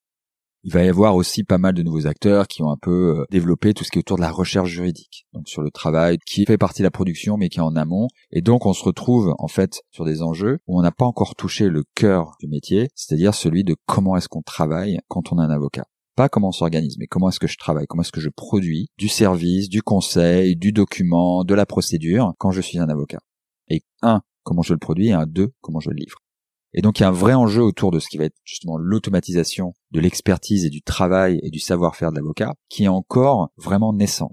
Il 0.63 0.73
va 0.73 0.85
y 0.85 0.89
avoir 0.89 1.15
aussi 1.15 1.43
pas 1.43 1.57
mal 1.57 1.73
de 1.73 1.83
nouveaux 1.83 2.07
acteurs 2.07 2.47
qui 2.47 2.63
ont 2.63 2.71
un 2.71 2.77
peu 2.77 3.21
euh, 3.21 3.25
développé 3.31 3.73
tout 3.73 3.83
ce 3.83 3.91
qui 3.91 3.99
est 3.99 4.01
autour 4.01 4.19
de 4.19 4.23
la 4.23 4.31
recherche 4.31 4.69
juridique, 4.69 5.27
donc 5.33 5.49
sur 5.49 5.63
le 5.63 5.71
travail 5.71 6.19
qui 6.27 6.45
fait 6.45 6.59
partie 6.59 6.83
de 6.83 6.87
la 6.87 6.91
production 6.91 7.39
mais 7.39 7.49
qui 7.49 7.61
est 7.61 7.63
en 7.63 7.77
amont. 7.77 8.09
Et 8.31 8.43
donc 8.43 8.67
on 8.67 8.75
se 8.75 8.85
retrouve 8.85 9.35
en 9.39 9.49
fait 9.49 9.81
sur 9.91 10.05
des 10.05 10.21
enjeux 10.21 10.59
où 10.67 10.79
on 10.79 10.83
n'a 10.83 10.93
pas 10.93 11.07
encore 11.07 11.35
touché 11.35 11.69
le 11.69 11.85
cœur 11.95 12.33
du 12.41 12.47
métier, 12.47 12.89
c'est-à-dire 12.95 13.35
celui 13.35 13.65
de 13.65 13.75
comment 13.87 14.17
est-ce 14.17 14.29
qu'on 14.29 14.43
travaille 14.43 14.99
quand 15.09 15.33
on 15.33 15.39
est 15.39 15.45
un 15.45 15.51
avocat 15.51 15.85
pas 16.17 16.29
comment 16.29 16.49
on 16.49 16.53
s'organise, 16.53 16.97
mais 16.99 17.07
comment 17.07 17.31
est-ce 17.31 17.41
que 17.41 17.47
je 17.47 17.57
travaille, 17.57 17.87
comment 17.87 18.03
est-ce 18.03 18.13
que 18.13 18.21
je 18.21 18.29
produis 18.29 18.89
du 18.99 19.09
service, 19.09 19.71
du 19.71 19.81
conseil, 19.81 20.55
du 20.55 20.71
document, 20.71 21.45
de 21.45 21.55
la 21.55 21.65
procédure 21.65 22.35
quand 22.37 22.51
je 22.51 22.61
suis 22.61 22.79
un 22.79 22.91
avocat. 22.91 23.21
Et 23.69 23.85
un, 24.03 24.21
comment 24.43 24.61
je 24.61 24.75
le 24.75 24.79
produis, 24.79 25.09
et 25.09 25.13
un, 25.13 25.25
deux, 25.25 25.53
comment 25.63 25.81
je 25.81 25.89
le 25.89 25.97
livre. 25.97 26.19
Et 26.73 26.83
donc 26.83 26.99
il 26.99 27.03
y 27.03 27.05
a 27.05 27.09
un 27.09 27.13
vrai 27.13 27.35
enjeu 27.35 27.63
autour 27.63 27.91
de 27.91 27.99
ce 27.99 28.09
qui 28.09 28.19
va 28.19 28.25
être 28.25 28.37
justement 28.45 28.77
l'automatisation 28.77 29.75
de 29.91 30.01
l'expertise 30.01 30.65
et 30.65 30.71
du 30.71 30.83
travail 30.83 31.41
et 31.43 31.51
du 31.51 31.59
savoir-faire 31.59 32.11
de 32.11 32.17
l'avocat, 32.17 32.55
qui 32.69 32.85
est 32.85 32.89
encore 32.89 33.51
vraiment 33.57 33.93
naissant. 33.93 34.33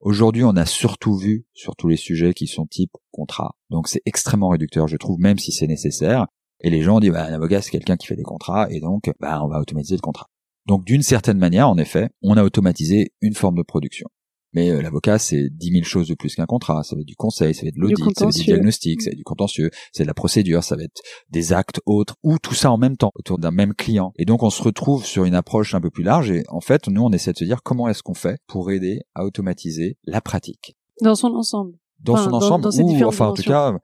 Aujourd'hui, 0.00 0.42
on 0.42 0.56
a 0.56 0.66
surtout 0.66 1.14
vu 1.14 1.46
sur 1.54 1.76
tous 1.76 1.86
les 1.86 1.96
sujets 1.96 2.34
qui 2.34 2.48
sont 2.48 2.66
type 2.66 2.96
contrat. 3.12 3.54
Donc 3.70 3.86
c'est 3.86 4.02
extrêmement 4.04 4.48
réducteur, 4.48 4.88
je 4.88 4.96
trouve, 4.96 5.20
même 5.20 5.38
si 5.38 5.52
c'est 5.52 5.68
nécessaire. 5.68 6.26
Et 6.62 6.70
les 6.70 6.82
gens 6.82 7.00
disent, 7.00 7.12
bah, 7.12 7.24
un 7.24 7.32
avocat, 7.32 7.60
c'est 7.60 7.70
quelqu'un 7.70 7.96
qui 7.96 8.06
fait 8.06 8.16
des 8.16 8.22
contrats, 8.22 8.68
et 8.70 8.80
donc, 8.80 9.10
bah, 9.20 9.42
on 9.42 9.48
va 9.48 9.60
automatiser 9.60 9.96
le 9.96 10.00
contrat. 10.00 10.28
Donc, 10.66 10.84
d'une 10.84 11.02
certaine 11.02 11.38
manière, 11.38 11.68
en 11.68 11.76
effet, 11.76 12.10
on 12.22 12.36
a 12.36 12.44
automatisé 12.44 13.12
une 13.20 13.34
forme 13.34 13.56
de 13.56 13.62
production. 13.62 14.08
Mais 14.52 14.70
euh, 14.70 14.82
l'avocat, 14.82 15.18
c'est 15.18 15.48
dix 15.50 15.70
mille 15.70 15.84
choses 15.84 16.08
de 16.08 16.14
plus 16.14 16.34
qu'un 16.34 16.46
contrat. 16.46 16.82
Ça 16.82 16.94
va 16.94 17.00
être 17.00 17.06
du 17.06 17.16
conseil, 17.16 17.54
ça 17.54 17.62
va 17.62 17.68
être 17.68 17.76
de 17.76 17.80
l'audit, 17.80 17.96
ça 18.16 18.24
va 18.24 18.28
être 18.28 18.36
du 18.36 18.44
diagnostic, 18.44 19.02
ça 19.02 19.10
va 19.10 19.12
être 19.12 19.18
du 19.18 19.24
contentieux, 19.24 19.70
c'est 19.92 20.02
de 20.02 20.08
la 20.08 20.14
procédure, 20.14 20.62
ça 20.62 20.76
va 20.76 20.82
être 20.82 21.00
des 21.30 21.52
actes 21.52 21.80
autres, 21.86 22.16
ou 22.22 22.38
tout 22.38 22.54
ça 22.54 22.70
en 22.70 22.78
même 22.78 22.96
temps, 22.96 23.12
autour 23.14 23.38
d'un 23.38 23.50
même 23.50 23.74
client. 23.74 24.12
Et 24.16 24.24
donc, 24.24 24.42
on 24.42 24.50
se 24.50 24.62
retrouve 24.62 25.04
sur 25.04 25.24
une 25.24 25.34
approche 25.34 25.74
un 25.74 25.80
peu 25.80 25.90
plus 25.90 26.04
large. 26.04 26.30
Et 26.30 26.44
en 26.48 26.60
fait, 26.60 26.88
nous, 26.88 27.02
on 27.02 27.10
essaie 27.10 27.32
de 27.32 27.38
se 27.38 27.44
dire 27.44 27.62
comment 27.62 27.88
est-ce 27.88 28.02
qu'on 28.02 28.14
fait 28.14 28.40
pour 28.46 28.70
aider 28.70 29.00
à 29.14 29.24
automatiser 29.24 29.96
la 30.04 30.20
pratique. 30.20 30.76
Dans 31.00 31.14
son 31.14 31.34
ensemble. 31.34 31.78
Dans 32.00 32.16
son 32.16 32.32
ensemble, 32.32 32.66
ou 32.66 33.04
enfin 33.04 33.28
en 33.28 33.32
tout 33.32 33.44
cas, 33.44 33.78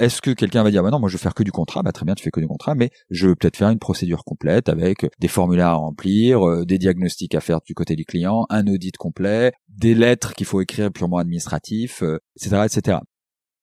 est-ce 0.00 0.22
que 0.22 0.30
quelqu'un 0.30 0.62
va 0.62 0.70
dire, 0.70 0.82
bah 0.82 0.90
non, 0.90 0.98
moi 0.98 1.08
je 1.08 1.14
veux 1.14 1.20
faire 1.20 1.34
que 1.34 1.42
du 1.42 1.52
contrat, 1.52 1.82
bah 1.82 1.92
très 1.92 2.04
bien, 2.04 2.14
tu 2.14 2.24
fais 2.24 2.30
que 2.30 2.40
du 2.40 2.48
contrat, 2.48 2.74
mais 2.74 2.90
je 3.10 3.28
veux 3.28 3.36
peut-être 3.36 3.56
faire 3.56 3.68
une 3.68 3.78
procédure 3.78 4.24
complète 4.24 4.68
avec 4.68 5.06
des 5.20 5.28
formulaires 5.28 5.68
à 5.68 5.74
remplir, 5.74 6.48
euh, 6.48 6.64
des 6.64 6.78
diagnostics 6.78 7.34
à 7.34 7.40
faire 7.40 7.60
du 7.60 7.74
côté 7.74 7.96
du 7.96 8.04
client, 8.04 8.46
un 8.48 8.66
audit 8.66 8.96
complet, 8.96 9.52
des 9.68 9.94
lettres 9.94 10.34
qu'il 10.34 10.46
faut 10.46 10.60
écrire 10.60 10.90
purement 10.90 11.18
administratif, 11.18 12.02
etc., 12.36 12.56
euh, 12.56 12.64
etc. 12.64 12.98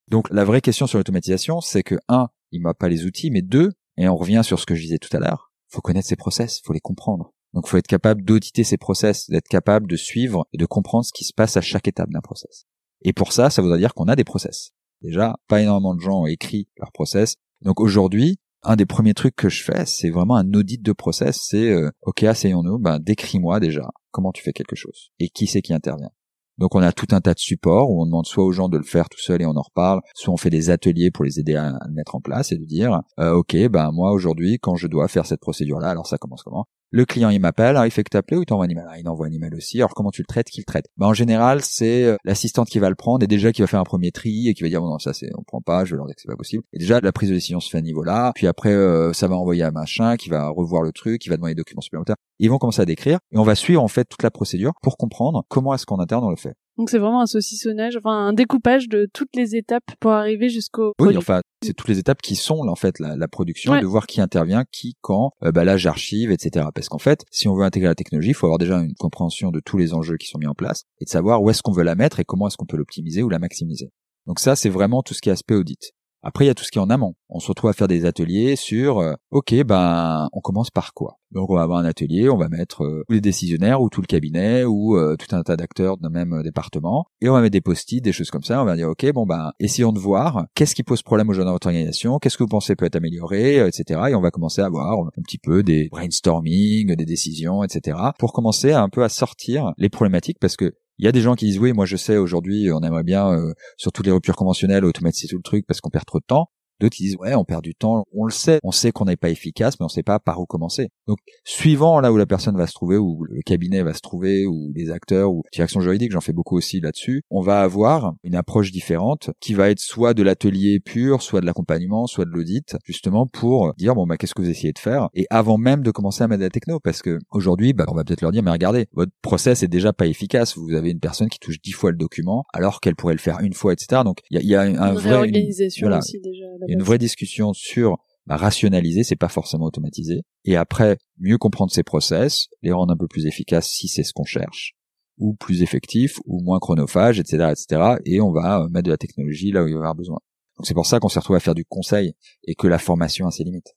Donc 0.10 0.30
la 0.30 0.45
vraie 0.45 0.62
question 0.62 0.88
sur 0.88 1.00
l'automatisation, 1.00 1.60
c'est 1.60 1.84
que 1.84 1.95
un, 2.08 2.28
il 2.52 2.62
m'a 2.62 2.73
pas 2.73 2.88
les 2.88 3.06
outils, 3.06 3.32
mais 3.32 3.41
deux, 3.41 3.73
et 3.97 4.08
on 4.08 4.15
revient 4.15 4.41
sur 4.43 4.60
ce 4.60 4.65
que 4.65 4.76
je 4.76 4.82
disais 4.84 5.00
tout 5.00 5.15
à 5.17 5.19
l'heure, 5.19 5.52
faut 5.69 5.82
connaître 5.82 6.08
ses 6.08 6.15
process, 6.15 6.62
faut 6.63 6.73
les 6.73 6.80
comprendre. 6.80 7.34
Donc 7.54 7.67
faut 7.67 7.78
être 7.78 7.88
capable 7.88 8.23
d'auditer 8.23 8.63
ses 8.63 8.78
process, 8.78 9.30
d'être 9.30 9.47
capable 9.47 9.88
de 9.88 9.95
suivre 9.95 10.47
et 10.54 10.58
de 10.58 10.65
comprendre 10.65 11.06
ce 11.06 11.12
qui 11.12 11.23
se 11.23 11.34
passe 11.34 11.58
à 11.58 11.62
chaque 11.62 11.88
étape 11.88 12.10
d'un 12.12 12.21
process. 12.21 12.65
Et 13.02 13.13
pour 13.13 13.34
ça, 13.34 13.50
ça 13.50 13.62
voudrait 13.62 13.80
dire 13.80 13.93
qu'on 13.93 14.08
a 14.08 14.15
des 14.15 14.23
process. 14.23 14.71
Déjà, 15.01 15.36
pas 15.47 15.62
énormément 15.62 15.95
de 15.95 16.01
gens 16.01 16.21
ont 16.21 16.25
écrit 16.25 16.67
leur 16.77 16.91
process. 16.91 17.36
Donc 17.62 17.79
aujourd'hui, 17.79 18.38
un 18.63 18.75
des 18.75 18.86
premiers 18.86 19.13
trucs 19.13 19.36
que 19.36 19.49
je 19.49 19.63
fais, 19.63 19.86
c'est 19.86 20.10
vraiment 20.10 20.36
un 20.36 20.53
audit 20.53 20.81
de 20.81 20.91
process. 20.91 21.39
C'est 21.49 21.71
euh, 21.71 21.89
ok, 22.01 22.23
asseyons-nous, 22.23 22.79
ben 22.79 22.99
décris-moi 22.99 23.60
déjà 23.60 23.88
comment 24.12 24.31
tu 24.31 24.43
fais 24.43 24.53
quelque 24.53 24.75
chose 24.75 25.12
et 25.19 25.29
qui 25.29 25.47
c'est 25.47 25.62
qui 25.62 25.73
intervient. 25.73 26.10
Donc 26.57 26.73
on 26.73 26.81
a 26.81 26.91
tout 26.91 27.07
un 27.12 27.21
tas 27.21 27.36
de 27.36 27.39
supports 27.39 27.91
où 27.91 28.01
on 28.01 28.05
demande 28.05 28.25
soit 28.25 28.43
aux 28.43 28.51
gens 28.51 28.67
de 28.67 28.77
le 28.77 28.83
faire 28.83 29.10
tout 29.10 29.19
seul 29.19 29.41
et 29.43 29.45
on 29.45 29.55
en 29.55 29.62
reparle, 29.62 30.01
soit 30.15 30.33
on 30.33 30.38
fait 30.38 30.49
des 30.49 30.71
ateliers 30.71 31.12
pour 31.12 31.23
les 31.23 31.39
aider 31.39 31.55
à, 31.55 31.77
le 31.88 31.93
mettre 31.93 32.15
en 32.15 32.19
place 32.19 32.51
et 32.51 32.57
de 32.57 32.65
dire 32.65 33.01
euh, 33.19 33.33
ok 33.33 33.55
ben 33.69 33.91
moi 33.91 34.12
aujourd'hui 34.12 34.57
quand 34.60 34.75
je 34.75 34.88
dois 34.88 35.07
faire 35.07 35.27
cette 35.27 35.39
procédure 35.39 35.79
là, 35.79 35.89
alors 35.89 36.07
ça 36.07 36.17
commence 36.17 36.41
comment? 36.41 36.65
Le 36.89 37.06
client 37.06 37.30
il 37.30 37.39
m'appelle, 37.39 37.67
alors 37.67 37.86
il 37.86 37.91
fait 37.91 38.04
que 38.04 38.10
t'appeler 38.10 38.38
ou 38.38 38.41
il 38.43 38.45
t'envoie 38.45 38.65
un 38.65 38.69
email? 38.69 38.84
Alors, 38.84 38.97
il 38.97 39.08
envoie 39.10 39.28
un 39.28 39.32
email 39.32 39.54
aussi. 39.56 39.78
Alors 39.78 39.93
comment 39.93 40.12
tu 40.12 40.21
le 40.21 40.26
traites, 40.26 40.50
qui 40.50 40.62
le 40.62 40.65
traite? 40.65 40.86
Bah, 40.97 41.08
En 41.08 41.13
général, 41.13 41.62
c'est 41.62 42.04
euh, 42.04 42.17
l'assistante 42.23 42.69
qui 42.69 42.80
va 42.80 42.89
le 42.89 42.95
prendre 42.95 43.23
et 43.23 43.28
déjà 43.28 43.52
qui 43.52 43.62
va 43.62 43.67
faire 43.67 43.80
un 43.80 43.86
premier 43.86 44.12
tri 44.12 44.47
et 44.47 44.54
qui 44.54 44.63
va 44.63 44.69
dire 44.69 44.82
bon 44.82 44.88
non 44.88 45.00
ça 45.00 45.13
c'est 45.13 45.30
on 45.38 45.43
prend 45.43 45.62
pas, 45.62 45.86
je 45.86 45.91
vais 45.91 45.97
leur 45.97 46.06
dire 46.08 46.15
que 46.15 46.21
c'est 46.21 46.28
pas 46.28 46.36
possible. 46.36 46.63
Et 46.73 46.80
déjà 46.80 47.00
la 47.02 47.12
prise 47.12 47.30
de 47.30 47.36
décision 47.36 47.60
se 47.60 47.69
fait 47.69 47.78
à 47.78 47.82
niveau 47.82 48.04
là. 48.04 48.32
Puis 48.36 48.47
après 48.47 48.73
euh, 48.73 49.13
ça 49.13 49.28
va 49.28 49.36
envoyer 49.36 49.63
à 49.63 49.71
machin 49.71 50.15
qui 50.17 50.30
va 50.30 50.50
revoir 50.50 50.82
le 50.82 50.91
truc, 50.91 51.21
qui 51.21 51.30
va 51.30 51.36
demander 51.36 51.54
des 51.54 51.60
documents 51.60 51.82
supplémentaires. 51.82 52.15
Ils 52.39 52.50
vont 52.50 52.58
commencer 52.58 52.82
à 52.82 52.86
décrire 52.86 53.19
et 53.32 53.38
on 53.38 53.43
va 53.43 53.56
suivre 53.56 53.84
en 53.84 53.88
fait 53.88 54.06
toute 54.06 54.23
la 54.23 54.32
procédure 54.32 54.73
pour 54.82 54.97
comprendre 54.97 55.43
comment 55.50 55.73
est-ce 55.73 55.86
qu'en 55.86 56.00
interne 56.00 56.23
on 56.23 56.30
le 56.30 56.36
fait. 56.36 56.54
Donc 56.77 56.89
c'est 56.89 56.99
vraiment 56.99 57.21
un 57.21 57.25
saucissonnage, 57.25 57.97
enfin 57.97 58.11
un 58.11 58.33
découpage 58.33 58.87
de 58.87 59.07
toutes 59.11 59.35
les 59.35 59.55
étapes 59.55 59.91
pour 59.99 60.11
arriver 60.11 60.49
jusqu'au. 60.49 60.93
Oui, 60.99 61.17
enfin 61.17 61.41
c'est 61.63 61.73
toutes 61.73 61.87
les 61.87 61.97
étapes 61.97 62.21
qui 62.21 62.35
sont 62.35 62.59
en 62.67 62.75
fait 62.75 62.99
la, 62.99 63.15
la 63.15 63.27
production, 63.27 63.79
de 63.79 63.85
voir 63.85 64.05
qui 64.05 64.21
intervient, 64.21 64.63
qui, 64.71 64.95
quand, 65.01 65.31
euh, 65.43 65.51
bah 65.51 65.63
là 65.63 65.75
j'archive, 65.75 66.31
etc. 66.31 66.67
Parce 66.73 66.87
qu'en 66.87 66.99
fait, 66.99 67.25
si 67.31 67.47
on 67.47 67.55
veut 67.55 67.63
intégrer 67.63 67.87
la 67.87 67.95
technologie, 67.95 68.29
il 68.29 68.35
faut 68.35 68.45
avoir 68.45 68.59
déjà 68.59 68.77
une 68.77 68.93
compréhension 68.93 69.49
de 69.49 69.59
tous 69.59 69.77
les 69.77 69.93
enjeux 69.93 70.17
qui 70.17 70.27
sont 70.27 70.37
mis 70.37 70.45
en 70.45 70.53
place 70.53 70.83
et 70.99 71.05
de 71.05 71.09
savoir 71.09 71.41
où 71.41 71.49
est-ce 71.49 71.63
qu'on 71.63 71.71
veut 71.71 71.83
la 71.83 71.95
mettre 71.95 72.19
et 72.19 72.25
comment 72.25 72.47
est-ce 72.47 72.57
qu'on 72.57 72.67
peut 72.67 72.77
l'optimiser 72.77 73.23
ou 73.23 73.29
la 73.29 73.39
maximiser. 73.39 73.91
Donc 74.27 74.39
ça, 74.39 74.55
c'est 74.55 74.69
vraiment 74.69 75.01
tout 75.01 75.15
ce 75.15 75.21
qui 75.21 75.29
est 75.29 75.31
aspect 75.31 75.55
audit. 75.55 75.93
Après, 76.23 76.45
il 76.45 76.47
y 76.47 76.51
a 76.51 76.55
tout 76.55 76.63
ce 76.63 76.71
qui 76.71 76.77
est 76.77 76.81
en 76.81 76.89
amont. 76.89 77.15
On 77.29 77.39
se 77.39 77.47
retrouve 77.47 77.69
à 77.69 77.73
faire 77.73 77.87
des 77.87 78.05
ateliers 78.05 78.55
sur, 78.55 78.99
euh, 78.99 79.13
ok, 79.31 79.63
ben, 79.63 80.27
on 80.33 80.41
commence 80.41 80.69
par 80.69 80.93
quoi? 80.93 81.19
Donc, 81.31 81.49
on 81.49 81.55
va 81.55 81.63
avoir 81.63 81.79
un 81.79 81.85
atelier, 81.85 82.29
on 82.29 82.37
va 82.37 82.49
mettre 82.49 82.83
euh, 82.83 83.03
tous 83.07 83.13
les 83.13 83.21
décisionnaires 83.21 83.81
ou 83.81 83.89
tout 83.89 84.01
le 84.01 84.07
cabinet 84.07 84.63
ou 84.63 84.97
euh, 84.97 85.15
tout 85.17 85.35
un 85.35 85.43
tas 85.43 85.57
d'acteurs 85.57 85.97
d'un 85.97 86.09
même 86.09 86.41
département, 86.43 87.05
et 87.21 87.29
on 87.29 87.33
va 87.33 87.41
mettre 87.41 87.53
des 87.53 87.61
post-it, 87.61 88.01
des 88.01 88.13
choses 88.13 88.31
comme 88.31 88.43
ça. 88.43 88.61
On 88.61 88.65
va 88.65 88.75
dire, 88.75 88.89
ok, 88.89 89.11
bon 89.13 89.25
ben, 89.25 89.51
essayons 89.59 89.91
de 89.91 89.99
voir 89.99 90.45
qu'est-ce 90.55 90.75
qui 90.75 90.83
pose 90.83 91.01
problème 91.01 91.31
jeunes 91.33 91.45
dans 91.45 91.51
votre 91.51 91.67
organisation, 91.67 92.19
qu'est-ce 92.19 92.37
que 92.37 92.43
vous 92.43 92.49
pensez 92.49 92.75
peut 92.75 92.85
être 92.85 92.95
amélioré, 92.95 93.57
etc. 93.67 93.99
Et 94.09 94.15
on 94.15 94.21
va 94.21 94.31
commencer 94.31 94.61
à 94.61 94.65
avoir 94.65 94.99
un 94.99 95.21
petit 95.23 95.37
peu 95.37 95.63
des 95.63 95.89
brainstorming, 95.89 96.95
des 96.95 97.05
décisions, 97.05 97.63
etc. 97.63 97.97
Pour 98.19 98.33
commencer 98.33 98.71
un 98.71 98.89
peu 98.89 99.03
à 99.03 99.09
sortir 99.09 99.73
les 99.77 99.89
problématiques, 99.89 100.39
parce 100.39 100.55
que 100.55 100.73
il 100.99 101.05
y 101.05 101.07
a 101.07 101.11
des 101.11 101.21
gens 101.21 101.35
qui 101.35 101.45
disent 101.45 101.59
oui, 101.59 101.73
moi 101.73 101.85
je 101.85 101.95
sais 101.95 102.17
aujourd'hui, 102.17 102.71
on 102.71 102.81
aimerait 102.81 103.03
bien 103.03 103.31
euh, 103.31 103.53
sur 103.77 103.91
toutes 103.91 104.05
les 104.05 104.11
ruptures 104.11 104.35
conventionnelles 104.35 104.83
automatiser 104.83 105.27
tout 105.27 105.37
le 105.37 105.43
truc 105.43 105.65
parce 105.67 105.79
qu'on 105.79 105.89
perd 105.89 106.05
trop 106.05 106.19
de 106.19 106.25
temps. 106.25 106.49
D'autres 106.79 106.95
qui 106.95 107.03
disent 107.03 107.17
ouais, 107.17 107.35
on 107.35 107.43
perd 107.43 107.63
du 107.63 107.75
temps, 107.75 108.05
on 108.13 108.25
le 108.25 108.31
sait, 108.31 108.59
on 108.63 108.71
sait 108.71 108.91
qu'on 108.91 109.05
n'est 109.05 109.17
pas 109.17 109.29
efficace, 109.29 109.79
mais 109.79 109.85
on 109.85 109.89
sait 109.89 110.03
pas 110.03 110.19
par 110.19 110.39
où 110.39 110.45
commencer. 110.45 110.89
Donc 111.07 111.17
suivant 111.43 111.99
là 111.99 112.11
où 112.11 112.17
la 112.17 112.25
personne 112.25 112.57
va 112.57 112.67
se 112.67 112.73
trouver, 112.73 112.97
ou 112.97 113.23
le 113.23 113.41
cabinet 113.41 113.83
va 113.83 113.93
se 113.93 114.01
trouver, 114.01 114.45
ou 114.45 114.71
les 114.75 114.91
acteurs, 114.91 115.31
ou 115.31 115.43
direction 115.51 115.81
juridique, 115.81 116.11
j'en 116.11 116.21
fais 116.21 116.33
beaucoup 116.33 116.57
aussi 116.57 116.79
là-dessus, 116.79 117.23
on 117.29 117.41
va 117.41 117.61
avoir 117.61 118.13
une 118.23 118.35
approche 118.35 118.71
différente 118.71 119.31
qui 119.39 119.53
va 119.53 119.69
être 119.69 119.79
soit 119.79 120.13
de 120.13 120.23
l'atelier 120.23 120.79
pur, 120.79 121.21
soit 121.21 121.41
de 121.41 121.45
l'accompagnement, 121.45 122.07
soit 122.07 122.25
de 122.25 122.31
l'audit, 122.31 122.75
justement 122.85 123.27
pour 123.27 123.73
dire 123.77 123.95
bon 123.95 124.05
bah 124.05 124.17
qu'est-ce 124.17 124.35
que 124.35 124.41
vous 124.41 124.49
essayez 124.49 124.73
de 124.73 124.79
faire? 124.79 125.09
Et 125.13 125.25
avant 125.29 125.57
même 125.57 125.81
de 125.81 125.91
commencer 125.91 126.23
à 126.23 126.27
mettre 126.27 126.39
de 126.39 126.45
la 126.45 126.49
techno, 126.49 126.79
parce 126.79 127.01
que 127.01 127.19
aujourd'hui 127.31 127.73
bah 127.73 127.85
on 127.87 127.95
va 127.95 128.03
peut-être 128.03 128.21
leur 128.21 128.31
dire 128.31 128.43
mais 128.43 128.51
regardez 128.51 128.85
votre 128.93 129.11
process 129.21 129.63
est 129.63 129.67
déjà 129.67 129.93
pas 129.93 130.07
efficace, 130.07 130.57
vous 130.57 130.73
avez 130.73 130.91
une 130.91 130.99
personne 130.99 131.29
qui 131.29 131.39
touche 131.39 131.59
dix 131.61 131.71
fois 131.71 131.91
le 131.91 131.97
document 131.97 132.43
alors 132.53 132.79
qu'elle 132.81 132.95
pourrait 132.95 133.13
le 133.13 133.19
faire 133.19 133.39
une 133.41 133.53
fois, 133.53 133.73
etc. 133.73 134.01
Donc 134.03 134.19
il 134.29 134.37
y 134.37 134.39
a, 134.39 134.43
y 134.43 134.55
a 134.55 134.61
un 134.61 134.93
une 134.93 134.99
vrai 134.99 135.15
organisation 135.15 135.89
aussi 135.89 136.19
déjà 136.19 136.45
une 136.67 136.84
vraie 136.84 136.97
discussion 136.97 137.53
sur 137.53 137.97
bah, 138.27 138.36
rationaliser, 138.36 139.03
c'est 139.03 139.15
pas 139.15 139.30
forcément 139.30 139.65
automatiser. 139.65 140.21
Et 140.43 140.56
après, 140.56 140.97
mieux 141.17 141.38
comprendre 141.38 141.71
ses 141.71 141.84
process, 141.84 142.47
les 142.62 142.71
rendre 142.71 142.93
un 142.93 142.97
peu 142.97 143.08
plus 143.08 143.25
efficaces 143.25 143.69
si 143.69 143.88
c'est 143.88 144.03
ce 144.03 144.13
qu'on 144.13 144.25
cherche, 144.25 144.73
ou 145.17 145.34
plus 145.34 145.62
effectifs, 145.62 146.19
ou 146.25 146.41
moins 146.43 146.60
chronophages, 146.60 147.19
etc., 147.19 147.51
etc. 147.51 147.95
Et 148.06 148.19
on 148.19 148.32
va 148.32 148.62
euh, 148.62 148.67
mettre 148.69 148.86
de 148.86 148.91
la 148.91 148.97
technologie 148.97 149.51
là 149.51 149.63
où 149.63 149.67
il 149.67 149.73
va 149.73 149.77
y 149.77 149.80
avoir 149.80 149.95
besoin. 149.95 150.19
Donc 150.58 150.65
c'est 150.67 150.73
pour 150.73 150.86
ça 150.86 150.99
qu'on 150.99 151.08
s'est 151.08 151.19
retrouvé 151.19 151.38
à 151.38 151.39
faire 151.39 151.56
du 151.56 151.65
conseil 151.65 152.13
et 152.43 152.56
que 152.56 152.67
la 152.67 152.80
formation 152.80 153.27
a 153.27 153.32
ses 153.32 153.43
limites. 153.43 153.75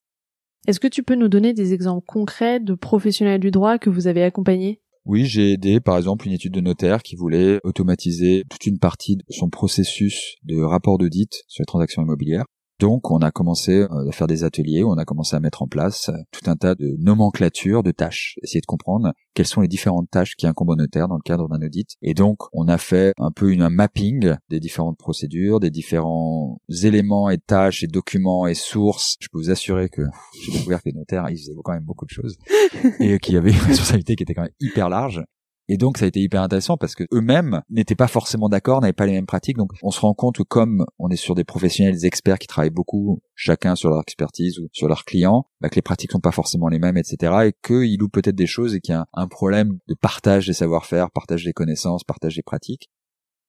Est-ce 0.66 0.80
que 0.80 0.88
tu 0.88 1.02
peux 1.02 1.14
nous 1.14 1.28
donner 1.28 1.54
des 1.54 1.72
exemples 1.72 2.04
concrets 2.06 2.60
de 2.60 2.74
professionnels 2.74 3.40
du 3.40 3.50
droit 3.50 3.78
que 3.78 3.88
vous 3.88 4.08
avez 4.08 4.22
accompagnés? 4.22 4.82
Oui, 5.06 5.24
j'ai 5.24 5.52
aidé 5.52 5.80
par 5.80 5.96
exemple 5.96 6.26
une 6.26 6.34
étude 6.34 6.52
de 6.52 6.60
notaire 6.60 7.02
qui 7.02 7.16
voulait 7.16 7.60
automatiser 7.64 8.44
toute 8.50 8.66
une 8.66 8.78
partie 8.78 9.16
de 9.16 9.24
son 9.30 9.48
processus 9.48 10.36
de 10.42 10.60
rapport 10.60 10.98
d'audit 10.98 11.44
sur 11.48 11.62
les 11.62 11.66
transactions 11.66 12.02
immobilières. 12.02 12.44
Donc 12.80 13.10
on 13.10 13.18
a 13.18 13.30
commencé 13.30 13.72
euh, 13.72 14.08
à 14.08 14.12
faire 14.12 14.26
des 14.26 14.42
ateliers, 14.42 14.82
on 14.82 14.94
a 14.94 15.04
commencé 15.04 15.36
à 15.36 15.40
mettre 15.40 15.60
en 15.60 15.66
place 15.66 16.08
euh, 16.08 16.14
tout 16.32 16.50
un 16.50 16.56
tas 16.56 16.74
de 16.74 16.96
nomenclatures, 16.98 17.82
de 17.82 17.90
tâches, 17.90 18.38
essayer 18.42 18.62
de 18.62 18.66
comprendre 18.66 19.12
quelles 19.34 19.46
sont 19.46 19.60
les 19.60 19.68
différentes 19.68 20.10
tâches 20.10 20.34
qui 20.34 20.46
incombent 20.46 20.70
au 20.70 20.76
notaire 20.76 21.06
dans 21.06 21.16
le 21.16 21.22
cadre 21.22 21.46
d'un 21.46 21.60
audit. 21.60 21.90
Et 22.00 22.14
donc 22.14 22.38
on 22.54 22.68
a 22.68 22.78
fait 22.78 23.12
un 23.18 23.32
peu 23.32 23.52
une, 23.52 23.60
un 23.60 23.68
mapping 23.68 24.34
des 24.48 24.60
différentes 24.60 24.96
procédures, 24.96 25.60
des 25.60 25.68
différents 25.68 26.58
éléments 26.82 27.28
et 27.28 27.36
tâches 27.36 27.84
et 27.84 27.86
documents 27.86 28.46
et 28.46 28.54
sources. 28.54 29.16
Je 29.20 29.28
peux 29.30 29.38
vous 29.38 29.50
assurer 29.50 29.90
que 29.90 30.02
j'ai 30.42 30.52
découvert 30.52 30.82
que 30.82 30.88
les 30.88 30.96
notaires, 30.96 31.26
ils 31.28 31.36
faisaient 31.36 31.52
quand 31.62 31.74
même 31.74 31.84
beaucoup 31.84 32.06
de 32.06 32.10
choses 32.10 32.38
et 32.98 33.18
qu'il 33.18 33.34
y 33.34 33.36
avait 33.36 33.50
une 33.50 33.58
responsabilité 33.58 34.16
qui 34.16 34.22
était 34.22 34.32
quand 34.32 34.44
même 34.44 34.54
hyper 34.58 34.88
large. 34.88 35.22
Et 35.72 35.76
donc 35.76 35.98
ça 35.98 36.04
a 36.04 36.08
été 36.08 36.18
hyper 36.18 36.42
intéressant 36.42 36.76
parce 36.76 36.96
que 36.96 37.04
eux-mêmes 37.14 37.62
n'étaient 37.70 37.94
pas 37.94 38.08
forcément 38.08 38.48
d'accord, 38.48 38.80
n'avaient 38.80 38.92
pas 38.92 39.06
les 39.06 39.12
mêmes 39.12 39.26
pratiques. 39.26 39.56
Donc 39.56 39.70
on 39.82 39.92
se 39.92 40.00
rend 40.00 40.14
compte 40.14 40.38
que 40.38 40.42
comme 40.42 40.84
on 40.98 41.10
est 41.10 41.16
sur 41.16 41.36
des 41.36 41.44
professionnels, 41.44 41.94
des 41.94 42.06
experts 42.06 42.40
qui 42.40 42.48
travaillent 42.48 42.70
beaucoup, 42.70 43.20
chacun 43.36 43.76
sur 43.76 43.88
leur 43.88 44.00
expertise 44.00 44.58
ou 44.58 44.66
sur 44.72 44.88
leurs 44.88 45.04
clients, 45.04 45.46
bah, 45.60 45.68
que 45.68 45.76
les 45.76 45.82
pratiques 45.82 46.10
sont 46.10 46.18
pas 46.18 46.32
forcément 46.32 46.66
les 46.66 46.80
mêmes, 46.80 46.96
etc. 46.96 47.32
Et 47.44 47.52
qu'ils 47.64 48.00
louent 48.00 48.08
peut-être 48.08 48.34
des 48.34 48.48
choses 48.48 48.74
et 48.74 48.80
qu'il 48.80 48.94
y 48.94 48.96
a 48.96 49.06
un, 49.14 49.28
problème 49.28 49.78
de 49.86 49.94
partage 49.94 50.48
des 50.48 50.54
savoir-faire, 50.54 51.12
partage 51.12 51.44
des 51.44 51.52
connaissances, 51.52 52.02
partage 52.02 52.34
des 52.34 52.42
pratiques. 52.42 52.90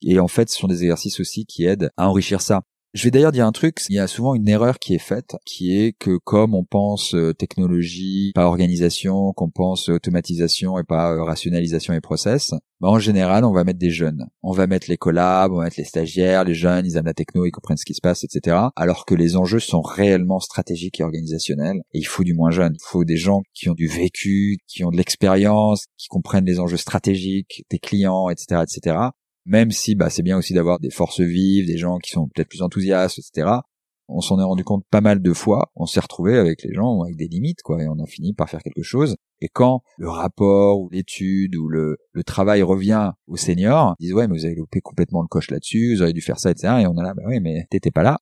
Et 0.03 0.19
en 0.19 0.27
fait, 0.27 0.47
ce 0.47 0.59
sont 0.59 0.67
des 0.67 0.83
exercices 0.83 1.19
aussi 1.19 1.47
qui 1.47 1.65
aident 1.65 1.89
à 1.97 2.07
enrichir 2.07 2.41
ça. 2.41 2.61
Je 2.93 3.05
vais 3.05 3.11
d'ailleurs 3.11 3.31
dire 3.31 3.47
un 3.47 3.53
truc, 3.53 3.77
il 3.87 3.95
y 3.95 3.99
a 3.99 4.07
souvent 4.07 4.35
une 4.35 4.49
erreur 4.49 4.77
qui 4.77 4.93
est 4.93 4.99
faite, 4.99 5.37
qui 5.45 5.77
est 5.77 5.93
que 5.93 6.17
comme 6.17 6.53
on 6.53 6.65
pense 6.65 7.15
euh, 7.15 7.33
technologie, 7.33 8.33
pas 8.35 8.47
organisation, 8.47 9.31
qu'on 9.31 9.49
pense 9.49 9.87
automatisation 9.87 10.77
et 10.77 10.83
pas 10.83 11.13
euh, 11.13 11.23
rationalisation 11.23 11.93
et 11.93 12.01
process, 12.01 12.51
bah 12.81 12.89
en 12.89 12.99
général, 12.99 13.45
on 13.45 13.53
va 13.53 13.63
mettre 13.63 13.79
des 13.79 13.91
jeunes. 13.91 14.27
On 14.43 14.51
va 14.51 14.67
mettre 14.67 14.89
les 14.89 14.97
collabs, 14.97 15.53
on 15.53 15.59
va 15.59 15.65
mettre 15.65 15.77
les 15.77 15.85
stagiaires, 15.85 16.43
les 16.43 16.53
jeunes, 16.53 16.85
ils 16.85 16.97
aiment 16.97 17.05
la 17.05 17.13
techno, 17.13 17.45
ils 17.45 17.51
comprennent 17.51 17.77
ce 17.77 17.85
qui 17.85 17.93
se 17.93 18.01
passe, 18.01 18.25
etc. 18.25 18.57
Alors 18.75 19.05
que 19.05 19.15
les 19.15 19.37
enjeux 19.37 19.59
sont 19.59 19.81
réellement 19.81 20.41
stratégiques 20.41 20.99
et 20.99 21.03
organisationnels. 21.03 21.79
Et 21.93 21.99
il 21.99 22.07
faut 22.07 22.25
du 22.25 22.33
moins 22.33 22.51
jeune. 22.51 22.73
Il 22.73 22.83
faut 22.85 23.05
des 23.05 23.15
gens 23.15 23.41
qui 23.53 23.69
ont 23.69 23.73
du 23.73 23.87
vécu, 23.87 24.57
qui 24.67 24.83
ont 24.83 24.91
de 24.91 24.97
l'expérience, 24.97 25.85
qui 25.97 26.09
comprennent 26.09 26.45
les 26.45 26.59
enjeux 26.59 26.75
stratégiques 26.75 27.63
des 27.69 27.79
clients, 27.79 28.27
etc., 28.29 28.63
etc 28.63 29.11
même 29.45 29.71
si 29.71 29.95
bah, 29.95 30.09
c'est 30.09 30.23
bien 30.23 30.37
aussi 30.37 30.53
d'avoir 30.53 30.79
des 30.79 30.89
forces 30.89 31.21
vives, 31.21 31.67
des 31.67 31.77
gens 31.77 31.97
qui 31.97 32.11
sont 32.11 32.27
peut-être 32.27 32.49
plus 32.49 32.61
enthousiastes, 32.61 33.19
etc. 33.19 33.59
On 34.13 34.19
s'en 34.19 34.39
est 34.39 34.43
rendu 34.43 34.63
compte 34.63 34.83
pas 34.91 34.99
mal 34.99 35.21
de 35.21 35.33
fois. 35.33 35.71
On 35.75 35.85
s'est 35.85 36.01
retrouvé 36.01 36.37
avec 36.37 36.63
les 36.63 36.73
gens 36.73 37.01
avec 37.01 37.15
des 37.15 37.27
limites, 37.27 37.61
quoi, 37.63 37.81
et 37.81 37.87
on 37.87 37.97
a 37.99 38.05
fini 38.05 38.33
par 38.33 38.49
faire 38.49 38.61
quelque 38.61 38.83
chose. 38.83 39.15
Et 39.39 39.47
quand 39.47 39.83
le 39.97 40.09
rapport 40.09 40.81
ou 40.81 40.89
l'étude 40.89 41.55
ou 41.55 41.69
le, 41.69 41.97
le 42.11 42.23
travail 42.23 42.61
revient 42.61 43.11
aux 43.27 43.37
seniors, 43.37 43.95
ils 43.99 44.07
disent 44.07 44.13
ouais, 44.13 44.27
mais 44.27 44.37
vous 44.37 44.45
avez 44.45 44.55
loupé 44.55 44.81
complètement 44.81 45.21
le 45.21 45.27
coche 45.27 45.49
là-dessus, 45.49 45.95
vous 45.95 46.01
auriez 46.01 46.13
dû 46.13 46.21
faire 46.21 46.39
ça, 46.39 46.51
etc. 46.51 46.73
Et 46.81 46.87
on 46.87 46.97
est 46.97 47.03
là, 47.03 47.13
bah 47.13 47.23
oui, 47.25 47.39
mais 47.39 47.65
t'étais 47.69 47.91
pas 47.91 48.03
là. 48.03 48.19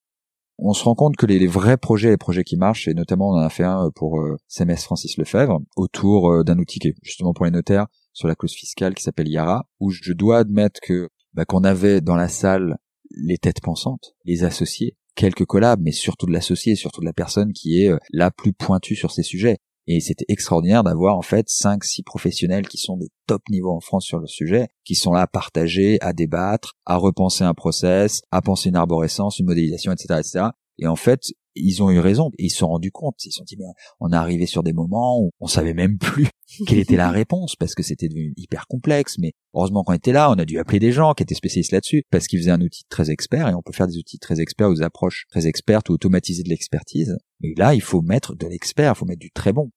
on 0.58 0.72
se 0.74 0.84
rend 0.84 0.94
compte 0.94 1.16
que 1.16 1.26
les, 1.26 1.44
vrais 1.48 1.76
projets, 1.76 2.10
les 2.10 2.16
projets 2.16 2.44
qui 2.44 2.56
marchent, 2.56 2.86
et 2.86 2.94
notamment 2.94 3.30
on 3.30 3.34
en 3.34 3.42
a 3.42 3.50
fait 3.50 3.64
un 3.64 3.90
pour 3.94 4.20
euh, 4.20 4.36
CMS 4.46 4.76
Francis 4.76 5.16
Lefebvre, 5.18 5.60
autour 5.76 6.30
euh, 6.30 6.44
d'un 6.44 6.58
outil 6.58 6.78
qui 6.78 6.88
est 6.88 6.94
justement 7.02 7.34
pour 7.34 7.46
les 7.46 7.50
notaires 7.50 7.88
sur 8.12 8.28
la 8.28 8.34
clause 8.34 8.52
fiscale 8.52 8.94
qui 8.94 9.02
s'appelle 9.02 9.28
Yara, 9.28 9.66
où 9.78 9.90
je 9.90 10.12
dois 10.12 10.38
admettre 10.38 10.80
que 10.80 11.08
bah, 11.34 11.44
qu'on 11.44 11.64
avait 11.64 12.00
dans 12.00 12.16
la 12.16 12.28
salle 12.28 12.76
les 13.10 13.38
têtes 13.38 13.60
pensantes, 13.60 14.14
les 14.24 14.44
associés, 14.44 14.96
quelques 15.14 15.44
collabs, 15.44 15.80
mais 15.82 15.92
surtout 15.92 16.26
de 16.26 16.32
l'associé, 16.32 16.76
surtout 16.76 17.00
de 17.00 17.06
la 17.06 17.12
personne 17.12 17.52
qui 17.52 17.82
est 17.82 17.88
euh, 17.88 17.98
la 18.12 18.30
plus 18.30 18.52
pointue 18.52 18.96
sur 18.96 19.10
ces 19.10 19.22
sujets. 19.22 19.58
Et 19.86 20.00
c'était 20.00 20.26
extraordinaire 20.28 20.84
d'avoir 20.84 21.16
en 21.16 21.22
fait 21.22 21.48
cinq, 21.48 21.84
six 21.84 22.02
professionnels 22.02 22.68
qui 22.68 22.78
sont 22.78 22.96
de 22.96 23.08
top 23.26 23.42
niveau 23.50 23.70
en 23.72 23.80
France 23.80 24.04
sur 24.04 24.18
le 24.18 24.26
sujet, 24.26 24.68
qui 24.84 24.94
sont 24.94 25.12
là 25.12 25.22
à 25.22 25.26
partager, 25.26 25.98
à 26.00 26.12
débattre, 26.12 26.74
à 26.86 26.96
repenser 26.96 27.44
un 27.44 27.54
process, 27.54 28.22
à 28.30 28.40
penser 28.40 28.68
une 28.68 28.76
arborescence, 28.76 29.38
une 29.38 29.46
modélisation, 29.46 29.90
etc., 29.90 30.20
etc. 30.20 30.44
Et 30.78 30.86
en 30.86 30.96
fait, 30.96 31.32
ils 31.54 31.82
ont 31.82 31.90
eu 31.90 31.98
raison. 31.98 32.30
ils 32.38 32.50
se 32.50 32.58
sont 32.58 32.68
rendus 32.68 32.90
compte. 32.90 33.16
Ils 33.24 33.32
se 33.32 33.38
sont 33.38 33.44
dit, 33.44 33.56
mais 33.58 33.64
on 34.00 34.12
est 34.12 34.16
arrivé 34.16 34.46
sur 34.46 34.62
des 34.62 34.72
moments 34.72 35.20
où 35.20 35.30
on 35.40 35.46
savait 35.46 35.74
même 35.74 35.98
plus 35.98 36.28
quelle 36.66 36.78
était 36.78 36.96
la 36.96 37.10
réponse 37.10 37.56
parce 37.56 37.74
que 37.74 37.82
c'était 37.82 38.08
devenu 38.08 38.32
hyper 38.36 38.66
complexe. 38.66 39.16
Mais 39.18 39.32
heureusement 39.54 39.82
qu'on 39.82 39.92
était 39.92 40.12
là, 40.12 40.30
on 40.30 40.34
a 40.34 40.44
dû 40.44 40.58
appeler 40.58 40.78
des 40.78 40.92
gens 40.92 41.14
qui 41.14 41.22
étaient 41.22 41.34
spécialistes 41.34 41.72
là-dessus 41.72 42.04
parce 42.10 42.26
qu'ils 42.26 42.38
faisaient 42.38 42.50
un 42.50 42.60
outil 42.60 42.84
très 42.88 43.10
expert 43.10 43.48
et 43.48 43.54
on 43.54 43.62
peut 43.62 43.72
faire 43.72 43.88
des 43.88 43.98
outils 43.98 44.18
très 44.18 44.40
experts 44.40 44.70
ou 44.70 44.74
des 44.74 44.82
approches 44.82 45.26
très 45.30 45.46
expertes 45.46 45.88
ou 45.88 45.94
automatiser 45.94 46.42
de 46.42 46.48
l'expertise. 46.48 47.16
Mais 47.40 47.54
là, 47.56 47.74
il 47.74 47.82
faut 47.82 48.02
mettre 48.02 48.34
de 48.34 48.46
l'expert, 48.46 48.92
il 48.94 48.98
faut 48.98 49.06
mettre 49.06 49.20
du 49.20 49.30
très 49.30 49.52
bon. 49.52 49.70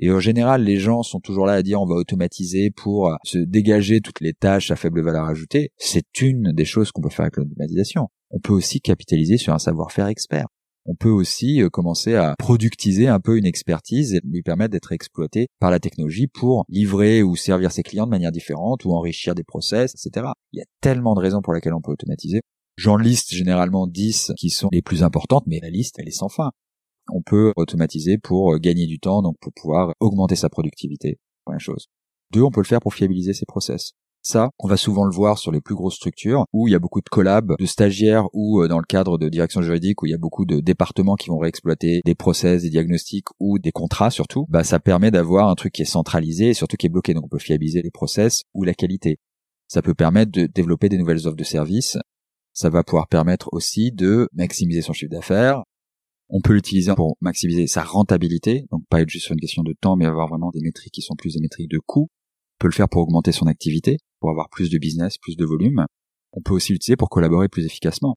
Et 0.00 0.12
en 0.12 0.20
général, 0.20 0.62
les 0.62 0.76
gens 0.76 1.02
sont 1.02 1.18
toujours 1.18 1.46
là 1.46 1.54
à 1.54 1.62
dire 1.62 1.80
on 1.82 1.86
va 1.86 1.96
automatiser 1.96 2.70
pour 2.70 3.12
se 3.24 3.38
dégager 3.38 4.00
toutes 4.00 4.20
les 4.20 4.32
tâches 4.32 4.70
à 4.70 4.76
faible 4.76 5.02
valeur 5.02 5.24
ajoutée. 5.24 5.72
C'est 5.76 6.20
une 6.20 6.52
des 6.52 6.64
choses 6.64 6.92
qu'on 6.92 7.02
peut 7.02 7.08
faire 7.08 7.24
avec 7.24 7.36
l'automatisation. 7.36 8.08
On 8.30 8.38
peut 8.38 8.52
aussi 8.52 8.80
capitaliser 8.80 9.38
sur 9.38 9.54
un 9.54 9.58
savoir-faire 9.58 10.06
expert 10.06 10.46
on 10.88 10.94
peut 10.94 11.10
aussi 11.10 11.62
euh, 11.62 11.68
commencer 11.68 12.14
à 12.14 12.34
productiser 12.38 13.08
un 13.08 13.20
peu 13.20 13.36
une 13.36 13.44
expertise 13.44 14.14
et 14.14 14.20
lui 14.24 14.42
permettre 14.42 14.72
d'être 14.72 14.92
exploité 14.92 15.48
par 15.60 15.70
la 15.70 15.78
technologie 15.78 16.26
pour 16.26 16.64
livrer 16.68 17.22
ou 17.22 17.36
servir 17.36 17.70
ses 17.70 17.82
clients 17.82 18.06
de 18.06 18.10
manière 18.10 18.32
différente 18.32 18.86
ou 18.86 18.92
enrichir 18.92 19.34
des 19.34 19.44
process, 19.44 19.94
etc. 19.94 20.28
Il 20.52 20.58
y 20.58 20.62
a 20.62 20.66
tellement 20.80 21.14
de 21.14 21.20
raisons 21.20 21.42
pour 21.42 21.52
lesquelles 21.52 21.74
on 21.74 21.82
peut 21.82 21.92
automatiser. 21.92 22.40
J'en 22.76 22.96
liste 22.96 23.34
généralement 23.34 23.86
10 23.86 24.32
qui 24.38 24.48
sont 24.48 24.70
les 24.72 24.80
plus 24.80 25.02
importantes, 25.02 25.44
mais 25.46 25.60
la 25.60 25.68
liste, 25.68 25.96
elle 25.98 26.08
est 26.08 26.12
sans 26.12 26.30
fin. 26.30 26.52
On 27.12 27.20
peut 27.20 27.52
automatiser 27.56 28.16
pour 28.16 28.54
euh, 28.54 28.58
gagner 28.58 28.86
du 28.86 28.98
temps, 28.98 29.20
donc 29.20 29.36
pour 29.40 29.52
pouvoir 29.54 29.92
augmenter 30.00 30.36
sa 30.36 30.48
productivité. 30.48 31.18
Première 31.44 31.60
chose. 31.60 31.88
Deux, 32.32 32.42
on 32.42 32.50
peut 32.50 32.60
le 32.60 32.66
faire 32.66 32.80
pour 32.80 32.94
fiabiliser 32.94 33.34
ses 33.34 33.46
process. 33.46 33.92
Ça, 34.28 34.50
on 34.58 34.68
va 34.68 34.76
souvent 34.76 35.06
le 35.06 35.10
voir 35.10 35.38
sur 35.38 35.52
les 35.52 35.62
plus 35.62 35.74
grosses 35.74 35.94
structures 35.94 36.44
où 36.52 36.68
il 36.68 36.72
y 36.72 36.74
a 36.74 36.78
beaucoup 36.78 37.00
de 37.00 37.08
collabs, 37.08 37.56
de 37.58 37.64
stagiaires 37.64 38.26
ou 38.34 38.60
euh, 38.60 38.68
dans 38.68 38.78
le 38.78 38.84
cadre 38.84 39.16
de 39.16 39.30
direction 39.30 39.62
juridique 39.62 40.02
où 40.02 40.04
il 40.04 40.10
y 40.10 40.14
a 40.14 40.18
beaucoup 40.18 40.44
de 40.44 40.60
départements 40.60 41.16
qui 41.16 41.30
vont 41.30 41.38
réexploiter 41.38 42.02
des 42.04 42.14
process, 42.14 42.60
des 42.60 42.68
diagnostics 42.68 43.28
ou 43.40 43.58
des 43.58 43.72
contrats 43.72 44.10
surtout. 44.10 44.44
Bah, 44.50 44.64
ça 44.64 44.80
permet 44.80 45.10
d'avoir 45.10 45.48
un 45.48 45.54
truc 45.54 45.72
qui 45.72 45.80
est 45.80 45.86
centralisé 45.86 46.50
et 46.50 46.52
surtout 46.52 46.76
qui 46.76 46.84
est 46.84 46.90
bloqué. 46.90 47.14
Donc 47.14 47.24
on 47.24 47.28
peut 47.28 47.38
fiabiliser 47.38 47.80
les 47.80 47.90
process 47.90 48.42
ou 48.52 48.64
la 48.64 48.74
qualité. 48.74 49.16
Ça 49.66 49.80
peut 49.80 49.94
permettre 49.94 50.30
de 50.30 50.44
développer 50.44 50.90
des 50.90 50.98
nouvelles 50.98 51.26
offres 51.26 51.34
de 51.34 51.42
services. 51.42 51.96
Ça 52.52 52.68
va 52.68 52.84
pouvoir 52.84 53.08
permettre 53.08 53.48
aussi 53.52 53.92
de 53.92 54.28
maximiser 54.34 54.82
son 54.82 54.92
chiffre 54.92 55.10
d'affaires, 55.10 55.62
on 56.28 56.42
peut 56.42 56.52
l'utiliser 56.52 56.94
pour 56.94 57.16
maximiser 57.22 57.66
sa 57.66 57.82
rentabilité, 57.82 58.66
donc 58.70 58.82
pas 58.90 59.00
être 59.00 59.08
juste 59.08 59.24
sur 59.24 59.32
une 59.32 59.40
question 59.40 59.62
de 59.62 59.72
temps, 59.72 59.96
mais 59.96 60.04
avoir 60.04 60.28
vraiment 60.28 60.50
des 60.50 60.60
métriques 60.60 60.92
qui 60.92 61.00
sont 61.00 61.14
plus 61.16 61.32
des 61.32 61.40
métriques 61.40 61.70
de 61.70 61.78
coût. 61.78 62.10
On 62.10 62.58
peut 62.58 62.68
le 62.68 62.74
faire 62.74 62.90
pour 62.90 63.00
augmenter 63.00 63.32
son 63.32 63.46
activité 63.46 63.96
pour 64.20 64.30
avoir 64.30 64.48
plus 64.50 64.70
de 64.70 64.78
business, 64.78 65.18
plus 65.18 65.36
de 65.36 65.44
volume. 65.44 65.86
On 66.32 66.42
peut 66.42 66.54
aussi 66.54 66.72
l'utiliser 66.72 66.96
pour 66.96 67.10
collaborer 67.10 67.48
plus 67.48 67.64
efficacement. 67.64 68.16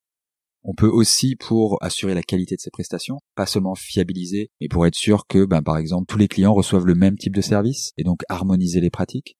On 0.64 0.76
peut 0.76 0.88
aussi 0.88 1.36
pour 1.36 1.78
assurer 1.82 2.14
la 2.14 2.22
qualité 2.22 2.56
de 2.56 2.62
ses 2.62 2.70
prestations, 2.70 3.20
pas 3.36 3.48
seulement 3.48 3.74
fiabiliser, 3.74 4.52
mais 4.60 4.68
pour 4.68 4.86
être 4.86 4.96
sûr 4.96 5.26
que, 5.28 5.46
ben, 5.46 5.64
par 5.64 5.78
exemple, 5.78 6.06
tous 6.08 6.20
les 6.20 6.28
clients 6.28 6.54
reçoivent 6.54 6.86
le 6.86 6.94
même 6.94 7.18
type 7.18 7.36
de 7.36 7.42
service 7.42 7.94
et 7.98 8.04
donc 8.04 8.22
harmoniser 8.30 8.80
les 8.80 8.92
pratiques. 8.92 9.38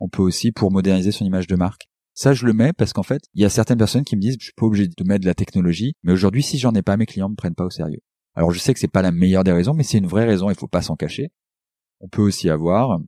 On 0.00 0.08
peut 0.08 0.22
aussi 0.22 0.50
pour 0.50 0.72
moderniser 0.72 1.12
son 1.12 1.24
image 1.24 1.46
de 1.46 1.54
marque. 1.54 1.86
Ça, 2.14 2.32
je 2.32 2.46
le 2.46 2.52
mets 2.52 2.72
parce 2.72 2.92
qu'en 2.92 3.04
fait, 3.04 3.22
il 3.34 3.42
y 3.42 3.44
a 3.44 3.50
certaines 3.50 3.78
personnes 3.78 4.04
qui 4.04 4.16
me 4.16 4.20
disent, 4.20 4.36
je 4.38 4.46
suis 4.46 4.54
pas 4.56 4.66
obligé 4.66 4.88
de 4.88 5.04
mettre 5.04 5.22
de 5.22 5.26
la 5.26 5.34
technologie, 5.34 5.94
mais 6.02 6.12
aujourd'hui, 6.12 6.42
si 6.42 6.58
j'en 6.58 6.74
ai 6.74 6.82
pas, 6.82 6.96
mes 6.96 7.06
clients 7.06 7.28
me 7.28 7.36
prennent 7.36 7.54
pas 7.54 7.64
au 7.64 7.70
sérieux. 7.70 8.00
Alors, 8.34 8.50
je 8.50 8.58
sais 8.58 8.74
que 8.74 8.80
c'est 8.80 8.88
pas 8.88 9.02
la 9.02 9.12
meilleure 9.12 9.44
des 9.44 9.52
raisons, 9.52 9.74
mais 9.74 9.84
c'est 9.84 9.98
une 9.98 10.06
vraie 10.06 10.24
raison, 10.24 10.50
il 10.50 10.56
faut 10.56 10.66
pas 10.66 10.82
s'en 10.82 10.96
cacher. 10.96 11.30
On 12.00 12.08
peut 12.08 12.22
aussi 12.22 12.50
avoir, 12.50 12.98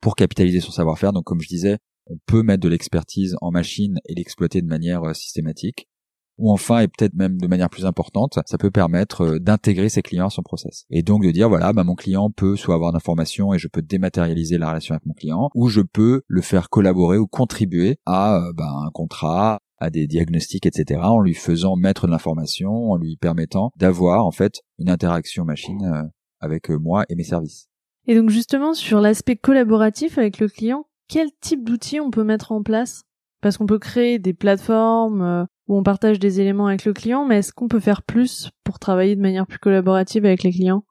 pour 0.00 0.14
capitaliser 0.14 0.60
son 0.60 0.72
savoir-faire, 0.72 1.12
donc 1.12 1.24
comme 1.24 1.40
je 1.40 1.48
disais, 1.48 1.78
on 2.06 2.16
peut 2.26 2.42
mettre 2.42 2.62
de 2.62 2.68
l'expertise 2.68 3.36
en 3.40 3.50
machine 3.50 3.98
et 4.06 4.14
l'exploiter 4.14 4.62
de 4.62 4.66
manière 4.66 5.02
euh, 5.02 5.14
systématique. 5.14 5.88
Ou 6.36 6.50
enfin, 6.50 6.80
et 6.80 6.88
peut-être 6.88 7.14
même 7.14 7.40
de 7.40 7.46
manière 7.46 7.70
plus 7.70 7.86
importante, 7.86 8.40
ça 8.44 8.58
peut 8.58 8.72
permettre 8.72 9.22
euh, 9.22 9.38
d'intégrer 9.38 9.88
ses 9.88 10.02
clients 10.02 10.26
à 10.26 10.30
son 10.30 10.42
process. 10.42 10.84
Et 10.90 11.02
donc 11.02 11.22
de 11.22 11.30
dire, 11.30 11.48
voilà, 11.48 11.72
bah, 11.72 11.84
mon 11.84 11.94
client 11.94 12.30
peut 12.30 12.56
soit 12.56 12.74
avoir 12.74 12.92
d'informations 12.92 13.54
et 13.54 13.58
je 13.58 13.68
peux 13.68 13.82
dématérialiser 13.82 14.58
la 14.58 14.68
relation 14.68 14.94
avec 14.94 15.06
mon 15.06 15.14
client, 15.14 15.48
ou 15.54 15.68
je 15.68 15.80
peux 15.80 16.22
le 16.26 16.42
faire 16.42 16.70
collaborer 16.70 17.18
ou 17.18 17.26
contribuer 17.26 17.98
à 18.04 18.36
euh, 18.36 18.52
bah, 18.52 18.68
un 18.84 18.90
contrat, 18.90 19.60
à 19.78 19.90
des 19.90 20.06
diagnostics, 20.06 20.66
etc., 20.66 21.00
en 21.04 21.20
lui 21.20 21.34
faisant 21.34 21.76
mettre 21.76 22.06
de 22.06 22.12
l'information, 22.12 22.90
en 22.90 22.96
lui 22.96 23.16
permettant 23.16 23.70
d'avoir 23.76 24.26
en 24.26 24.30
fait 24.30 24.62
une 24.78 24.88
interaction 24.88 25.44
machine 25.44 26.10
avec 26.40 26.70
moi 26.70 27.04
et 27.08 27.16
mes 27.16 27.24
services. 27.24 27.68
Et 28.06 28.14
donc 28.14 28.30
justement 28.30 28.74
sur 28.74 29.00
l'aspect 29.00 29.36
collaboratif 29.36 30.16
avec 30.16 30.38
le 30.38 30.48
client, 30.48 30.86
quel 31.08 31.28
type 31.40 31.64
d'outils 31.64 32.00
on 32.00 32.10
peut 32.10 32.24
mettre 32.24 32.52
en 32.52 32.62
place? 32.62 33.02
Parce 33.40 33.58
qu'on 33.58 33.66
peut 33.66 33.78
créer 33.78 34.18
des 34.18 34.32
plateformes 34.32 35.22
euh, 35.22 35.44
où 35.68 35.76
on 35.76 35.82
partage 35.82 36.18
des 36.18 36.40
éléments 36.40 36.66
avec 36.66 36.84
le 36.84 36.92
client, 36.92 37.26
mais 37.26 37.38
est-ce 37.38 37.52
qu'on 37.52 37.68
peut 37.68 37.80
faire 37.80 38.02
plus 38.02 38.50
pour 38.64 38.78
travailler 38.78 39.16
de 39.16 39.20
manière 39.20 39.46
plus 39.46 39.58
collaborative 39.58 40.24
avec 40.24 40.42
les 40.42 40.50
clients? 40.50 40.84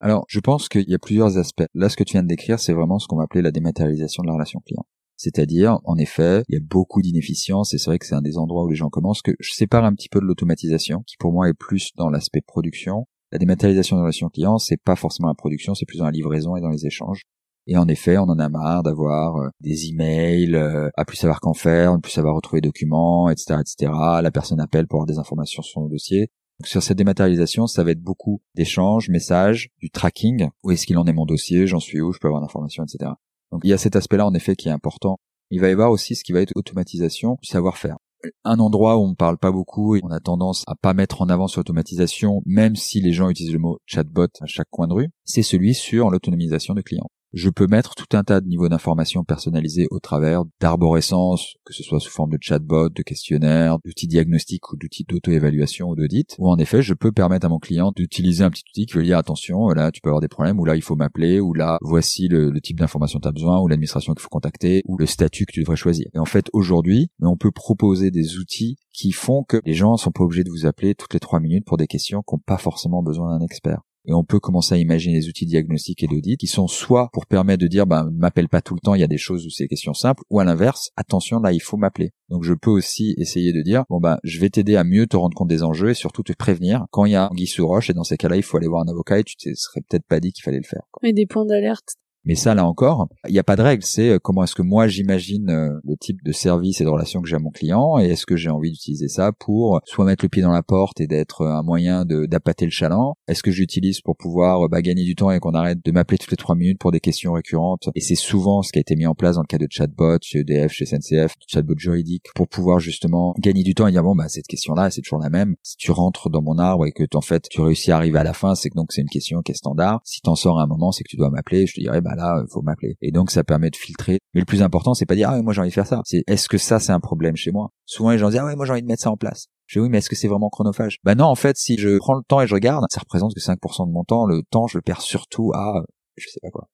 Alors, 0.00 0.24
je 0.28 0.40
pense 0.40 0.68
qu'il 0.68 0.88
y 0.88 0.94
a 0.94 0.98
plusieurs 0.98 1.38
aspects. 1.38 1.64
Là, 1.74 1.88
ce 1.88 1.96
que 1.96 2.04
tu 2.04 2.12
viens 2.12 2.22
de 2.22 2.28
décrire, 2.28 2.60
c'est 2.60 2.72
vraiment 2.72 2.98
ce 2.98 3.08
qu'on 3.08 3.16
va 3.16 3.24
appeler 3.24 3.42
la 3.42 3.50
dématérialisation 3.50 4.22
de 4.22 4.28
la 4.28 4.34
relation 4.34 4.60
client. 4.60 4.84
C'est-à-dire, 5.16 5.78
en 5.84 5.96
effet, 5.96 6.42
il 6.48 6.54
y 6.54 6.58
a 6.58 6.60
beaucoup 6.62 7.00
d'inefficience 7.00 7.72
et 7.72 7.78
c'est 7.78 7.88
vrai 7.88 7.98
que 7.98 8.06
c'est 8.06 8.14
un 8.14 8.22
des 8.22 8.36
endroits 8.36 8.64
où 8.64 8.68
les 8.68 8.76
gens 8.76 8.90
commencent 8.90 9.22
que 9.22 9.32
je 9.38 9.52
sépare 9.52 9.84
un 9.84 9.94
petit 9.94 10.08
peu 10.08 10.20
de 10.20 10.24
l'automatisation, 10.24 11.02
qui 11.06 11.16
pour 11.16 11.32
moi 11.32 11.48
est 11.48 11.54
plus 11.54 11.90
dans 11.96 12.10
l'aspect 12.10 12.40
production. 12.40 13.06
La 13.32 13.38
dématérialisation 13.38 13.96
de 13.96 14.00
la 14.00 14.04
relation 14.04 14.28
client, 14.28 14.58
c'est 14.58 14.76
pas 14.76 14.96
forcément 14.96 15.28
la 15.28 15.34
production, 15.34 15.74
c'est 15.74 15.86
plus 15.86 15.98
dans 15.98 16.04
la 16.04 16.10
livraison 16.10 16.56
et 16.56 16.60
dans 16.60 16.68
les 16.68 16.86
échanges. 16.86 17.22
Et 17.66 17.76
en 17.78 17.88
effet, 17.88 18.18
on 18.18 18.24
en 18.24 18.38
a 18.38 18.48
marre 18.48 18.82
d'avoir 18.82 19.36
euh, 19.36 19.48
des 19.60 19.88
emails, 19.88 20.54
euh, 20.54 20.90
à 20.96 21.04
plus 21.04 21.16
savoir 21.16 21.40
qu'en 21.40 21.54
faire, 21.54 21.92
à 21.92 21.98
plus 21.98 22.12
savoir 22.12 22.34
retrouver 22.34 22.60
les 22.60 22.68
documents, 22.68 23.30
etc., 23.30 23.60
etc. 23.60 23.92
La 24.22 24.30
personne 24.30 24.60
appelle 24.60 24.86
pour 24.86 24.98
avoir 24.98 25.06
des 25.06 25.18
informations 25.18 25.62
sur 25.62 25.80
le 25.80 25.88
dossier. 25.88 26.28
Donc 26.60 26.68
sur 26.68 26.82
cette 26.82 26.98
dématérialisation, 26.98 27.66
ça 27.66 27.82
va 27.82 27.92
être 27.92 28.02
beaucoup 28.02 28.42
d'échanges, 28.54 29.08
messages, 29.08 29.70
du 29.80 29.90
tracking. 29.90 30.48
Où 30.62 30.70
est-ce 30.70 30.86
qu'il 30.86 30.98
en 30.98 31.06
est 31.06 31.12
mon 31.12 31.24
dossier? 31.24 31.66
J'en 31.66 31.80
suis 31.80 32.00
où? 32.00 32.12
Je 32.12 32.18
peux 32.18 32.28
avoir 32.28 32.42
l'information, 32.42 32.84
etc. 32.84 33.12
Donc 33.50 33.62
il 33.64 33.70
y 33.70 33.72
a 33.72 33.78
cet 33.78 33.96
aspect-là 33.96 34.26
en 34.26 34.34
effet 34.34 34.56
qui 34.56 34.68
est 34.68 34.72
important. 34.72 35.18
Il 35.50 35.60
va 35.60 35.68
y 35.68 35.72
avoir 35.72 35.90
aussi 35.90 36.14
ce 36.14 36.22
qui 36.22 36.32
va 36.32 36.42
être 36.42 36.52
automatisation 36.54 37.38
savoir-faire. 37.42 37.96
Un 38.44 38.58
endroit 38.58 38.96
où 38.96 39.02
on 39.02 39.10
ne 39.10 39.14
parle 39.14 39.36
pas 39.36 39.52
beaucoup 39.52 39.96
et 39.96 40.00
on 40.02 40.10
a 40.10 40.20
tendance 40.20 40.64
à 40.66 40.74
pas 40.74 40.94
mettre 40.94 41.20
en 41.20 41.28
avant 41.28 41.46
sur 41.46 41.60
l'automatisation, 41.60 42.40
même 42.46 42.74
si 42.74 43.00
les 43.00 43.12
gens 43.12 43.28
utilisent 43.28 43.52
le 43.52 43.58
mot 43.58 43.78
chatbot 43.84 44.28
à 44.40 44.46
chaque 44.46 44.68
coin 44.70 44.86
de 44.86 44.94
rue, 44.94 45.08
c'est 45.24 45.42
celui 45.42 45.74
sur 45.74 46.10
l'autonomisation 46.10 46.72
de 46.72 46.80
clients 46.80 47.10
je 47.34 47.50
peux 47.50 47.66
mettre 47.66 47.96
tout 47.96 48.16
un 48.16 48.22
tas 48.22 48.40
de 48.40 48.46
niveaux 48.46 48.68
d'informations 48.68 49.24
personnalisés 49.24 49.88
au 49.90 49.98
travers 49.98 50.44
d'arborescence, 50.60 51.54
que 51.64 51.74
ce 51.74 51.82
soit 51.82 51.98
sous 51.98 52.10
forme 52.10 52.30
de 52.30 52.38
chatbot, 52.40 52.88
de 52.88 53.02
questionnaire, 53.02 53.78
d'outils 53.84 54.06
diagnostiques 54.06 54.70
ou 54.72 54.76
d'outils 54.76 55.04
d'auto-évaluation 55.04 55.88
ou 55.88 55.96
d'audit, 55.96 56.36
ou 56.38 56.48
en 56.48 56.56
effet, 56.58 56.80
je 56.80 56.94
peux 56.94 57.10
permettre 57.10 57.46
à 57.46 57.48
mon 57.48 57.58
client 57.58 57.92
d'utiliser 57.94 58.44
un 58.44 58.50
petit 58.50 58.62
outil 58.70 58.86
qui 58.86 58.94
veut 58.94 59.02
dire 59.02 59.18
attention, 59.18 59.68
là, 59.70 59.90
tu 59.90 60.00
peux 60.00 60.10
avoir 60.10 60.20
des 60.20 60.28
problèmes, 60.28 60.60
ou 60.60 60.64
là, 60.64 60.76
il 60.76 60.82
faut 60.82 60.94
m'appeler, 60.94 61.40
ou 61.40 61.54
là, 61.54 61.78
voici 61.82 62.28
le, 62.28 62.52
type 62.60 62.78
d'information 62.78 63.18
que 63.18 63.24
tu 63.24 63.28
as 63.28 63.32
besoin, 63.32 63.60
ou 63.60 63.66
l'administration 63.66 64.14
qu'il 64.14 64.22
faut 64.22 64.28
contacter, 64.28 64.82
ou 64.86 64.96
le 64.96 65.06
statut 65.06 65.44
que 65.44 65.52
tu 65.52 65.60
devrais 65.60 65.76
choisir. 65.76 66.06
Et 66.14 66.18
en 66.18 66.24
fait, 66.24 66.46
aujourd'hui, 66.52 67.08
on 67.20 67.36
peut 67.36 67.50
proposer 67.50 68.12
des 68.12 68.38
outils 68.38 68.76
qui 68.92 69.10
font 69.10 69.42
que 69.42 69.60
les 69.64 69.74
gens 69.74 69.96
sont 69.96 70.12
pas 70.12 70.22
obligés 70.22 70.44
de 70.44 70.50
vous 70.50 70.66
appeler 70.66 70.94
toutes 70.94 71.14
les 71.14 71.20
trois 71.20 71.40
minutes 71.40 71.66
pour 71.66 71.76
des 71.76 71.88
questions 71.88 72.22
qui 72.22 72.34
n'ont 72.34 72.40
pas 72.46 72.58
forcément 72.58 73.02
besoin 73.02 73.36
d'un 73.36 73.44
expert 73.44 73.82
et 74.06 74.12
on 74.12 74.24
peut 74.24 74.40
commencer 74.40 74.74
à 74.74 74.78
imaginer 74.78 75.18
des 75.18 75.28
outils 75.28 75.46
diagnostiques 75.46 76.02
et 76.02 76.06
d'audit 76.06 76.36
qui 76.36 76.46
sont 76.46 76.66
soit 76.66 77.08
pour 77.12 77.26
permettre 77.26 77.62
de 77.62 77.68
dire 77.68 77.86
ben 77.86 78.10
m'appelle 78.12 78.48
pas 78.48 78.60
tout 78.60 78.74
le 78.74 78.80
temps, 78.80 78.94
il 78.94 79.00
y 79.00 79.04
a 79.04 79.08
des 79.08 79.18
choses 79.18 79.46
où 79.46 79.50
c'est 79.50 79.64
des 79.64 79.68
questions 79.68 79.94
simples 79.94 80.22
ou 80.30 80.40
à 80.40 80.44
l'inverse, 80.44 80.90
attention 80.96 81.40
là 81.40 81.52
il 81.52 81.60
faut 81.60 81.76
m'appeler. 81.76 82.12
Donc 82.28 82.42
je 82.42 82.54
peux 82.54 82.70
aussi 82.70 83.14
essayer 83.18 83.52
de 83.52 83.62
dire 83.62 83.84
bon 83.88 84.00
ben 84.00 84.18
je 84.24 84.40
vais 84.40 84.50
t'aider 84.50 84.76
à 84.76 84.84
mieux 84.84 85.06
te 85.06 85.16
rendre 85.16 85.34
compte 85.34 85.48
des 85.48 85.62
enjeux 85.62 85.90
et 85.90 85.94
surtout 85.94 86.22
te 86.22 86.32
prévenir 86.32 86.86
quand 86.90 87.04
il 87.04 87.12
y 87.12 87.16
a 87.16 87.26
un 87.26 87.46
sous 87.46 87.66
roche 87.66 87.90
et 87.90 87.92
dans 87.92 88.04
ces 88.04 88.16
cas-là 88.16 88.36
il 88.36 88.42
faut 88.42 88.56
aller 88.56 88.68
voir 88.68 88.82
un 88.82 88.90
avocat 88.90 89.18
et 89.18 89.24
tu 89.24 89.36
te 89.36 89.48
serais 89.54 89.80
peut-être 89.88 90.06
pas 90.06 90.20
dit 90.20 90.32
qu'il 90.32 90.42
fallait 90.42 90.58
le 90.58 90.68
faire. 90.68 90.82
Et 91.02 91.12
des 91.12 91.26
points 91.26 91.44
d'alerte 91.44 91.96
Mais 92.24 92.34
ça, 92.34 92.54
là 92.54 92.66
encore, 92.66 93.08
il 93.28 93.32
n'y 93.32 93.38
a 93.38 93.44
pas 93.44 93.56
de 93.56 93.62
règle. 93.62 93.84
C'est 93.84 94.10
euh, 94.10 94.18
comment 94.18 94.44
est-ce 94.44 94.54
que 94.54 94.62
moi 94.62 94.88
j'imagine 94.88 95.50
euh, 95.50 95.78
le 95.84 95.96
type 95.96 96.22
de 96.24 96.32
service 96.32 96.80
et 96.80 96.84
de 96.84 96.88
relation 96.88 97.20
que 97.20 97.28
j'ai 97.28 97.36
à 97.36 97.38
mon 97.38 97.50
client 97.50 97.98
et 97.98 98.06
est-ce 98.06 98.26
que 98.26 98.36
j'ai 98.36 98.50
envie 98.50 98.70
d'utiliser 98.70 99.08
ça 99.08 99.32
pour 99.32 99.80
soit 99.84 100.04
mettre 100.04 100.24
le 100.24 100.28
pied 100.28 100.42
dans 100.42 100.52
la 100.52 100.62
porte 100.62 101.00
et 101.00 101.06
d'être 101.06 101.46
un 101.46 101.62
moyen 101.62 102.04
d'appâter 102.04 102.64
le 102.64 102.70
chaland? 102.70 103.16
Est-ce 103.28 103.42
que 103.42 103.50
j'utilise 103.50 104.00
pour 104.00 104.16
pouvoir 104.16 104.68
bah, 104.68 104.82
gagner 104.82 105.04
du 105.04 105.14
temps 105.14 105.30
et 105.30 105.38
qu'on 105.38 105.52
arrête 105.52 105.84
de 105.84 105.92
m'appeler 105.92 106.18
toutes 106.18 106.30
les 106.30 106.36
trois 106.36 106.54
minutes 106.54 106.78
pour 106.78 106.92
des 106.92 107.00
questions 107.00 107.32
récurrentes? 107.32 107.88
Et 107.94 108.00
c'est 108.00 108.14
souvent 108.14 108.62
ce 108.62 108.72
qui 108.72 108.78
a 108.78 108.80
été 108.80 108.96
mis 108.96 109.06
en 109.06 109.14
place 109.14 109.36
dans 109.36 109.42
le 109.42 109.46
cas 109.46 109.58
de 109.58 109.66
chatbot 109.68 110.18
chez 110.22 110.40
EDF, 110.40 110.72
chez 110.72 110.86
SNCF, 110.86 111.34
chatbot 111.46 111.74
juridique, 111.76 112.26
pour 112.34 112.48
pouvoir 112.48 112.80
justement 112.80 113.34
gagner 113.38 113.62
du 113.62 113.74
temps 113.74 113.86
et 113.86 113.92
dire 113.92 114.02
bon 114.02 114.14
bah 114.14 114.28
cette 114.28 114.46
question-là 114.46 114.90
c'est 114.90 115.02
toujours 115.02 115.20
la 115.20 115.30
même. 115.30 115.56
Si 115.62 115.76
tu 115.76 115.90
rentres 115.90 116.30
dans 116.30 116.42
mon 116.42 116.58
arbre 116.58 116.86
et 116.86 116.92
que 116.92 117.04
en 117.14 117.20
fait 117.20 117.48
tu 117.50 117.60
réussis 117.60 117.92
à 117.92 117.96
arriver 117.96 118.18
à 118.18 118.24
la 118.24 118.32
fin, 118.32 118.54
c'est 118.54 118.70
que 118.70 118.76
donc 118.76 118.92
c'est 118.92 119.02
une 119.02 119.08
question 119.08 119.42
qui 119.42 119.52
est 119.52 119.56
standard. 119.56 120.00
Si 120.04 120.20
t'en 120.20 120.34
sors 120.34 120.58
à 120.58 120.62
un 120.62 120.66
moment, 120.66 120.92
c'est 120.92 121.04
que 121.04 121.10
tu 121.10 121.16
dois 121.16 121.30
m'appeler. 121.30 121.66
Je 121.66 121.74
te 121.74 121.80
dirais 121.80 122.00
bah 122.00 122.13
là 122.14 122.42
faut 122.50 122.62
m'appeler. 122.62 122.96
Et 123.00 123.10
donc 123.10 123.30
ça 123.30 123.44
permet 123.44 123.70
de 123.70 123.76
filtrer. 123.76 124.18
Mais 124.34 124.40
le 124.40 124.46
plus 124.46 124.62
important 124.62 124.94
c'est 124.94 125.06
pas 125.06 125.14
dire 125.14 125.30
ah 125.30 125.42
moi 125.42 125.52
j'ai 125.52 125.60
envie 125.60 125.70
de 125.70 125.74
faire 125.74 125.86
ça. 125.86 126.00
C'est 126.04 126.22
est-ce 126.26 126.48
que 126.48 126.58
ça 126.58 126.80
c'est 126.80 126.92
un 126.92 127.00
problème 127.00 127.36
chez 127.36 127.52
moi? 127.52 127.70
Souvent 127.86 128.10
les 128.10 128.18
gens 128.18 128.30
disent 128.30 128.40
ah 128.40 128.46
ouais 128.46 128.56
moi 128.56 128.66
j'ai 128.66 128.72
envie 128.72 128.82
de 128.82 128.86
mettre 128.86 129.02
ça 129.02 129.10
en 129.10 129.16
place. 129.16 129.48
Je 129.66 129.78
dis 129.78 129.82
oui, 129.82 129.88
mais 129.88 129.98
est-ce 129.98 130.10
que 130.10 130.16
c'est 130.16 130.28
vraiment 130.28 130.50
chronophage? 130.50 130.98
Bah 131.04 131.14
non, 131.14 131.24
en 131.24 131.34
fait, 131.34 131.56
si 131.56 131.78
je 131.78 131.96
prends 131.98 132.14
le 132.14 132.22
temps 132.22 132.40
et 132.40 132.46
je 132.46 132.54
regarde, 132.54 132.84
ça 132.90 133.00
représente 133.00 133.34
que 133.34 133.40
5% 133.40 133.86
de 133.86 133.92
mon 133.92 134.04
temps. 134.04 134.26
Le 134.26 134.42
temps, 134.50 134.66
je 134.66 134.76
le 134.76 134.82
perds 134.82 135.00
surtout 135.00 135.52
à, 135.54 135.82
je 136.16 136.28
sais 136.28 136.40
pas 136.42 136.50
quoi. 136.50 136.68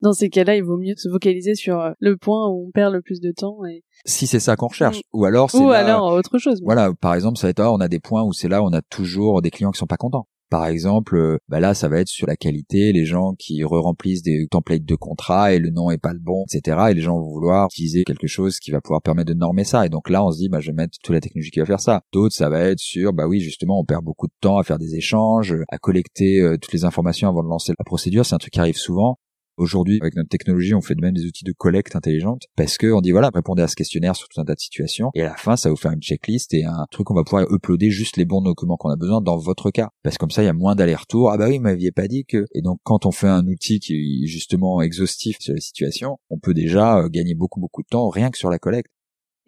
Dans 0.00 0.14
ces 0.14 0.30
cas-là, 0.30 0.56
il 0.56 0.64
vaut 0.64 0.78
mieux 0.78 0.94
se 0.96 1.10
focaliser 1.10 1.54
sur 1.54 1.78
euh, 1.78 1.92
le 1.98 2.16
point 2.16 2.48
où 2.48 2.68
on 2.68 2.70
perd 2.70 2.94
le 2.94 3.02
plus 3.02 3.20
de 3.20 3.32
temps. 3.32 3.58
Et... 3.66 3.84
Si 4.06 4.26
c'est 4.26 4.40
ça 4.40 4.56
qu'on 4.56 4.68
recherche, 4.68 4.98
mm. 4.98 5.18
ou 5.18 5.24
alors 5.26 5.50
c'est 5.50 5.58
ou 5.58 5.70
alors 5.70 6.14
autre 6.14 6.38
chose. 6.38 6.60
Voilà, 6.64 6.90
par 6.98 7.14
exemple, 7.14 7.38
ça 7.38 7.46
va 7.46 7.50
être 7.50 7.60
ah, 7.60 7.70
on 7.70 7.80
a 7.80 7.88
des 7.88 8.00
points 8.00 8.22
où 8.22 8.32
c'est 8.32 8.48
là 8.48 8.62
on 8.62 8.72
a 8.72 8.80
toujours 8.80 9.42
des 9.42 9.50
clients 9.50 9.70
qui 9.70 9.78
sont 9.78 9.86
pas 9.86 9.98
contents. 9.98 10.26
Par 10.50 10.66
exemple, 10.66 11.16
euh, 11.16 11.38
bah 11.48 11.60
là, 11.60 11.74
ça 11.74 11.88
va 11.88 12.00
être 12.00 12.08
sur 12.08 12.26
la 12.26 12.34
qualité, 12.34 12.92
les 12.92 13.04
gens 13.04 13.34
qui 13.38 13.62
re-remplissent 13.62 14.22
des 14.22 14.48
templates 14.50 14.84
de 14.84 14.94
contrat 14.96 15.52
et 15.54 15.60
le 15.60 15.70
nom 15.70 15.92
est 15.92 15.98
pas 15.98 16.12
le 16.12 16.18
bon, 16.18 16.44
etc. 16.52 16.88
Et 16.90 16.94
les 16.94 17.00
gens 17.00 17.16
vont 17.18 17.30
vouloir 17.30 17.66
utiliser 17.66 18.02
quelque 18.02 18.26
chose 18.26 18.58
qui 18.58 18.72
va 18.72 18.80
pouvoir 18.80 19.00
permettre 19.00 19.28
de 19.28 19.38
normer 19.38 19.62
ça. 19.62 19.86
Et 19.86 19.88
donc 19.88 20.10
là, 20.10 20.24
on 20.24 20.32
se 20.32 20.38
dit, 20.38 20.48
bah, 20.48 20.58
je 20.58 20.72
vais 20.72 20.76
mettre 20.76 20.98
toute 21.00 21.14
la 21.14 21.20
technologie 21.20 21.52
qui 21.52 21.60
va 21.60 21.66
faire 21.66 21.80
ça. 21.80 22.02
D'autres, 22.12 22.34
ça 22.34 22.48
va 22.48 22.60
être 22.64 22.80
sur, 22.80 23.12
bah 23.12 23.28
oui, 23.28 23.38
justement, 23.38 23.78
on 23.78 23.84
perd 23.84 24.04
beaucoup 24.04 24.26
de 24.26 24.34
temps 24.40 24.58
à 24.58 24.64
faire 24.64 24.78
des 24.78 24.96
échanges, 24.96 25.54
à 25.68 25.78
collecter 25.78 26.40
euh, 26.40 26.58
toutes 26.58 26.72
les 26.72 26.84
informations 26.84 27.28
avant 27.28 27.44
de 27.44 27.48
lancer 27.48 27.72
la 27.78 27.84
procédure. 27.84 28.26
C'est 28.26 28.34
un 28.34 28.38
truc 28.38 28.52
qui 28.52 28.60
arrive 28.60 28.76
souvent. 28.76 29.18
Aujourd'hui, 29.56 29.98
avec 30.00 30.16
notre 30.16 30.28
technologie, 30.28 30.74
on 30.74 30.80
fait 30.80 30.94
de 30.94 31.00
même 31.00 31.14
des 31.14 31.26
outils 31.26 31.44
de 31.44 31.52
collecte 31.52 31.96
intelligente 31.96 32.44
parce 32.56 32.78
que 32.78 32.92
on 32.92 33.00
dit 33.00 33.10
voilà, 33.10 33.30
répondez 33.34 33.62
à 33.62 33.68
ce 33.68 33.76
questionnaire 33.76 34.16
sur 34.16 34.28
tout 34.28 34.40
un 34.40 34.44
tas 34.44 34.54
de 34.54 34.60
situations 34.60 35.10
et 35.14 35.22
à 35.22 35.26
la 35.26 35.36
fin, 35.36 35.56
ça 35.56 35.70
vous 35.70 35.76
faire 35.76 35.92
une 35.92 36.02
checklist 36.02 36.54
et 36.54 36.64
un 36.64 36.86
truc 36.90 37.06
qu'on 37.06 37.14
va 37.14 37.24
pouvoir 37.24 37.46
uploader 37.50 37.90
juste 37.90 38.16
les 38.16 38.24
bons 38.24 38.42
documents 38.42 38.76
qu'on 38.76 38.90
a 38.90 38.96
besoin 38.96 39.20
dans 39.20 39.36
votre 39.36 39.70
cas. 39.70 39.90
Parce 40.02 40.16
que 40.16 40.20
comme 40.20 40.30
ça, 40.30 40.42
il 40.42 40.46
y 40.46 40.48
a 40.48 40.54
moins 40.54 40.74
d'aller-retour. 40.74 41.30
Ah 41.30 41.36
bah 41.36 41.48
oui, 41.48 41.58
vous 41.58 41.64
m'aviez 41.64 41.92
pas 41.92 42.08
dit 42.08 42.24
que. 42.24 42.46
Et 42.54 42.62
donc, 42.62 42.80
quand 42.84 43.06
on 43.06 43.12
fait 43.12 43.28
un 43.28 43.46
outil 43.46 43.80
qui 43.80 43.94
est 43.94 44.26
justement 44.26 44.80
exhaustif 44.80 45.36
sur 45.40 45.54
les 45.54 45.60
situations, 45.60 46.18
on 46.30 46.38
peut 46.38 46.54
déjà 46.54 46.98
euh, 46.98 47.08
gagner 47.08 47.34
beaucoup 47.34 47.60
beaucoup 47.60 47.82
de 47.82 47.88
temps 47.88 48.08
rien 48.08 48.30
que 48.30 48.38
sur 48.38 48.50
la 48.50 48.58
collecte. 48.58 48.90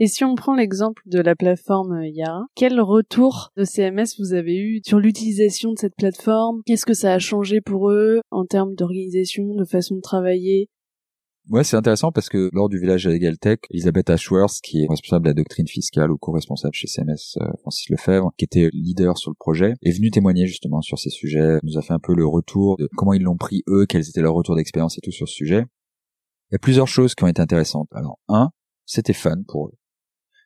Et 0.05 0.09
si 0.09 0.25
on 0.25 0.35
prend 0.35 0.57
l'exemple 0.57 1.01
de 1.07 1.21
la 1.21 1.37
plateforme 1.37 2.03
Yara, 2.07 2.47
quel 2.57 2.81
retour 2.81 3.53
de 3.57 3.63
CMS 3.63 4.19
vous 4.19 4.33
avez 4.33 4.57
eu 4.57 4.81
sur 4.85 4.99
l'utilisation 4.99 5.71
de 5.71 5.79
cette 5.79 5.95
plateforme? 5.95 6.61
Qu'est-ce 6.67 6.85
que 6.85 6.93
ça 6.93 7.13
a 7.13 7.21
changé 7.21 7.61
pour 7.61 7.89
eux 7.93 8.21
en 8.33 8.45
termes 8.45 8.75
d'organisation, 8.75 9.55
de 9.55 9.65
façon 9.65 9.95
de 9.95 10.01
travailler? 10.01 10.69
Ouais, 11.51 11.63
c'est 11.63 11.77
intéressant 11.77 12.11
parce 12.11 12.29
que 12.29 12.51
lors 12.53 12.69
du 12.69 12.81
village 12.81 13.07
Legal 13.07 13.39
Tech, 13.39 13.61
Elisabeth 13.71 14.11
Ashworth, 14.11 14.59
qui 14.61 14.83
est 14.83 14.89
responsable 14.91 15.27
de 15.27 15.31
la 15.31 15.35
doctrine 15.35 15.69
fiscale 15.69 16.11
ou 16.11 16.19
co-responsable 16.19 16.75
chez 16.75 16.89
CMS 16.89 17.37
euh, 17.41 17.53
Francis 17.61 17.89
Lefebvre, 17.89 18.33
qui 18.37 18.45
était 18.45 18.71
leader 18.73 19.17
sur 19.17 19.31
le 19.31 19.37
projet, 19.39 19.75
est 19.83 19.93
venue 19.93 20.11
témoigner 20.11 20.49
justement 20.49 20.81
sur 20.81 20.99
ces 20.99 21.11
sujets, 21.11 21.61
nous 21.63 21.79
a 21.79 21.83
fait 21.83 21.93
un 21.93 22.01
peu 22.01 22.17
le 22.17 22.27
retour 22.27 22.77
de 22.77 22.89
comment 22.97 23.13
ils 23.13 23.23
l'ont 23.23 23.37
pris 23.37 23.63
eux, 23.69 23.87
quels 23.89 24.09
étaient 24.09 24.21
leurs 24.21 24.35
retours 24.35 24.57
d'expérience 24.57 24.99
et 24.99 25.01
tout 25.01 25.13
sur 25.13 25.29
ce 25.29 25.35
sujet. 25.35 25.65
Il 26.51 26.55
y 26.55 26.57
a 26.57 26.59
plusieurs 26.59 26.89
choses 26.89 27.15
qui 27.15 27.23
ont 27.23 27.29
été 27.29 27.41
intéressantes. 27.41 27.87
Alors, 27.93 28.19
un, 28.27 28.51
c'était 28.85 29.13
fun 29.13 29.37
pour 29.47 29.69
eux. 29.69 29.73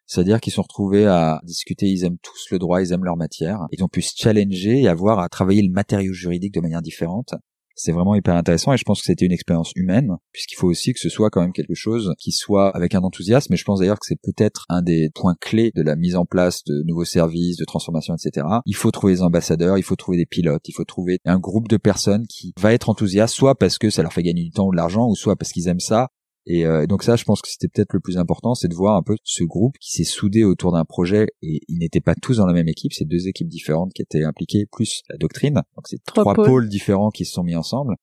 C'est-à-dire 0.07 0.41
qu'ils 0.41 0.53
sont 0.53 0.63
retrouvés 0.63 1.07
à 1.07 1.41
discuter, 1.45 1.87
ils 1.87 2.05
aiment 2.05 2.19
tous 2.23 2.47
le 2.51 2.59
droit, 2.59 2.81
ils 2.81 2.93
aiment 2.93 3.05
leur 3.05 3.17
matière. 3.17 3.67
Ils 3.73 3.83
ont 3.83 3.89
pu 3.89 4.03
se 4.03 4.15
challenger 4.17 4.83
et 4.83 4.89
avoir 4.89 5.19
à 5.19 5.29
travailler 5.29 5.63
le 5.63 5.73
matériau 5.73 6.13
juridique 6.13 6.55
de 6.55 6.61
manière 6.61 6.83
différente. 6.83 7.35
C'est 7.79 7.93
vraiment 7.93 8.15
hyper 8.15 8.35
intéressant 8.35 8.73
et 8.73 8.79
je 8.79 8.85
pense 8.85 9.01
que 9.01 9.07
c'était 9.07 9.27
une 9.27 9.33
expérience 9.33 9.71
humaine, 9.77 10.17
puisqu'il 10.33 10.55
faut 10.55 10.67
aussi 10.67 10.95
que 10.95 10.99
ce 10.99 11.11
soit 11.11 11.29
quand 11.29 11.43
même 11.43 11.53
quelque 11.53 11.75
chose 11.75 12.15
qui 12.19 12.33
soit 12.33 12.75
avec 12.75 12.95
un 12.95 13.01
enthousiasme. 13.01 13.53
Et 13.53 13.57
je 13.59 13.65
pense 13.65 13.81
d'ailleurs 13.81 14.01
que 14.01 14.07
c'est 14.07 14.19
peut-être 14.21 14.65
un 14.71 14.81
des 14.81 15.11
points 15.15 15.37
clés 15.39 15.73
de 15.75 15.83
la 15.83 15.95
mise 15.95 16.17
en 16.17 16.25
place 16.25 16.65
de 16.65 16.83
nouveaux 16.87 17.05
services, 17.05 17.59
de 17.59 17.67
transformation, 17.67 18.15
etc. 18.15 18.47
Il 18.65 18.75
faut 18.75 18.91
trouver 18.91 19.13
des 19.15 19.23
ambassadeurs, 19.23 19.77
il 19.77 19.83
faut 19.83 19.95
trouver 19.95 20.17
des 20.17 20.25
pilotes, 20.25 20.67
il 20.69 20.73
faut 20.73 20.87
trouver 20.87 21.19
un 21.27 21.39
groupe 21.39 21.69
de 21.69 21.77
personnes 21.77 22.27
qui 22.27 22.55
va 22.59 22.73
être 22.73 22.89
enthousiaste, 22.89 23.35
soit 23.35 23.55
parce 23.55 23.77
que 23.77 23.91
ça 23.91 24.01
leur 24.01 24.13
fait 24.15 24.23
gagner 24.23 24.45
du 24.45 24.53
temps 24.53 24.69
ou 24.69 24.71
de 24.71 24.77
l'argent, 24.77 25.07
ou 25.07 25.15
soit 25.15 25.37
parce 25.37 25.53
qu'ils 25.53 25.69
aiment 25.69 25.79
ça, 25.79 26.09
et 26.47 26.65
euh, 26.65 26.87
donc 26.87 27.03
ça, 27.03 27.17
je 27.17 27.25
pense 27.25 27.43
que 27.43 27.49
c'était 27.49 27.69
peut-être 27.69 27.93
le 27.93 28.01
plus 28.01 28.19
important, 28.19 28.55
c'est 28.55 28.69
de 28.69 28.75
voir 28.75 28.97
un 28.97 29.03
peu 29.03 29.17
ce 29.25 29.43
groupe 29.43 29.77
qui 29.81 29.91
s'est 29.91 30.05
soudé 30.05 30.45
autour 30.45 30.73
d'un 30.73 30.85
projet 30.85 31.27
et 31.43 31.61
ils 31.67 31.79
n'étaient 31.79 32.01
pas 32.01 32.15
tous 32.15 32.37
dans 32.37 32.47
la 32.47 32.53
même 32.53 32.69
équipe, 32.69 32.93
c'est 32.93 33.05
deux 33.05 33.27
équipes 33.27 33.49
différentes 33.49 33.93
qui 33.93 34.03
étaient 34.03 34.23
impliquées, 34.23 34.67
plus 34.71 35.03
la 35.09 35.17
doctrine. 35.17 35.55
Donc 35.55 35.87
c'est 35.87 36.03
trois, 36.05 36.35
pôles. 36.35 36.69
différents 36.69 37.11
qui 37.11 37.25
se 37.25 37.33
sont 37.33 37.43
mis 37.43 37.57
ensemble. 37.57 37.97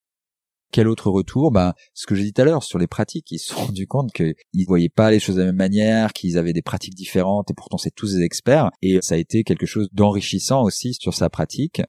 Quel 0.74 0.88
autre 0.88 1.10
retour? 1.10 1.52
Ben, 1.52 1.74
ce 1.94 2.06
que 2.06 2.16
j'ai 2.16 2.24
dit 2.24 2.34
tout 2.34 2.42
à 2.42 2.46
l'heure 2.46 2.64
sur 2.64 2.80
les 2.80 2.88
pratiques, 2.88 3.32
ils 3.32 3.38
se 3.38 3.54
sont 3.54 3.62
rendus 3.62 3.88
compte 3.88 4.12
qu'ils 4.12 4.66
voyaient 4.68 4.90
pas 4.90 5.12
les 5.12 5.20
choses 5.20 5.36
de 5.36 5.42
la 5.42 5.48
même 5.48 5.56
manière, 5.56 6.12
qu'ils 6.12 6.38
avaient 6.38 6.52
des 6.52 6.64
pratiques 6.64 6.96
différentes 6.96 7.50
et 7.52 7.54
pourtant 7.54 7.78
c'est 7.78 7.94
tous 7.96 8.16
des 8.16 8.24
experts. 8.24 8.72
Et 8.82 9.00
ça 9.02 9.16
a 9.16 9.20
été 9.20 9.44
quelque 9.44 9.68
chose 9.68 9.88
d'enrichissant 9.94 10.64
aussi 10.64 10.96
sur 10.96 11.14
sa 11.14 11.30
pratique. 11.30 11.82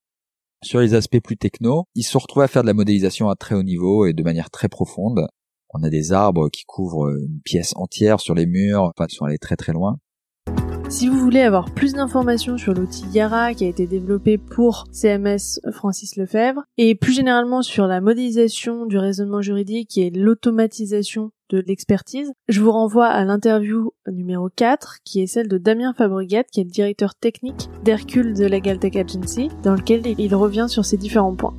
Sur 0.63 0.81
les 0.81 0.95
aspects 0.95 1.21
plus 1.21 1.37
techno, 1.37 1.85
ils 1.95 2.05
se 2.05 2.13
sont 2.13 2.19
retrouvés 2.21 2.45
à 2.45 2.49
faire 2.49 2.63
de 2.63 2.69
la 2.69 2.75
modélisation 2.75 3.29
à 3.29 3.35
très 3.35 3.55
haut 3.55 3.63
niveau 3.63 4.07
et 4.07 4.13
de 4.13 4.23
manière 4.23 4.51
très 4.51 4.69
profonde. 4.69 5.27
On 5.75 5.83
a 5.83 5.91
des 5.91 6.13
arbres 6.13 6.49
qui 6.49 6.65
couvrent 6.65 7.11
une 7.11 7.41
pièce 7.45 7.73
entière 7.75 8.21
sur 8.21 8.35
les 8.35 8.47
murs, 8.47 8.83
enfin, 8.85 9.07
ils 9.11 9.15
sont 9.15 9.25
allés 9.25 9.39
très 9.39 9.57
très 9.57 9.73
loin. 9.73 9.99
Si 10.89 11.09
vous 11.09 11.19
voulez 11.19 11.41
avoir 11.41 11.73
plus 11.73 11.95
d'informations 11.95 12.59
sur 12.59 12.75
l'outil 12.75 13.05
Yara 13.13 13.55
qui 13.55 13.65
a 13.65 13.69
été 13.69 13.87
développé 13.87 14.39
pour 14.39 14.85
CMS 14.93 15.59
Francis 15.73 16.17
Lefebvre 16.17 16.63
et 16.77 16.95
plus 16.95 17.13
généralement 17.13 17.63
sur 17.63 17.87
la 17.87 18.01
modélisation 18.01 18.87
du 18.87 18.99
raisonnement 18.99 19.41
juridique 19.41 19.99
et 19.99 20.11
l'automatisation 20.11 21.33
de 21.51 21.65
l'expertise, 21.67 22.33
je 22.49 22.61
vous 22.61 22.71
renvoie 22.71 23.07
à 23.07 23.25
l'interview 23.25 23.93
numéro 24.07 24.49
4 24.55 24.99
qui 25.05 25.23
est 25.23 25.27
celle 25.27 25.49
de 25.49 25.59
Damien 25.59 25.95
Fabregat 25.95 26.45
qui 26.45 26.61
est 26.61 26.65
le 26.65 26.71
directeur 26.71 27.15
technique 27.15 27.69
d'Hercule 27.83 28.35
de 28.35 28.47
Legal 28.47 28.79
Tech 28.79 28.95
Agency 28.95 29.49
dans 29.63 29.75
lequel 29.75 30.03
il 30.19 30.35
revient 30.35 30.67
sur 30.69 30.85
ces 30.85 30.99
différents 30.99 31.35
points. 31.35 31.57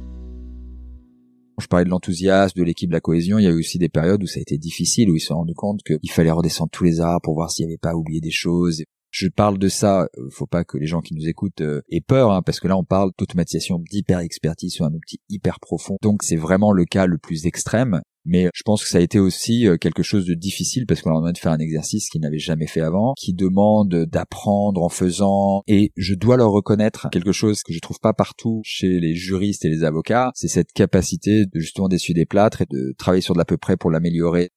Je 1.60 1.68
parlais 1.68 1.86
de 1.86 1.90
l'enthousiasme, 1.90 2.60
de 2.60 2.64
l'équipe, 2.64 2.90
de 2.90 2.96
la 2.96 3.02
cohésion. 3.02 3.40
Il 3.40 3.44
y 3.44 3.48
a 3.48 3.52
eu 3.52 3.60
aussi 3.60 3.78
des 3.78 3.90
périodes 3.90 4.22
où 4.24 4.28
ça 4.28 4.40
a 4.40 4.42
été 4.42 4.58
difficile, 4.58 5.10
où 5.10 5.16
ils 5.16 5.20
se 5.20 5.28
sont 5.28 5.36
rendus 5.36 5.54
compte 5.54 5.82
qu'il 5.84 6.12
fallait 6.12 6.32
redescendre 6.32 6.70
tous 6.72 6.84
les 6.84 7.00
arbres 7.00 7.22
pour 7.24 7.36
voir 7.36 7.52
s'il 7.52 7.66
n'y 7.66 7.72
avait 7.72 7.78
pas 7.78 7.96
oublié 7.96 8.20
des 8.20 8.32
choses. 8.32 8.84
Je 9.12 9.30
parle 9.30 9.58
de 9.58 9.70
ça, 9.70 10.10
euh, 10.18 10.30
faut 10.30 10.46
pas 10.46 10.66
que 10.66 10.78
les 10.78 10.88
gens 10.88 11.00
qui 11.00 11.16
nous 11.16 11.30
écoutent 11.30 11.62
euh, 11.62 11.82
aient 11.90 12.02
peur, 12.02 12.32
hein, 12.32 12.42
parce 12.42 12.60
que 12.60 12.68
là 12.68 12.76
on 12.76 12.84
parle 12.84 13.12
d'automatisation 13.18 13.80
d'hyper 13.80 14.20
expertise 14.20 14.74
sur 14.74 14.84
un 14.84 14.94
outil 14.94 15.22
hyper 15.30 15.62
profond. 15.62 15.96
Donc 16.02 16.22
c'est 16.22 16.36
vraiment 16.36 16.74
le 16.74 16.84
cas 16.84 17.06
le 17.06 17.18
plus 17.18 17.46
extrême. 17.46 18.02
Mais 18.26 18.50
je 18.54 18.64
pense 18.64 18.84
que 18.84 18.90
ça 18.90 18.98
a 18.98 19.02
été 19.02 19.20
aussi 19.20 19.68
euh, 19.68 19.78
quelque 19.78 20.04
chose 20.04 20.26
de 20.26 20.34
difficile 20.34 20.86
parce 20.88 21.02
qu'on 21.02 21.12
leur 21.12 21.20
demande 21.20 21.34
de 21.34 21.40
faire 21.40 21.52
un 21.52 21.60
exercice 21.60 22.10
qu'ils 22.10 22.22
n'avaient 22.22 22.40
jamais 22.40 22.68
fait 22.68 22.82
avant, 22.82 23.14
qui 23.18 23.34
demande 23.34 24.06
d'apprendre 24.06 24.82
en 24.82 24.90
faisant. 24.90 25.62
Et 25.68 25.92
je 25.96 26.16
dois 26.16 26.38
leur 26.38 26.52
reconnaître 26.52 27.08
quelque 27.12 27.32
chose 27.32 27.62
que 27.64 27.74
je 27.74 27.80
trouve 27.80 28.00
pas 28.00 28.14
partout 28.14 28.62
chez 28.64 29.00
les 29.00 29.16
juristes 29.16 29.66
et 29.66 29.70
les 29.70 29.84
avocats, 29.84 30.32
c'est 30.36 30.48
cette 30.48 30.74
capacité 30.74 31.46
de 31.46 31.60
justement 31.60 31.88
d'essuyer 31.88 32.16
des 32.16 32.26
plâtres 32.26 32.62
et 32.62 32.68
de 32.70 32.94
travailler 32.98 33.22
sur 33.22 33.34
de 33.34 33.40
l'à 33.40 33.46
peu 33.46 33.58
près 33.58 33.78
pour 33.78 33.92
l'améliorer 33.92 34.50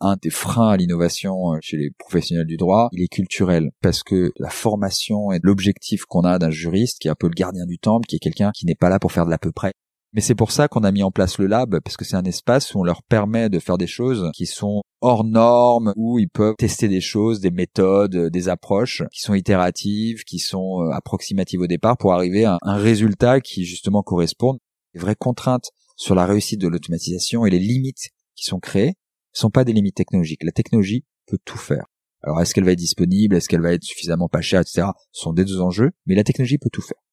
un 0.00 0.16
des 0.20 0.30
freins 0.30 0.70
à 0.70 0.76
l'innovation 0.76 1.54
euh, 1.54 1.58
chez 1.62 1.76
les 1.76 1.90
professionnels 1.98 2.46
du 2.46 2.56
droit, 2.56 2.88
il 2.92 3.02
est 3.02 3.08
culturel 3.08 3.70
parce 3.80 4.02
que 4.02 4.32
la 4.38 4.50
formation 4.50 5.32
et 5.32 5.38
l'objectif 5.42 6.04
qu'on 6.04 6.22
a 6.22 6.38
d'un 6.38 6.50
juriste 6.50 6.98
qui 7.00 7.08
est 7.08 7.10
un 7.10 7.16
peu 7.16 7.28
le 7.28 7.34
gardien 7.34 7.66
du 7.66 7.78
temple, 7.78 8.06
qui 8.06 8.16
est 8.16 8.20
quelqu'un 8.20 8.50
qui 8.54 8.66
n'est 8.66 8.74
pas 8.74 8.88
là 8.88 8.98
pour 8.98 9.12
faire 9.12 9.24
de 9.24 9.30
l'à 9.30 9.38
peu 9.38 9.52
près, 9.52 9.72
mais 10.14 10.20
c'est 10.20 10.36
pour 10.36 10.52
ça 10.52 10.68
qu'on 10.68 10.84
a 10.84 10.92
mis 10.92 11.02
en 11.02 11.10
place 11.10 11.38
le 11.38 11.48
lab, 11.48 11.80
parce 11.80 11.96
que 11.96 12.04
c'est 12.04 12.14
un 12.14 12.24
espace 12.24 12.72
où 12.72 12.78
on 12.78 12.84
leur 12.84 13.02
permet 13.02 13.50
de 13.50 13.58
faire 13.58 13.78
des 13.78 13.88
choses 13.88 14.30
qui 14.32 14.46
sont 14.46 14.82
hors 15.00 15.24
normes, 15.24 15.92
où 15.96 16.20
ils 16.20 16.28
peuvent 16.28 16.54
tester 16.56 16.86
des 16.86 17.00
choses, 17.00 17.40
des 17.40 17.50
méthodes, 17.50 18.30
des 18.30 18.48
approches 18.48 19.02
qui 19.12 19.20
sont 19.20 19.34
itératives, 19.34 20.22
qui 20.22 20.38
sont 20.38 20.82
euh, 20.82 20.90
approximatives 20.92 21.60
au 21.60 21.66
départ 21.66 21.96
pour 21.98 22.12
arriver 22.12 22.44
à 22.44 22.58
un 22.62 22.76
résultat 22.76 23.40
qui 23.40 23.64
justement 23.64 24.02
correspond. 24.02 24.58
Les 24.94 25.00
vraies 25.00 25.16
contraintes 25.16 25.70
sur 25.96 26.14
la 26.14 26.26
réussite 26.26 26.60
de 26.60 26.68
l'automatisation 26.68 27.44
et 27.44 27.50
les 27.50 27.58
limites 27.58 28.10
qui 28.36 28.44
sont 28.44 28.60
créées 28.60 28.94
ne 28.94 29.38
sont 29.38 29.50
pas 29.50 29.64
des 29.64 29.72
limites 29.72 29.96
technologiques. 29.96 30.44
La 30.44 30.52
technologie 30.52 31.04
peut 31.26 31.38
tout 31.44 31.58
faire. 31.58 31.86
Alors 32.22 32.40
est-ce 32.40 32.54
qu'elle 32.54 32.64
va 32.64 32.72
être 32.72 32.78
disponible, 32.78 33.34
est-ce 33.34 33.48
qu'elle 33.48 33.60
va 33.60 33.72
être 33.72 33.82
suffisamment 33.82 34.28
pas 34.28 34.40
chère, 34.40 34.60
etc. 34.60 34.86
Ce 35.10 35.22
sont 35.22 35.32
des 35.32 35.44
deux 35.44 35.60
enjeux, 35.60 35.90
mais 36.06 36.14
la 36.14 36.24
technologie 36.24 36.58
peut 36.58 36.70
tout 36.72 36.82
faire. 36.82 37.03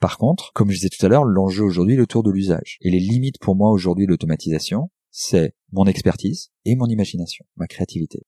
Par 0.00 0.16
contre, 0.16 0.52
comme 0.52 0.70
je 0.70 0.76
disais 0.76 0.90
tout 0.90 1.04
à 1.04 1.08
l'heure, 1.08 1.24
l'enjeu 1.24 1.64
aujourd'hui 1.64 1.94
est 1.94 1.98
le 1.98 2.06
tour 2.06 2.22
de 2.22 2.30
l'usage. 2.30 2.78
Et 2.82 2.90
les 2.90 3.00
limites 3.00 3.40
pour 3.40 3.56
moi 3.56 3.70
aujourd'hui 3.70 4.06
de 4.06 4.10
l'automatisation, 4.10 4.90
c'est 5.10 5.54
mon 5.72 5.86
expertise 5.86 6.50
et 6.64 6.76
mon 6.76 6.86
imagination, 6.86 7.44
ma 7.56 7.66
créativité. 7.66 8.24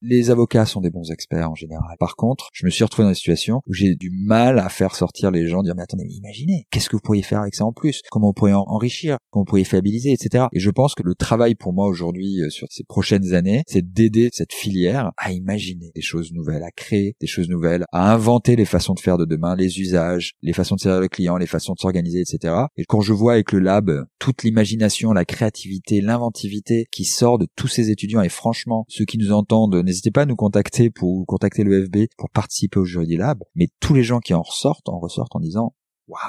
Les 0.00 0.30
avocats 0.30 0.64
sont 0.64 0.80
des 0.80 0.90
bons 0.90 1.10
experts 1.10 1.50
en 1.50 1.56
général. 1.56 1.96
Par 1.98 2.14
contre, 2.14 2.50
je 2.52 2.64
me 2.64 2.70
suis 2.70 2.84
retrouvé 2.84 3.04
dans 3.04 3.10
une 3.10 3.16
situation 3.16 3.62
où 3.66 3.74
j'ai 3.74 3.96
du 3.96 4.10
mal 4.10 4.60
à 4.60 4.68
faire 4.68 4.94
sortir 4.94 5.32
les 5.32 5.48
gens, 5.48 5.64
dire 5.64 5.74
mais 5.74 5.82
attendez, 5.82 6.04
mais 6.06 6.14
imaginez, 6.14 6.66
qu'est-ce 6.70 6.88
que 6.88 6.94
vous 6.94 7.02
pourriez 7.02 7.22
faire 7.22 7.40
avec 7.40 7.56
ça 7.56 7.64
en 7.64 7.72
plus? 7.72 8.02
Comment 8.08 8.28
vous 8.28 8.32
pourriez 8.32 8.54
enrichir? 8.54 9.16
Comment 9.30 9.42
vous 9.42 9.46
pourriez 9.48 9.64
fiabiliser, 9.64 10.12
etc. 10.12 10.46
Et 10.52 10.60
je 10.60 10.70
pense 10.70 10.94
que 10.94 11.02
le 11.02 11.16
travail 11.16 11.56
pour 11.56 11.72
moi 11.72 11.88
aujourd'hui 11.88 12.40
euh, 12.42 12.48
sur 12.48 12.68
ces 12.70 12.84
prochaines 12.84 13.34
années, 13.34 13.64
c'est 13.66 13.92
d'aider 13.92 14.28
cette 14.32 14.52
filière 14.52 15.10
à 15.16 15.32
imaginer 15.32 15.90
des 15.96 16.00
choses 16.00 16.32
nouvelles, 16.32 16.62
à 16.62 16.70
créer 16.70 17.16
des 17.20 17.26
choses 17.26 17.48
nouvelles, 17.48 17.84
à 17.90 18.12
inventer 18.12 18.54
les 18.54 18.66
façons 18.66 18.94
de 18.94 19.00
faire 19.00 19.18
de 19.18 19.24
demain, 19.24 19.56
les 19.56 19.80
usages, 19.80 20.34
les 20.42 20.52
façons 20.52 20.76
de 20.76 20.80
servir 20.80 21.00
le 21.00 21.08
client, 21.08 21.36
les 21.38 21.48
façons 21.48 21.72
de 21.72 21.80
s'organiser, 21.80 22.20
etc. 22.20 22.54
Et 22.76 22.84
quand 22.84 23.00
je 23.00 23.12
vois 23.12 23.32
avec 23.32 23.50
le 23.50 23.58
lab 23.58 24.06
toute 24.20 24.44
l'imagination, 24.44 25.12
la 25.12 25.24
créativité, 25.24 26.00
l'inventivité 26.00 26.86
qui 26.92 27.04
sort 27.04 27.38
de 27.38 27.48
tous 27.56 27.68
ces 27.68 27.90
étudiants, 27.90 28.22
et 28.22 28.28
franchement, 28.28 28.84
ceux 28.88 29.04
qui 29.04 29.18
nous 29.18 29.32
entendent 29.32 29.87
n'hésitez 29.88 30.10
pas 30.10 30.22
à 30.22 30.26
nous 30.26 30.36
contacter 30.36 30.90
pour 30.90 31.26
contacter 31.26 31.64
le 31.64 31.86
FB 31.86 32.06
pour 32.16 32.30
participer 32.30 32.78
au 32.78 32.84
Jury 32.84 33.16
Lab. 33.16 33.42
Mais 33.54 33.68
tous 33.80 33.94
les 33.94 34.02
gens 34.02 34.20
qui 34.20 34.34
en 34.34 34.42
ressortent, 34.42 34.88
en 34.88 34.98
ressortent 34.98 35.34
en 35.34 35.40
disant, 35.40 35.74
waouh, 36.06 36.20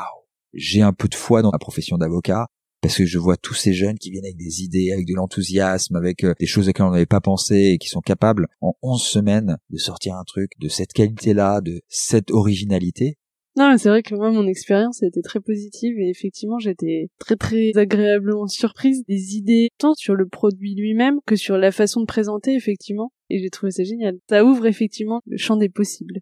j'ai 0.53 0.81
un 0.81 0.93
peu 0.93 1.07
de 1.07 1.15
foi 1.15 1.41
dans 1.41 1.51
la 1.51 1.59
profession 1.59 1.97
d'avocat 1.97 2.47
parce 2.81 2.95
que 2.95 3.05
je 3.05 3.19
vois 3.19 3.35
tous 3.35 3.53
ces 3.53 3.73
jeunes 3.73 3.97
qui 3.97 4.09
viennent 4.09 4.23
avec 4.23 4.37
des 4.37 4.63
idées, 4.63 4.91
avec 4.93 5.05
de 5.05 5.13
l'enthousiasme, 5.13 5.97
avec 5.97 6.23
euh, 6.23 6.33
des 6.39 6.45
choses 6.45 6.69
auxquelles 6.69 6.85
on 6.85 6.91
n'avait 6.91 7.05
pas 7.05 7.19
pensé 7.19 7.73
et 7.73 7.77
qui 7.77 7.89
sont 7.89 7.99
capables 7.99 8.47
en 8.61 8.73
11 8.81 9.01
semaines 9.01 9.57
de 9.69 9.77
sortir 9.77 10.15
un 10.15 10.23
truc 10.23 10.51
de 10.59 10.69
cette 10.69 10.93
qualité-là, 10.93 11.59
de 11.59 11.81
cette 11.89 12.31
originalité. 12.31 13.17
Non, 13.57 13.71
mais 13.71 13.77
c'est 13.77 13.89
vrai 13.89 14.01
que 14.01 14.15
moi, 14.15 14.31
mon 14.31 14.47
expérience 14.47 15.03
a 15.03 15.07
été 15.07 15.21
très 15.21 15.41
positive 15.41 15.99
et 15.99 16.09
effectivement, 16.09 16.59
j'étais 16.59 17.09
très 17.19 17.35
très 17.35 17.71
agréablement 17.75 18.47
surprise 18.47 19.03
des 19.05 19.35
idées, 19.35 19.69
tant 19.77 19.95
sur 19.95 20.15
le 20.15 20.27
produit 20.29 20.75
lui-même 20.75 21.19
que 21.25 21.35
sur 21.35 21.57
la 21.57 21.73
façon 21.73 21.99
de 21.99 22.05
présenter, 22.05 22.55
effectivement. 22.55 23.11
Et 23.29 23.39
j'ai 23.39 23.49
trouvé 23.49 23.71
ça 23.71 23.83
génial. 23.83 24.17
Ça 24.29 24.43
ouvre 24.43 24.65
effectivement 24.65 25.21
le 25.27 25.37
champ 25.37 25.55
des 25.57 25.69
possibles. 25.69 26.21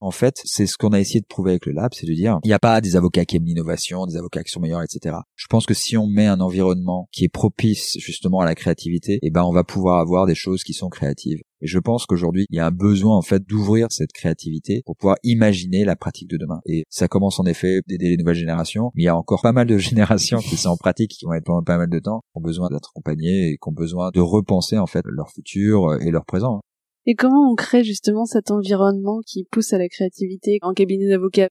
En 0.00 0.10
fait, 0.10 0.40
c'est 0.44 0.66
ce 0.66 0.76
qu'on 0.76 0.92
a 0.92 1.00
essayé 1.00 1.20
de 1.20 1.26
prouver 1.26 1.52
avec 1.52 1.66
le 1.66 1.72
lab, 1.72 1.94
c'est 1.94 2.06
de 2.06 2.12
dire, 2.12 2.38
il 2.44 2.48
n'y 2.48 2.54
a 2.54 2.58
pas 2.58 2.80
des 2.80 2.96
avocats 2.96 3.24
qui 3.24 3.36
aiment 3.36 3.44
l'innovation, 3.44 4.06
des 4.06 4.16
avocats 4.16 4.42
qui 4.42 4.50
sont 4.50 4.60
meilleurs, 4.60 4.82
etc. 4.82 5.16
Je 5.34 5.46
pense 5.46 5.64
que 5.64 5.74
si 5.74 5.96
on 5.96 6.06
met 6.06 6.26
un 6.26 6.40
environnement 6.40 7.08
qui 7.12 7.24
est 7.24 7.28
propice 7.28 7.96
justement 7.98 8.40
à 8.40 8.44
la 8.44 8.54
créativité, 8.54 9.18
eh 9.22 9.30
ben, 9.30 9.42
on 9.42 9.52
va 9.52 9.64
pouvoir 9.64 10.00
avoir 10.00 10.26
des 10.26 10.34
choses 10.34 10.64
qui 10.64 10.74
sont 10.74 10.90
créatives. 10.90 11.40
Et 11.62 11.66
je 11.66 11.78
pense 11.78 12.04
qu'aujourd'hui, 12.04 12.44
il 12.50 12.56
y 12.56 12.60
a 12.60 12.66
un 12.66 12.70
besoin 12.70 13.16
en 13.16 13.22
fait 13.22 13.42
d'ouvrir 13.46 13.86
cette 13.90 14.12
créativité 14.12 14.82
pour 14.84 14.96
pouvoir 14.96 15.16
imaginer 15.22 15.84
la 15.84 15.96
pratique 15.96 16.28
de 16.28 16.36
demain. 16.36 16.60
Et 16.66 16.84
ça 16.90 17.08
commence 17.08 17.40
en 17.40 17.46
effet 17.46 17.80
d'aider 17.86 18.10
les 18.10 18.16
nouvelles 18.18 18.36
générations, 18.36 18.90
mais 18.94 19.04
il 19.04 19.06
y 19.06 19.08
a 19.08 19.16
encore 19.16 19.40
pas 19.40 19.52
mal 19.52 19.66
de 19.66 19.78
générations 19.78 20.38
qui 20.38 20.56
sont 20.56 20.68
en 20.68 20.76
pratique, 20.76 21.12
qui 21.12 21.24
vont 21.24 21.32
être 21.32 21.44
pendant 21.44 21.62
pas 21.62 21.78
mal 21.78 21.88
de 21.88 21.98
temps, 21.98 22.20
qui 22.32 22.38
ont 22.38 22.42
besoin 22.42 22.68
d'être 22.68 22.90
accompagnés 22.94 23.48
et 23.48 23.52
qui 23.52 23.68
ont 23.68 23.72
besoin 23.72 24.10
de 24.12 24.20
repenser 24.20 24.76
en 24.76 24.86
fait 24.86 25.04
leur 25.06 25.30
futur 25.30 25.96
et 26.02 26.10
leur 26.10 26.26
présent. 26.26 26.60
Et 27.08 27.14
comment 27.14 27.48
on 27.52 27.54
crée 27.54 27.84
justement 27.84 28.24
cet 28.24 28.50
environnement 28.50 29.20
qui 29.24 29.44
pousse 29.44 29.72
à 29.72 29.78
la 29.78 29.88
créativité 29.88 30.58
en 30.62 30.72
cabinet 30.72 31.08
d'avocat? 31.08 31.48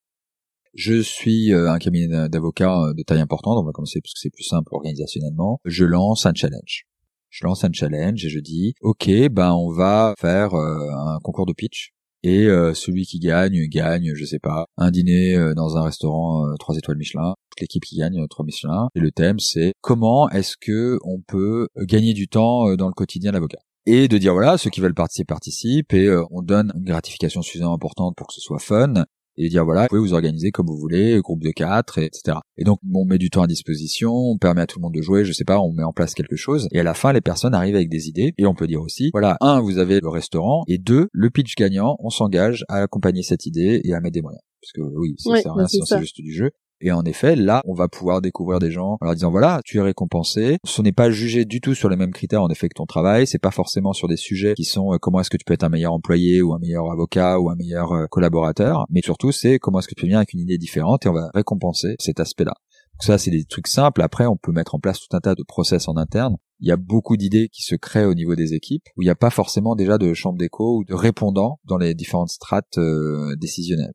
Je 0.74 1.02
suis 1.02 1.54
euh, 1.54 1.72
un 1.72 1.80
cabinet 1.80 2.28
d'avocats 2.28 2.78
euh, 2.78 2.94
de 2.94 3.02
taille 3.04 3.22
importante, 3.22 3.58
on 3.58 3.66
va 3.66 3.72
commencer 3.72 4.02
parce 4.02 4.14
que 4.14 4.20
c'est 4.20 4.30
plus 4.30 4.44
simple 4.44 4.68
organisationnellement. 4.74 5.62
Je 5.64 5.86
lance 5.86 6.26
un 6.26 6.34
challenge. 6.36 6.84
Je 7.30 7.46
lance 7.46 7.64
un 7.64 7.72
challenge 7.72 8.26
et 8.26 8.30
je 8.30 8.40
dis, 8.40 8.74
ok, 8.82 9.10
ben 9.32 9.54
on 9.54 9.72
va 9.72 10.14
faire 10.20 10.54
euh, 10.56 10.90
un 10.92 11.20
concours 11.24 11.46
de 11.46 11.54
pitch 11.54 11.92
et 12.24 12.48
celui 12.74 13.06
qui 13.06 13.20
gagne 13.20 13.68
gagne, 13.68 14.14
je 14.16 14.26
sais 14.26 14.40
pas, 14.40 14.66
un 14.78 14.90
dîner 14.90 15.38
dans 15.56 15.78
un 15.78 15.84
restaurant 15.84 16.56
trois 16.58 16.76
étoiles 16.76 16.98
Michelin. 16.98 17.36
Toute 17.52 17.62
l'équipe 17.62 17.84
qui 17.84 17.98
gagne 17.98 18.26
trois 18.32 18.44
Michelin. 18.44 18.88
Et 18.96 19.00
le 19.00 19.12
thème 19.12 19.38
c'est 19.38 19.74
comment 19.82 20.28
est-ce 20.32 20.58
que 20.60 20.98
on 21.04 21.22
peut 21.22 21.68
gagner 21.78 22.14
du 22.14 22.28
temps 22.28 22.76
dans 22.78 22.88
le 22.88 22.96
quotidien 22.96 23.32
d'avocat 23.32 23.60
et 23.86 24.08
de 24.08 24.18
dire 24.18 24.34
voilà 24.34 24.58
ceux 24.58 24.70
qui 24.70 24.82
veulent 24.82 24.94
participer 24.94 25.26
participent 25.26 25.94
et 25.94 26.08
euh, 26.08 26.24
on 26.32 26.42
donne 26.42 26.72
une 26.76 26.86
gratification 26.86 27.42
suffisamment 27.42 27.74
importante 27.74 28.16
pour 28.16 28.28
que 28.28 28.34
ce 28.34 28.42
soit 28.42 28.60
fun 28.60 29.06
et 29.38 29.50
dire 29.50 29.66
voilà 29.66 29.84
vous 29.84 29.88
pouvez 29.90 30.02
vous 30.02 30.14
organiser 30.14 30.52
comme 30.52 30.68
vous 30.68 30.78
voulez 30.78 31.20
groupe 31.20 31.44
de 31.44 31.52
quatre 31.52 31.98
etc 32.00 32.38
et 32.58 32.64
donc 32.64 32.80
on 32.94 33.06
met 33.06 33.18
du 33.18 33.30
temps 33.30 33.42
à 33.42 33.48
disposition 33.48 34.14
on 34.14 34.38
permet 34.38 34.62
à 34.62 34.68
tout 34.68 34.80
le 34.80 34.84
monde 34.84 34.94
de 34.94 35.02
jouer 35.02 35.26
je 35.26 35.34
sais 35.34 35.44
pas 35.44 35.60
on 35.60 35.72
met 35.74 35.84
en 35.84 35.92
place 35.92 36.14
quelque 36.14 36.36
chose 36.36 36.68
et 36.72 36.80
à 36.80 36.84
la 36.84 36.94
fin 36.94 37.14
les 37.14 37.22
personnes 37.22 37.54
arrivent 37.54 37.76
avec 37.76 37.90
des 37.90 38.08
idées 38.08 38.34
et 38.38 38.46
on 38.46 38.56
peut 38.56 38.68
dire 38.68 38.82
aussi 38.82 39.10
voilà 39.14 39.38
un 39.42 39.60
vous 39.60 39.78
avez 39.78 40.00
le 40.00 40.10
restaurant 40.10 40.64
et 40.68 40.78
deux 40.78 41.10
le 41.12 41.30
pitch 41.30 41.56
gagnant 41.56 41.98
on 42.00 42.10
s'engage 42.10 42.64
à 42.70 42.78
accompagner 42.78 43.24
cette 43.24 43.46
idée 43.46 43.82
et 43.84 43.94
à 43.94 44.00
mettre 44.00 44.14
des 44.14 44.22
moyens. 44.22 44.42
Parce 44.62 44.72
que 44.72 44.82
oui 44.96 45.16
ça 45.18 45.36
sert 45.42 45.52
à 45.52 45.56
rien 45.56 45.68
c'est 45.68 46.00
juste 46.00 46.22
du 46.22 46.34
jeu 46.34 46.52
et 46.82 46.92
en 46.92 47.04
effet, 47.04 47.36
là, 47.36 47.62
on 47.66 47.74
va 47.74 47.88
pouvoir 47.88 48.22
découvrir 48.22 48.60
des 48.60 48.72
gens 48.72 48.98
en 49.00 49.06
leur 49.06 49.14
disant 49.14 49.32
voilà, 49.32 49.62
tu 49.64 49.78
es 49.78 49.82
récompensé. 49.82 50.58
Ce 50.66 50.82
n'est 50.82 50.92
pas 50.92 51.10
jugé 51.10 51.46
du 51.46 51.62
tout 51.62 51.74
sur 51.74 51.90
les 51.90 51.96
mêmes 51.96 52.12
critères 52.12 52.44
en 52.44 52.50
effet 52.50 52.68
que 52.68 52.76
ton 52.76 52.86
travail. 52.86 53.28
C'est 53.28 53.40
pas 53.40 53.52
forcément 53.52 53.94
sur 53.94 54.08
des 54.08 54.18
sujets 54.18 54.54
qui 54.56 54.66
sont 54.66 54.94
euh, 54.94 54.98
comment 55.00 55.22
est-ce 55.22 55.30
que 55.30 55.38
tu 55.38 55.46
peux 55.46 55.54
être 55.54 55.64
un 55.64 55.70
meilleur 55.70 55.94
employé 55.94 56.42
ou 56.42 56.54
un 56.54 56.60
meilleur 56.60 56.92
avocat 56.92 57.40
ou 57.40 57.50
un 57.50 57.56
meilleur 57.56 57.92
euh, 57.94 58.06
collaborateur. 58.10 58.86
Mais 58.90 59.02
surtout, 59.02 59.32
c'est 59.32 59.58
comment 59.58 59.80
est-ce 59.80 59.88
que 59.88 59.96
tu 59.96 60.06
venir 60.06 60.18
avec 60.18 60.34
une 60.34 60.42
idée 60.42 60.58
différente 60.58 61.06
et 61.06 61.10
on 61.10 61.14
va 61.14 61.30
récompenser 61.34 61.96
cet 62.00 62.20
aspect-là. 62.20 62.54
Ça, 63.00 63.18
c'est 63.18 63.32
des 63.32 63.44
trucs 63.46 63.68
simples. 63.68 64.02
Après, 64.02 64.26
on 64.26 64.38
peut 64.38 64.52
mettre 64.52 64.76
en 64.76 64.80
place 64.80 65.00
tout 65.00 65.16
un 65.16 65.20
tas 65.20 65.36
de 65.36 65.44
process 65.44 65.88
en 65.88 65.98
interne. 65.98 66.38
Il 66.60 66.68
y 66.68 66.72
a 66.72 66.78
beaucoup 66.78 67.18
d'idées 67.18 67.50
qui 67.50 67.64
se 67.64 67.76
créent 67.76 68.06
au 68.06 68.14
niveau 68.14 68.36
des 68.36 68.54
équipes 68.54 68.84
où 68.96 69.02
il 69.02 69.06
n'y 69.06 69.12
a 69.12 69.16
pas 69.16 69.30
forcément 69.30 69.76
déjà 69.76 69.98
de 69.98 70.14
chambre 70.14 70.38
d'écho 70.38 70.78
ou 70.78 70.84
de 70.86 70.94
répondants 70.94 71.60
dans 71.66 71.78
les 71.78 71.94
différentes 71.94 72.30
strates 72.30 72.78
euh, 72.78 73.36
décisionnelles. 73.36 73.94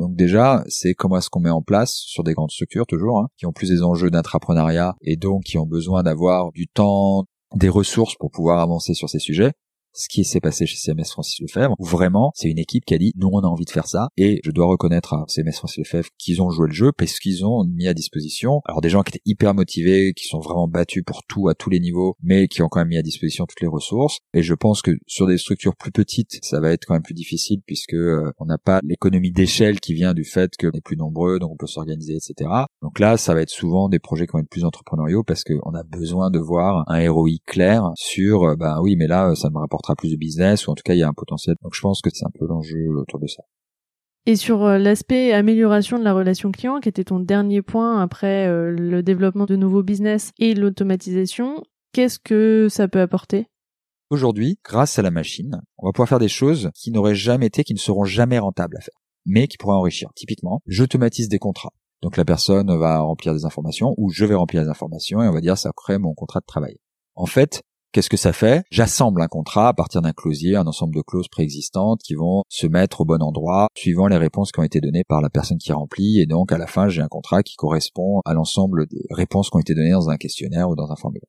Donc 0.00 0.16
déjà, 0.16 0.64
c'est 0.66 0.94
comment 0.94 1.18
est-ce 1.18 1.28
qu'on 1.28 1.40
met 1.40 1.50
en 1.50 1.60
place 1.60 1.92
sur 1.92 2.24
des 2.24 2.32
grandes 2.32 2.50
structures 2.50 2.86
toujours, 2.86 3.18
hein, 3.18 3.28
qui 3.36 3.44
ont 3.44 3.52
plus 3.52 3.68
des 3.68 3.82
enjeux 3.82 4.10
d'intrapreneuriat 4.10 4.96
et 5.02 5.16
donc 5.16 5.42
qui 5.44 5.58
ont 5.58 5.66
besoin 5.66 6.02
d'avoir 6.02 6.52
du 6.52 6.66
temps, 6.66 7.26
des 7.54 7.68
ressources 7.68 8.14
pour 8.16 8.30
pouvoir 8.30 8.60
avancer 8.60 8.94
sur 8.94 9.10
ces 9.10 9.18
sujets 9.18 9.52
ce 9.92 10.08
qui 10.08 10.24
s'est 10.24 10.40
passé 10.40 10.66
chez 10.66 10.76
CMS 10.76 11.10
Francis 11.10 11.40
Lefebvre, 11.40 11.74
où 11.78 11.84
vraiment 11.84 12.32
c'est 12.34 12.48
une 12.48 12.58
équipe 12.58 12.84
qui 12.84 12.94
a 12.94 12.98
dit 12.98 13.12
nous 13.16 13.28
on 13.32 13.40
a 13.40 13.46
envie 13.46 13.64
de 13.64 13.70
faire 13.70 13.86
ça 13.86 14.08
et 14.16 14.40
je 14.44 14.50
dois 14.50 14.66
reconnaître 14.66 15.14
à 15.14 15.24
CMS 15.28 15.52
Francis 15.52 15.78
Lefebvre 15.78 16.08
qu'ils 16.18 16.42
ont 16.42 16.50
joué 16.50 16.68
le 16.68 16.72
jeu 16.72 16.92
parce 16.92 17.18
qu'ils 17.18 17.44
ont 17.44 17.64
mis 17.64 17.88
à 17.88 17.94
disposition 17.94 18.60
alors 18.64 18.80
des 18.80 18.88
gens 18.88 19.02
qui 19.02 19.10
étaient 19.10 19.22
hyper 19.24 19.54
motivés, 19.54 20.12
qui 20.14 20.26
sont 20.26 20.40
vraiment 20.40 20.68
battus 20.68 21.02
pour 21.04 21.22
tout 21.24 21.48
à 21.48 21.54
tous 21.54 21.70
les 21.70 21.80
niveaux, 21.80 22.16
mais 22.22 22.48
qui 22.48 22.62
ont 22.62 22.68
quand 22.68 22.80
même 22.80 22.88
mis 22.88 22.98
à 22.98 23.02
disposition 23.02 23.46
toutes 23.46 23.60
les 23.60 23.66
ressources. 23.66 24.18
Et 24.34 24.42
je 24.42 24.54
pense 24.54 24.82
que 24.82 24.92
sur 25.06 25.26
des 25.26 25.38
structures 25.38 25.76
plus 25.76 25.92
petites, 25.92 26.38
ça 26.42 26.60
va 26.60 26.70
être 26.70 26.86
quand 26.86 26.94
même 26.94 27.02
plus 27.02 27.14
difficile 27.14 27.60
puisque 27.66 27.94
euh, 27.94 28.32
on 28.38 28.46
n'a 28.46 28.58
pas 28.58 28.80
l'économie 28.82 29.32
d'échelle 29.32 29.80
qui 29.80 29.94
vient 29.94 30.14
du 30.14 30.24
fait 30.24 30.52
qu'on 30.58 30.70
est 30.70 30.80
plus 30.80 30.96
nombreux, 30.96 31.38
donc 31.38 31.52
on 31.52 31.56
peut 31.56 31.66
s'organiser, 31.66 32.14
etc. 32.14 32.50
Donc 32.82 32.98
là, 32.98 33.16
ça 33.16 33.34
va 33.34 33.42
être 33.42 33.50
souvent 33.50 33.88
des 33.88 33.98
projets 33.98 34.26
qui 34.26 34.32
vont 34.32 34.40
être 34.40 34.48
plus 34.48 34.64
entrepreneuriaux 34.64 35.24
parce 35.24 35.44
qu'on 35.44 35.74
a 35.74 35.82
besoin 35.82 36.30
de 36.30 36.38
voir 36.38 36.84
un 36.88 37.10
ROI 37.10 37.30
clair 37.46 37.90
sur, 37.96 38.44
euh, 38.44 38.56
ben 38.56 38.80
oui, 38.80 38.96
mais 38.96 39.06
là, 39.06 39.34
ça 39.34 39.50
me 39.50 39.58
rapporte 39.58 39.79
plus 39.96 40.10
de 40.10 40.16
business 40.16 40.66
ou 40.66 40.70
en 40.70 40.74
tout 40.74 40.82
cas 40.84 40.94
il 40.94 40.98
y 40.98 41.02
a 41.02 41.08
un 41.08 41.14
potentiel. 41.14 41.56
Donc 41.62 41.74
je 41.74 41.80
pense 41.80 42.00
que 42.00 42.10
c'est 42.12 42.24
un 42.24 42.32
peu 42.38 42.46
l'enjeu 42.46 42.88
autour 42.96 43.20
de 43.20 43.26
ça. 43.26 43.42
Et 44.26 44.36
sur 44.36 44.64
euh, 44.64 44.78
l'aspect 44.78 45.32
amélioration 45.32 45.98
de 45.98 46.04
la 46.04 46.12
relation 46.12 46.52
client, 46.52 46.80
qui 46.80 46.88
était 46.88 47.04
ton 47.04 47.20
dernier 47.20 47.62
point 47.62 48.00
après 48.02 48.46
euh, 48.48 48.70
le 48.70 49.02
développement 49.02 49.46
de 49.46 49.56
nouveaux 49.56 49.82
business 49.82 50.32
et 50.38 50.54
l'automatisation, 50.54 51.62
qu'est-ce 51.92 52.18
que 52.18 52.68
ça 52.68 52.86
peut 52.86 53.00
apporter? 53.00 53.46
Aujourd'hui, 54.10 54.58
grâce 54.64 54.98
à 54.98 55.02
la 55.02 55.10
machine, 55.10 55.62
on 55.78 55.86
va 55.86 55.92
pouvoir 55.92 56.08
faire 56.08 56.18
des 56.18 56.28
choses 56.28 56.70
qui 56.74 56.90
n'auraient 56.90 57.14
jamais 57.14 57.46
été, 57.46 57.64
qui 57.64 57.74
ne 57.74 57.78
seront 57.78 58.04
jamais 58.04 58.38
rentables 58.38 58.76
à 58.76 58.80
faire, 58.80 58.98
mais 59.24 59.48
qui 59.48 59.56
pourraient 59.56 59.76
enrichir. 59.76 60.10
Typiquement, 60.14 60.60
j'automatise 60.66 61.28
des 61.28 61.38
contrats. 61.38 61.72
Donc 62.02 62.16
la 62.16 62.24
personne 62.24 62.76
va 62.78 63.00
remplir 63.00 63.34
des 63.34 63.44
informations 63.44 63.94
ou 63.98 64.10
je 64.10 64.24
vais 64.24 64.34
remplir 64.34 64.62
des 64.62 64.68
informations 64.68 65.22
et 65.22 65.28
on 65.28 65.32
va 65.32 65.40
dire 65.40 65.58
ça 65.58 65.70
crée 65.76 65.98
mon 65.98 66.14
contrat 66.14 66.40
de 66.40 66.46
travail. 66.46 66.76
En 67.14 67.26
fait, 67.26 67.62
Qu'est-ce 67.92 68.08
que 68.08 68.16
ça 68.16 68.32
fait? 68.32 68.62
J'assemble 68.70 69.20
un 69.20 69.26
contrat 69.26 69.66
à 69.66 69.72
partir 69.72 70.00
d'un 70.00 70.12
closier, 70.12 70.54
un 70.54 70.68
ensemble 70.68 70.94
de 70.94 71.02
clauses 71.02 71.26
préexistantes 71.26 72.00
qui 72.04 72.14
vont 72.14 72.44
se 72.48 72.68
mettre 72.68 73.00
au 73.00 73.04
bon 73.04 73.20
endroit 73.20 73.66
suivant 73.74 74.06
les 74.06 74.16
réponses 74.16 74.52
qui 74.52 74.60
ont 74.60 74.64
été 74.64 74.80
données 74.80 75.02
par 75.02 75.20
la 75.20 75.28
personne 75.28 75.58
qui 75.58 75.72
remplit. 75.72 76.20
Et 76.20 76.26
donc 76.26 76.52
à 76.52 76.58
la 76.58 76.68
fin 76.68 76.88
j'ai 76.88 77.02
un 77.02 77.08
contrat 77.08 77.42
qui 77.42 77.56
correspond 77.56 78.20
à 78.24 78.32
l'ensemble 78.32 78.86
des 78.86 79.02
réponses 79.10 79.50
qui 79.50 79.56
ont 79.56 79.60
été 79.60 79.74
données 79.74 79.90
dans 79.90 80.08
un 80.08 80.18
questionnaire 80.18 80.70
ou 80.70 80.76
dans 80.76 80.92
un 80.92 80.94
formulaire. 80.94 81.26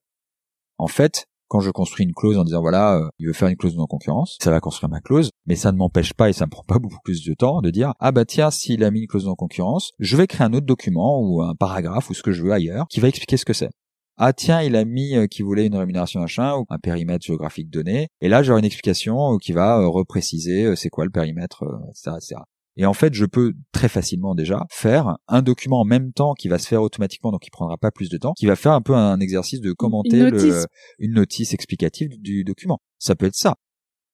En 0.78 0.86
fait, 0.86 1.26
quand 1.48 1.58
je 1.58 1.70
construis 1.70 2.06
une 2.06 2.14
clause 2.14 2.38
en 2.38 2.44
disant 2.44 2.60
voilà, 2.60 2.94
euh, 2.94 3.08
il 3.18 3.26
veut 3.26 3.32
faire 3.32 3.48
une 3.48 3.56
clause 3.56 3.72
de 3.72 3.78
non-concurrence, 3.78 4.38
ça 4.40 4.52
va 4.52 4.60
construire 4.60 4.88
ma 4.88 5.00
clause, 5.00 5.30
mais 5.46 5.56
ça 5.56 5.72
ne 5.72 5.78
m'empêche 5.78 6.14
pas 6.14 6.30
et 6.30 6.32
ça 6.32 6.44
ne 6.44 6.50
prend 6.50 6.62
pas 6.62 6.78
beaucoup 6.78 7.00
plus 7.02 7.24
de 7.24 7.34
temps 7.34 7.60
de 7.60 7.70
dire 7.70 7.92
ah 7.98 8.12
bah 8.12 8.24
tiens, 8.24 8.52
s'il 8.52 8.84
a 8.84 8.92
mis 8.92 9.00
une 9.00 9.08
clause 9.08 9.24
de 9.24 9.28
non-concurrence, 9.28 9.90
je 9.98 10.16
vais 10.16 10.28
créer 10.28 10.46
un 10.46 10.52
autre 10.52 10.66
document 10.66 11.20
ou 11.20 11.42
un 11.42 11.56
paragraphe 11.56 12.08
ou 12.08 12.14
ce 12.14 12.22
que 12.22 12.30
je 12.30 12.44
veux 12.44 12.52
ailleurs 12.52 12.86
qui 12.88 13.00
va 13.00 13.08
expliquer 13.08 13.36
ce 13.36 13.44
que 13.44 13.52
c'est 13.52 13.70
ah 14.16 14.32
tiens, 14.32 14.62
il 14.62 14.76
a 14.76 14.84
mis 14.84 15.16
euh, 15.16 15.26
qu'il 15.26 15.44
voulait 15.44 15.66
une 15.66 15.76
rémunération 15.76 16.20
machin 16.20 16.56
ou 16.56 16.66
un 16.68 16.78
périmètre 16.78 17.24
géographique 17.24 17.70
donné. 17.70 18.08
Et 18.20 18.28
là, 18.28 18.42
j'aurai 18.42 18.60
une 18.60 18.64
explication 18.64 19.34
euh, 19.34 19.38
qui 19.38 19.52
va 19.52 19.78
euh, 19.78 19.88
repréciser 19.88 20.76
c'est 20.76 20.90
quoi 20.90 21.04
le 21.04 21.10
périmètre, 21.10 21.64
etc., 21.90 22.12
etc. 22.16 22.40
Et 22.76 22.86
en 22.86 22.94
fait, 22.94 23.12
je 23.12 23.26
peux 23.26 23.52
très 23.72 23.88
facilement 23.88 24.34
déjà 24.34 24.64
faire 24.70 25.18
un 25.28 25.42
document 25.42 25.80
en 25.80 25.84
même 25.84 26.12
temps 26.12 26.32
qui 26.32 26.48
va 26.48 26.58
se 26.58 26.66
faire 26.66 26.82
automatiquement, 26.82 27.30
donc 27.30 27.42
qui 27.42 27.50
prendra 27.50 27.76
pas 27.76 27.90
plus 27.90 28.08
de 28.08 28.16
temps, 28.16 28.32
qui 28.32 28.46
va 28.46 28.56
faire 28.56 28.72
un 28.72 28.80
peu 28.80 28.94
un 28.94 29.20
exercice 29.20 29.60
de 29.60 29.72
commenter 29.72 30.18
une 30.18 30.30
notice, 30.30 30.66
une 30.98 31.12
notice 31.12 31.52
explicative 31.52 32.18
du 32.20 32.44
document. 32.44 32.80
Ça 32.98 33.14
peut 33.14 33.26
être 33.26 33.36
ça. 33.36 33.56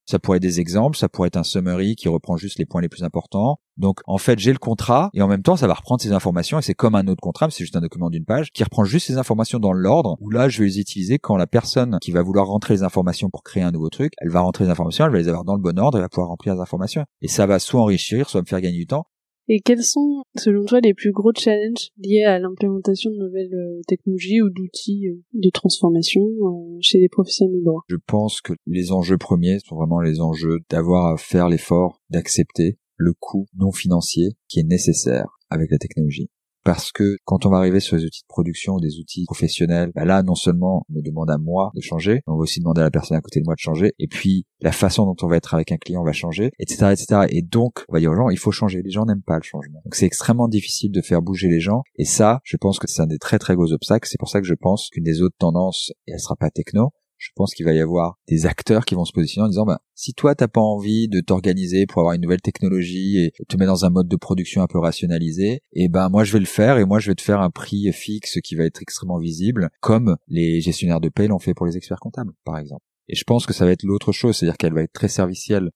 Ça 0.08 0.18
pourrait 0.18 0.38
être 0.38 0.42
des 0.42 0.58
exemples, 0.58 0.96
ça 0.96 1.10
pourrait 1.10 1.26
être 1.26 1.36
un 1.36 1.42
summary 1.42 1.94
qui 1.94 2.08
reprend 2.08 2.38
juste 2.38 2.58
les 2.58 2.64
points 2.64 2.80
les 2.80 2.88
plus 2.88 3.02
importants. 3.02 3.60
Donc 3.76 4.00
en 4.06 4.16
fait, 4.16 4.38
j'ai 4.38 4.54
le 4.54 4.58
contrat 4.58 5.10
et 5.12 5.20
en 5.20 5.28
même 5.28 5.42
temps, 5.42 5.56
ça 5.56 5.66
va 5.66 5.74
reprendre 5.74 6.00
ces 6.00 6.12
informations 6.12 6.58
et 6.58 6.62
c'est 6.62 6.72
comme 6.72 6.94
un 6.94 7.06
autre 7.08 7.20
contrat, 7.20 7.50
c'est 7.50 7.62
juste 7.62 7.76
un 7.76 7.82
document 7.82 8.08
d'une 8.08 8.24
page 8.24 8.50
qui 8.50 8.64
reprend 8.64 8.84
juste 8.84 9.08
ces 9.08 9.18
informations 9.18 9.58
dans 9.58 9.74
l'ordre 9.74 10.16
où 10.20 10.30
là, 10.30 10.48
je 10.48 10.60
vais 10.60 10.64
les 10.64 10.80
utiliser 10.80 11.18
quand 11.18 11.36
la 11.36 11.46
personne 11.46 11.98
qui 12.00 12.10
va 12.10 12.22
vouloir 12.22 12.46
rentrer 12.46 12.72
les 12.72 12.84
informations 12.84 13.28
pour 13.28 13.42
créer 13.42 13.62
un 13.62 13.70
nouveau 13.70 13.90
truc, 13.90 14.14
elle 14.16 14.30
va 14.30 14.40
rentrer 14.40 14.64
les 14.64 14.70
informations, 14.70 15.04
elle 15.04 15.12
va 15.12 15.18
les 15.18 15.28
avoir 15.28 15.44
dans 15.44 15.56
le 15.56 15.60
bon 15.60 15.78
ordre, 15.78 15.98
elle 15.98 16.04
va 16.04 16.08
pouvoir 16.08 16.28
remplir 16.28 16.54
les 16.54 16.60
informations 16.60 17.04
et 17.20 17.28
ça 17.28 17.44
va 17.44 17.58
soit 17.58 17.82
enrichir, 17.82 18.30
soit 18.30 18.40
me 18.40 18.46
faire 18.46 18.62
gagner 18.62 18.78
du 18.78 18.86
temps. 18.86 19.04
Et 19.50 19.60
quels 19.60 19.82
sont, 19.82 20.24
selon 20.36 20.66
toi, 20.66 20.80
les 20.80 20.92
plus 20.92 21.10
gros 21.10 21.32
challenges 21.34 21.88
liés 21.96 22.24
à 22.24 22.38
l'implémentation 22.38 23.10
de 23.10 23.16
nouvelles 23.16 23.54
euh, 23.54 23.80
technologies 23.88 24.42
ou 24.42 24.50
d'outils 24.50 25.08
euh, 25.08 25.22
de 25.32 25.48
transformation 25.48 26.20
euh, 26.22 26.78
chez 26.82 26.98
les 26.98 27.08
professionnels 27.08 27.56
du 27.56 27.64
droit? 27.64 27.82
Je 27.88 27.96
pense 28.06 28.42
que 28.42 28.52
les 28.66 28.92
enjeux 28.92 29.16
premiers 29.16 29.58
sont 29.60 29.76
vraiment 29.76 30.00
les 30.00 30.20
enjeux 30.20 30.58
d'avoir 30.68 31.14
à 31.14 31.16
faire 31.16 31.48
l'effort 31.48 32.02
d'accepter 32.10 32.78
le 32.96 33.14
coût 33.18 33.46
non 33.56 33.72
financier 33.72 34.36
qui 34.48 34.60
est 34.60 34.68
nécessaire 34.68 35.38
avec 35.48 35.70
la 35.70 35.78
technologie 35.78 36.28
parce 36.68 36.92
que 36.92 37.16
quand 37.24 37.46
on 37.46 37.48
va 37.48 37.56
arriver 37.56 37.80
sur 37.80 37.96
les 37.96 38.04
outils 38.04 38.20
de 38.24 38.28
production 38.28 38.74
ou 38.74 38.80
des 38.80 38.98
outils 38.98 39.24
professionnels, 39.24 39.90
bah 39.94 40.04
là 40.04 40.22
non 40.22 40.34
seulement 40.34 40.84
on 40.90 40.92
me 40.92 41.00
demande 41.00 41.30
à 41.30 41.38
moi 41.38 41.70
de 41.74 41.80
changer, 41.80 42.20
on 42.26 42.32
va 42.32 42.40
aussi 42.40 42.60
demander 42.60 42.82
à 42.82 42.84
la 42.84 42.90
personne 42.90 43.16
à 43.16 43.22
côté 43.22 43.40
de 43.40 43.46
moi 43.46 43.54
de 43.54 43.58
changer, 43.58 43.94
et 43.98 44.06
puis 44.06 44.44
la 44.60 44.70
façon 44.70 45.06
dont 45.06 45.16
on 45.22 45.28
va 45.28 45.36
être 45.36 45.54
avec 45.54 45.72
un 45.72 45.78
client 45.78 46.04
va 46.04 46.12
changer, 46.12 46.50
etc., 46.58 46.92
etc. 46.92 47.26
Et 47.30 47.40
donc 47.40 47.84
on 47.88 47.94
va 47.94 48.00
dire 48.00 48.10
aux 48.10 48.16
gens 48.16 48.28
il 48.28 48.38
faut 48.38 48.50
changer. 48.50 48.82
Les 48.82 48.90
gens 48.90 49.06
n'aiment 49.06 49.22
pas 49.22 49.36
le 49.36 49.42
changement, 49.42 49.80
donc 49.82 49.94
c'est 49.94 50.04
extrêmement 50.04 50.46
difficile 50.46 50.92
de 50.92 51.00
faire 51.00 51.22
bouger 51.22 51.48
les 51.48 51.60
gens. 51.60 51.84
Et 51.96 52.04
ça, 52.04 52.40
je 52.44 52.58
pense 52.58 52.78
que 52.78 52.86
c'est 52.86 53.00
un 53.00 53.06
des 53.06 53.16
très 53.16 53.38
très 53.38 53.54
gros 53.54 53.72
obstacles. 53.72 54.06
C'est 54.06 54.18
pour 54.18 54.28
ça 54.28 54.42
que 54.42 54.46
je 54.46 54.52
pense 54.52 54.90
qu'une 54.90 55.04
des 55.04 55.22
autres 55.22 55.36
tendances, 55.38 55.94
et 56.06 56.12
elle 56.12 56.20
sera 56.20 56.36
pas 56.36 56.50
techno, 56.50 56.90
je 57.18 57.30
pense 57.34 57.52
qu'il 57.52 57.66
va 57.66 57.72
y 57.72 57.80
avoir 57.80 58.18
des 58.28 58.46
acteurs 58.46 58.84
qui 58.84 58.94
vont 58.94 59.04
se 59.04 59.12
positionner 59.12 59.46
en 59.46 59.48
disant 59.48 59.66
bah 59.66 59.80
si 59.94 60.14
toi 60.14 60.34
t'as 60.34 60.48
pas 60.48 60.60
envie 60.60 61.08
de 61.08 61.20
t'organiser 61.20 61.86
pour 61.86 62.00
avoir 62.00 62.14
une 62.14 62.22
nouvelle 62.22 62.40
technologie 62.40 63.18
et 63.18 63.32
te 63.48 63.56
mettre 63.56 63.72
dans 63.72 63.84
un 63.84 63.90
mode 63.90 64.08
de 64.08 64.16
production 64.16 64.62
un 64.62 64.66
peu 64.66 64.78
rationalisé, 64.78 65.60
et 65.72 65.84
eh 65.84 65.88
ben 65.88 66.08
moi 66.08 66.24
je 66.24 66.32
vais 66.32 66.38
le 66.38 66.46
faire 66.46 66.78
et 66.78 66.84
moi 66.84 67.00
je 67.00 67.10
vais 67.10 67.14
te 67.14 67.22
faire 67.22 67.40
un 67.40 67.50
prix 67.50 67.92
fixe 67.92 68.38
qui 68.42 68.54
va 68.54 68.64
être 68.64 68.80
extrêmement 68.80 69.18
visible, 69.18 69.68
comme 69.80 70.16
les 70.28 70.60
gestionnaires 70.60 71.00
de 71.00 71.08
paie 71.08 71.26
l'ont 71.26 71.38
fait 71.38 71.54
pour 71.54 71.66
les 71.66 71.76
experts 71.76 72.00
comptables 72.00 72.32
par 72.44 72.58
exemple. 72.58 72.82
Et 73.08 73.14
je 73.14 73.24
pense 73.24 73.46
que 73.46 73.52
ça 73.52 73.64
va 73.64 73.72
être 73.72 73.82
l'autre 73.82 74.12
chose, 74.12 74.36
c'est-à-dire 74.36 74.58
qu'elle 74.58 74.74
va 74.74 74.82
être 74.82 74.92
très 74.92 75.08
servicielle. 75.08 75.70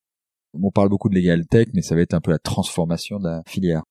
On 0.55 0.71
parle 0.71 0.91
beaucoup 0.91 1.09
de 1.09 1.15
legal 1.15 1.47
tech, 1.47 1.69
mais 1.75 1.83
ça 1.83 1.95
va 1.95 2.03
être 2.03 2.15
un 2.15 2.21
peu 2.21 2.31
la 2.31 2.39
transformation 2.39 3.19
de 3.19 3.25
la 3.25 3.43
filière. 3.47 3.83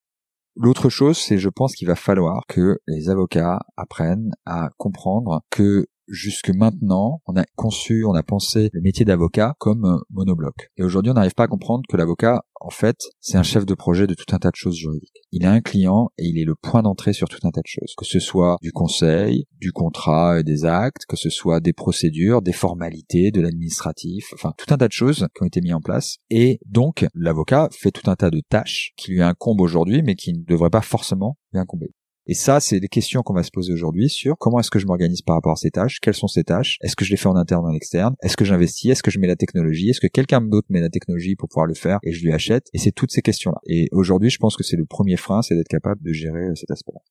L'autre 0.56 0.90
chose, 0.90 1.18
c'est 1.18 1.38
je 1.38 1.50
pense 1.50 1.74
qu'il 1.74 1.88
va 1.88 1.96
falloir 1.96 2.44
que 2.48 2.78
les 2.86 3.10
avocats 3.10 3.60
apprennent 3.78 4.32
à 4.46 4.70
comprendre 4.78 5.42
que 5.50 5.88
jusque 6.08 6.50
maintenant, 6.50 7.22
on 7.26 7.36
a 7.36 7.44
conçu, 7.56 8.06
on 8.06 8.14
a 8.14 8.24
pensé 8.24 8.70
le 8.74 8.82
métier 8.82 9.06
d'avocat 9.06 9.56
comme 9.60 9.86
euh, 9.86 9.98
monobloc. 10.10 10.70
Et 10.78 10.84
aujourd'hui, 10.84 11.12
on 11.12 11.16
n'arrive 11.16 11.34
pas 11.34 11.44
à 11.44 11.48
comprendre 11.48 11.84
que 11.88 11.98
l'avocat, 11.98 12.44
en 12.60 12.70
fait, 12.70 12.98
c'est 13.20 13.38
un 13.38 13.44
chef 13.44 13.66
de 13.66 13.74
projet 13.74 14.08
de 14.08 14.14
tout 14.14 14.36
un 14.36 14.38
tas 14.38 14.52
de 14.52 14.56
choses 14.56 14.76
juridiques. 14.76 15.22
Il 15.32 15.46
a 15.46 15.52
un 15.52 15.62
client 15.62 16.10
et 16.18 16.26
il 16.26 16.40
est 16.40 16.46
le 16.46 16.56
point 16.56 16.84
d'entrée 16.84 17.14
sur 17.14 17.30
tout 17.30 17.40
un 17.44 17.52
tas 17.52 17.62
de 17.62 17.68
choses. 17.68 17.94
Que 17.98 18.06
ce 18.06 18.20
soit 18.20 18.58
du 18.62 18.72
conseil, 18.72 19.46
du 19.60 19.72
contrat 19.72 20.40
et 20.40 20.44
des 20.44 20.66
actes, 20.66 21.06
que 21.08 21.16
ce 21.16 21.30
soit 21.30 21.60
des 21.60 21.74
procédures, 21.74 22.42
des 22.42 22.54
formalités, 22.54 23.32
de 23.32 23.42
l'administratif, 23.42 24.32
enfin, 24.34 24.54
tout 24.58 24.74
un 24.74 24.78
tas 24.78 24.88
de 24.88 24.94
choses 24.94 25.28
qui 25.36 25.44
ont 25.44 25.48
été 25.48 25.62
mis 25.62 25.74
en 25.74 25.82
place. 25.82 26.18
Et 26.30 26.60
donc, 26.68 27.06
l'avocat 27.16 27.70
fait 27.72 27.92
tout 27.92 28.10
un 28.10 28.16
tas 28.16 28.30
de 28.30 28.42
tâches 28.48 28.94
qui 28.98 29.12
lui 29.12 29.22
incombent 29.22 29.62
aujourd'hui, 29.62 30.02
mais 30.04 30.16
qui 30.16 30.34
ne 30.34 30.44
devraient 30.44 30.70
pas 30.70 30.82
forcément 30.82 31.38
lui 31.54 31.60
incomber. 31.60 31.92
Et 32.32 32.34
ça, 32.34 32.62
c'est 32.62 32.80
des 32.80 32.88
questions 32.88 33.24
qu'on 33.24 33.34
va 33.34 33.44
se 33.44 33.52
poser 33.52 33.74
aujourd'hui 33.74 34.08
sur 34.08 34.38
comment 34.38 34.62
est-ce 34.62 34.72
que 34.72 34.80
je 34.80 34.88
m'organise 34.88 35.22
par 35.22 35.36
rapport 35.36 35.52
à 35.52 35.58
ces 35.58 35.70
tâches, 35.70 36.00
quelles 36.00 36.14
sont 36.14 36.30
ces 36.30 36.46
tâches, 36.46 36.78
est-ce 36.82 36.96
que 36.96 37.04
je 37.04 37.12
les 37.12 37.18
fais 37.18 37.28
en 37.28 37.36
interne 37.36 37.66
ou 37.66 37.68
en 37.68 37.74
externe, 37.74 38.16
est-ce 38.24 38.38
que 38.38 38.46
j'investis, 38.46 38.90
est-ce 38.90 39.04
que 39.04 39.12
je 39.12 39.20
mets 39.20 39.28
la 39.28 39.36
technologie, 39.36 39.90
est-ce 39.90 40.00
que 40.00 40.08
quelqu'un 40.08 40.40
d'autre 40.40 40.68
met 40.70 40.80
la 40.80 40.88
technologie 40.88 41.36
pour 41.36 41.50
pouvoir 41.50 41.66
le 41.66 41.74
faire 41.74 42.00
et 42.04 42.14
je 42.14 42.24
lui 42.24 42.32
achète, 42.32 42.68
et 42.72 42.78
c'est 42.78 42.94
toutes 42.94 43.12
ces 43.12 43.22
questions-là. 43.22 43.58
Et 43.66 43.90
aujourd'hui, 43.92 44.30
je 44.30 44.38
pense 44.38 44.56
que 44.56 44.64
c'est 44.64 44.78
le 44.78 44.86
premier 44.86 45.18
frein, 45.18 45.42
c'est 45.42 45.56
d'être 45.56 45.68
capable 45.68 46.02
de 46.04 46.14
gérer 46.14 46.46
euh, 46.46 46.56
cet 46.56 46.72
aspect-là. 46.72 47.02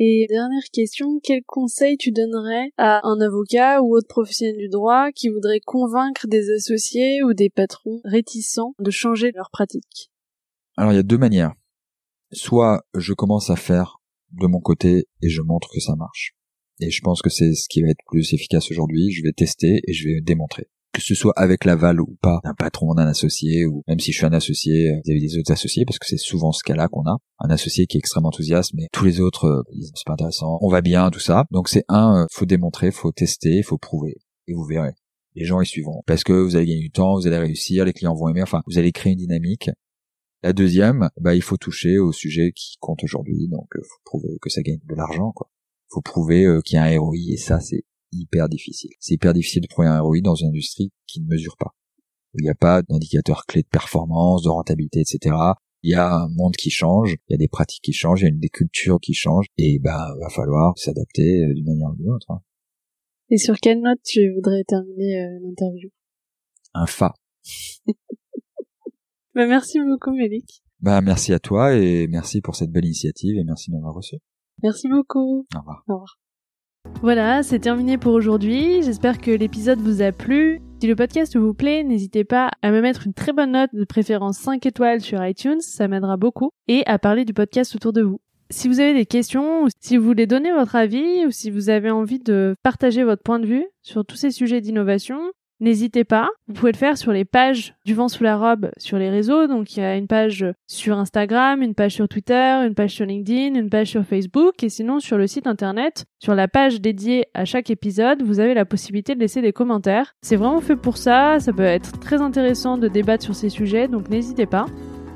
Et 0.00 0.26
dernière 0.28 0.64
question, 0.72 1.20
quel 1.22 1.42
conseil 1.46 1.96
tu 1.96 2.10
donnerais 2.10 2.72
à 2.76 3.06
un 3.06 3.20
avocat 3.20 3.82
ou 3.82 3.94
autre 3.94 4.08
professionnel 4.08 4.56
du 4.56 4.68
droit 4.68 5.12
qui 5.14 5.28
voudrait 5.28 5.60
convaincre 5.64 6.26
des 6.26 6.50
associés 6.50 7.22
ou 7.22 7.34
des 7.34 7.50
patrons 7.50 8.00
réticents 8.02 8.74
de 8.80 8.90
changer 8.90 9.30
leur 9.32 9.50
pratique? 9.52 10.10
Alors 10.76 10.90
il 10.90 10.96
y 10.96 10.98
a 10.98 11.04
deux 11.04 11.18
manières. 11.18 11.54
Soit 12.32 12.84
je 12.96 13.14
commence 13.14 13.48
à 13.48 13.54
faire 13.54 13.97
de 14.32 14.46
mon 14.46 14.60
côté 14.60 15.06
et 15.22 15.28
je 15.28 15.42
montre 15.42 15.68
que 15.72 15.80
ça 15.80 15.96
marche. 15.96 16.34
Et 16.80 16.90
je 16.90 17.00
pense 17.00 17.22
que 17.22 17.30
c'est 17.30 17.54
ce 17.54 17.68
qui 17.68 17.82
va 17.82 17.88
être 17.88 18.04
plus 18.06 18.32
efficace 18.32 18.70
aujourd'hui. 18.70 19.10
Je 19.10 19.22
vais 19.22 19.32
tester 19.32 19.80
et 19.86 19.92
je 19.92 20.08
vais 20.08 20.20
démontrer. 20.20 20.68
Que 20.92 21.02
ce 21.02 21.14
soit 21.14 21.34
avec 21.36 21.64
l'aval 21.64 22.00
ou 22.00 22.16
pas 22.22 22.40
d'un 22.44 22.54
patron, 22.54 22.94
d'un 22.94 23.06
associé, 23.06 23.66
ou 23.66 23.82
même 23.88 24.00
si 24.00 24.12
je 24.12 24.18
suis 24.18 24.26
un 24.26 24.32
associé 24.32 24.88
euh, 24.88 25.00
vis-à-vis 25.04 25.20
des 25.20 25.38
autres 25.38 25.52
associés, 25.52 25.84
parce 25.84 25.98
que 25.98 26.06
c'est 26.06 26.16
souvent 26.16 26.50
ce 26.50 26.62
cas-là 26.64 26.88
qu'on 26.88 27.02
a. 27.02 27.18
Un 27.40 27.50
associé 27.50 27.86
qui 27.86 27.98
est 27.98 28.00
extrêmement 28.00 28.28
enthousiaste, 28.28 28.72
mais 28.74 28.86
tous 28.92 29.04
les 29.04 29.20
autres 29.20 29.44
euh, 29.46 29.62
c'est 29.94 30.06
pas 30.06 30.14
intéressant, 30.14 30.58
on 30.62 30.68
va 30.68 30.80
bien, 30.80 31.10
tout 31.10 31.20
ça. 31.20 31.44
Donc 31.50 31.68
c'est 31.68 31.84
un, 31.88 32.22
euh, 32.22 32.26
faut 32.32 32.46
démontrer, 32.46 32.90
faut 32.90 33.12
tester, 33.12 33.62
faut 33.62 33.78
prouver. 33.78 34.16
Et 34.46 34.54
vous 34.54 34.64
verrez. 34.64 34.92
Les 35.34 35.44
gens 35.44 35.60
y 35.60 35.66
suivront. 35.66 36.02
Parce 36.06 36.24
que 36.24 36.32
vous 36.32 36.56
allez 36.56 36.66
gagner 36.66 36.80
du 36.80 36.90
temps, 36.90 37.14
vous 37.14 37.26
allez 37.26 37.38
réussir, 37.38 37.84
les 37.84 37.92
clients 37.92 38.14
vont 38.14 38.28
aimer, 38.28 38.42
enfin, 38.42 38.62
vous 38.66 38.78
allez 38.78 38.90
créer 38.90 39.12
une 39.12 39.18
dynamique 39.18 39.70
la 40.42 40.52
deuxième, 40.52 41.10
bah, 41.20 41.34
il 41.34 41.42
faut 41.42 41.56
toucher 41.56 41.98
au 41.98 42.12
sujet 42.12 42.52
qui 42.54 42.76
compte 42.78 43.02
aujourd'hui, 43.02 43.48
donc 43.48 43.66
il 43.74 43.80
euh, 43.80 43.84
faut 43.84 44.00
prouver 44.04 44.38
que 44.40 44.50
ça 44.50 44.62
gagne 44.62 44.80
de 44.84 44.94
l'argent, 44.94 45.32
quoi. 45.32 45.50
Faut 45.90 46.02
prouver 46.02 46.44
euh, 46.44 46.60
qu'il 46.60 46.76
y 46.76 46.78
a 46.78 46.84
un 46.84 46.98
ROI, 47.00 47.32
et 47.32 47.36
ça, 47.36 47.58
c'est 47.60 47.82
hyper 48.12 48.48
difficile. 48.48 48.90
C'est 49.00 49.14
hyper 49.14 49.34
difficile 49.34 49.62
de 49.62 49.66
prouver 49.66 49.88
un 49.88 50.00
ROI 50.00 50.20
dans 50.22 50.36
une 50.36 50.48
industrie 50.48 50.92
qui 51.06 51.20
ne 51.22 51.26
mesure 51.26 51.56
pas. 51.58 51.74
il 52.34 52.42
n'y 52.44 52.50
a 52.50 52.54
pas 52.54 52.82
d'indicateur 52.82 53.46
clé 53.46 53.62
de 53.62 53.68
performance, 53.68 54.42
de 54.42 54.48
rentabilité, 54.48 55.00
etc. 55.00 55.34
Il 55.82 55.90
y 55.90 55.94
a 55.94 56.14
un 56.14 56.28
monde 56.28 56.54
qui 56.54 56.70
change, 56.70 57.16
il 57.28 57.32
y 57.32 57.34
a 57.34 57.38
des 57.38 57.48
pratiques 57.48 57.82
qui 57.82 57.92
changent, 57.92 58.20
il 58.20 58.24
y 58.24 58.26
a 58.26 58.30
une 58.30 58.38
des 58.38 58.48
cultures 58.48 59.00
qui 59.00 59.14
changent, 59.14 59.46
et 59.56 59.80
bah, 59.80 60.14
va 60.20 60.28
falloir 60.28 60.78
s'adapter 60.78 61.44
euh, 61.44 61.54
d'une 61.54 61.66
manière 61.66 61.88
ou 61.90 61.96
d'une 61.96 62.10
autre. 62.10 62.30
Hein. 62.30 62.42
Et 63.30 63.38
sur 63.38 63.56
quelle 63.56 63.80
note 63.80 63.98
tu 64.04 64.32
voudrais 64.34 64.62
terminer 64.64 65.26
l'interview? 65.42 65.90
Un 66.74 66.86
fa. 66.86 67.12
Bah, 69.38 69.46
merci 69.46 69.78
beaucoup, 69.78 70.10
Mélic. 70.10 70.64
Bah, 70.80 71.00
merci 71.00 71.32
à 71.32 71.38
toi 71.38 71.72
et 71.72 72.08
merci 72.08 72.40
pour 72.40 72.56
cette 72.56 72.72
belle 72.72 72.86
initiative 72.86 73.38
et 73.38 73.44
merci 73.44 73.70
de 73.70 73.76
m'avoir 73.76 73.94
reçu. 73.94 74.16
Merci 74.64 74.88
beaucoup. 74.88 75.46
Au 75.54 75.58
revoir. 75.60 75.84
Au 75.86 75.92
revoir. 75.92 76.18
Voilà, 77.02 77.44
c'est 77.44 77.60
terminé 77.60 77.98
pour 77.98 78.14
aujourd'hui. 78.14 78.82
J'espère 78.82 79.18
que 79.18 79.30
l'épisode 79.30 79.78
vous 79.78 80.02
a 80.02 80.10
plu. 80.10 80.60
Si 80.80 80.88
le 80.88 80.96
podcast 80.96 81.36
vous 81.36 81.54
plaît, 81.54 81.84
n'hésitez 81.84 82.24
pas 82.24 82.50
à 82.62 82.72
me 82.72 82.80
mettre 82.80 83.06
une 83.06 83.14
très 83.14 83.32
bonne 83.32 83.52
note, 83.52 83.70
de 83.72 83.84
préférence 83.84 84.38
5 84.38 84.66
étoiles 84.66 85.00
sur 85.00 85.24
iTunes, 85.24 85.60
ça 85.60 85.86
m'aidera 85.86 86.16
beaucoup, 86.16 86.50
et 86.66 86.82
à 86.86 86.98
parler 86.98 87.24
du 87.24 87.32
podcast 87.32 87.76
autour 87.76 87.92
de 87.92 88.02
vous. 88.02 88.20
Si 88.50 88.66
vous 88.66 88.80
avez 88.80 88.94
des 88.94 89.06
questions, 89.06 89.62
ou 89.62 89.68
si 89.78 89.96
vous 89.96 90.04
voulez 90.04 90.26
donner 90.26 90.50
votre 90.50 90.74
avis, 90.74 91.26
ou 91.26 91.30
si 91.30 91.52
vous 91.52 91.68
avez 91.68 91.92
envie 91.92 92.18
de 92.18 92.56
partager 92.64 93.04
votre 93.04 93.22
point 93.22 93.38
de 93.38 93.46
vue 93.46 93.66
sur 93.82 94.04
tous 94.04 94.16
ces 94.16 94.32
sujets 94.32 94.60
d'innovation, 94.60 95.20
N'hésitez 95.60 96.04
pas, 96.04 96.28
vous 96.46 96.54
pouvez 96.54 96.72
le 96.72 96.76
faire 96.76 96.96
sur 96.96 97.10
les 97.10 97.24
pages 97.24 97.74
du 97.84 97.94
vent 97.94 98.08
sous 98.08 98.22
la 98.22 98.36
robe 98.36 98.70
sur 98.78 98.96
les 98.96 99.10
réseaux. 99.10 99.46
Donc 99.48 99.76
il 99.76 99.80
y 99.80 99.82
a 99.82 99.96
une 99.96 100.06
page 100.06 100.46
sur 100.68 100.98
Instagram, 100.98 101.62
une 101.62 101.74
page 101.74 101.94
sur 101.94 102.08
Twitter, 102.08 102.62
une 102.64 102.74
page 102.74 102.94
sur 102.94 103.06
LinkedIn, 103.06 103.58
une 103.58 103.68
page 103.68 103.88
sur 103.88 104.04
Facebook 104.04 104.62
et 104.62 104.68
sinon 104.68 105.00
sur 105.00 105.18
le 105.18 105.26
site 105.26 105.46
internet, 105.46 106.04
sur 106.20 106.34
la 106.34 106.46
page 106.46 106.80
dédiée 106.80 107.26
à 107.34 107.44
chaque 107.44 107.70
épisode, 107.70 108.22
vous 108.22 108.38
avez 108.38 108.54
la 108.54 108.64
possibilité 108.64 109.14
de 109.14 109.20
laisser 109.20 109.42
des 109.42 109.52
commentaires. 109.52 110.14
C'est 110.22 110.36
vraiment 110.36 110.60
fait 110.60 110.76
pour 110.76 110.96
ça, 110.96 111.40
ça 111.40 111.52
peut 111.52 111.62
être 111.62 111.98
très 111.98 112.20
intéressant 112.20 112.78
de 112.78 112.86
débattre 112.88 113.24
sur 113.24 113.34
ces 113.34 113.48
sujets, 113.48 113.88
donc 113.88 114.08
n'hésitez 114.10 114.46
pas. 114.46 114.66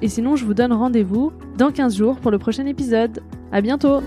Et 0.03 0.09
sinon, 0.09 0.35
je 0.35 0.45
vous 0.45 0.55
donne 0.55 0.73
rendez-vous 0.73 1.33
dans 1.57 1.71
15 1.71 1.97
jours 1.97 2.17
pour 2.19 2.33
le 2.33 2.39
prochain 2.39 2.67
épisode. 2.67 3.23
À 3.53 3.61
bientôt! 3.61 4.01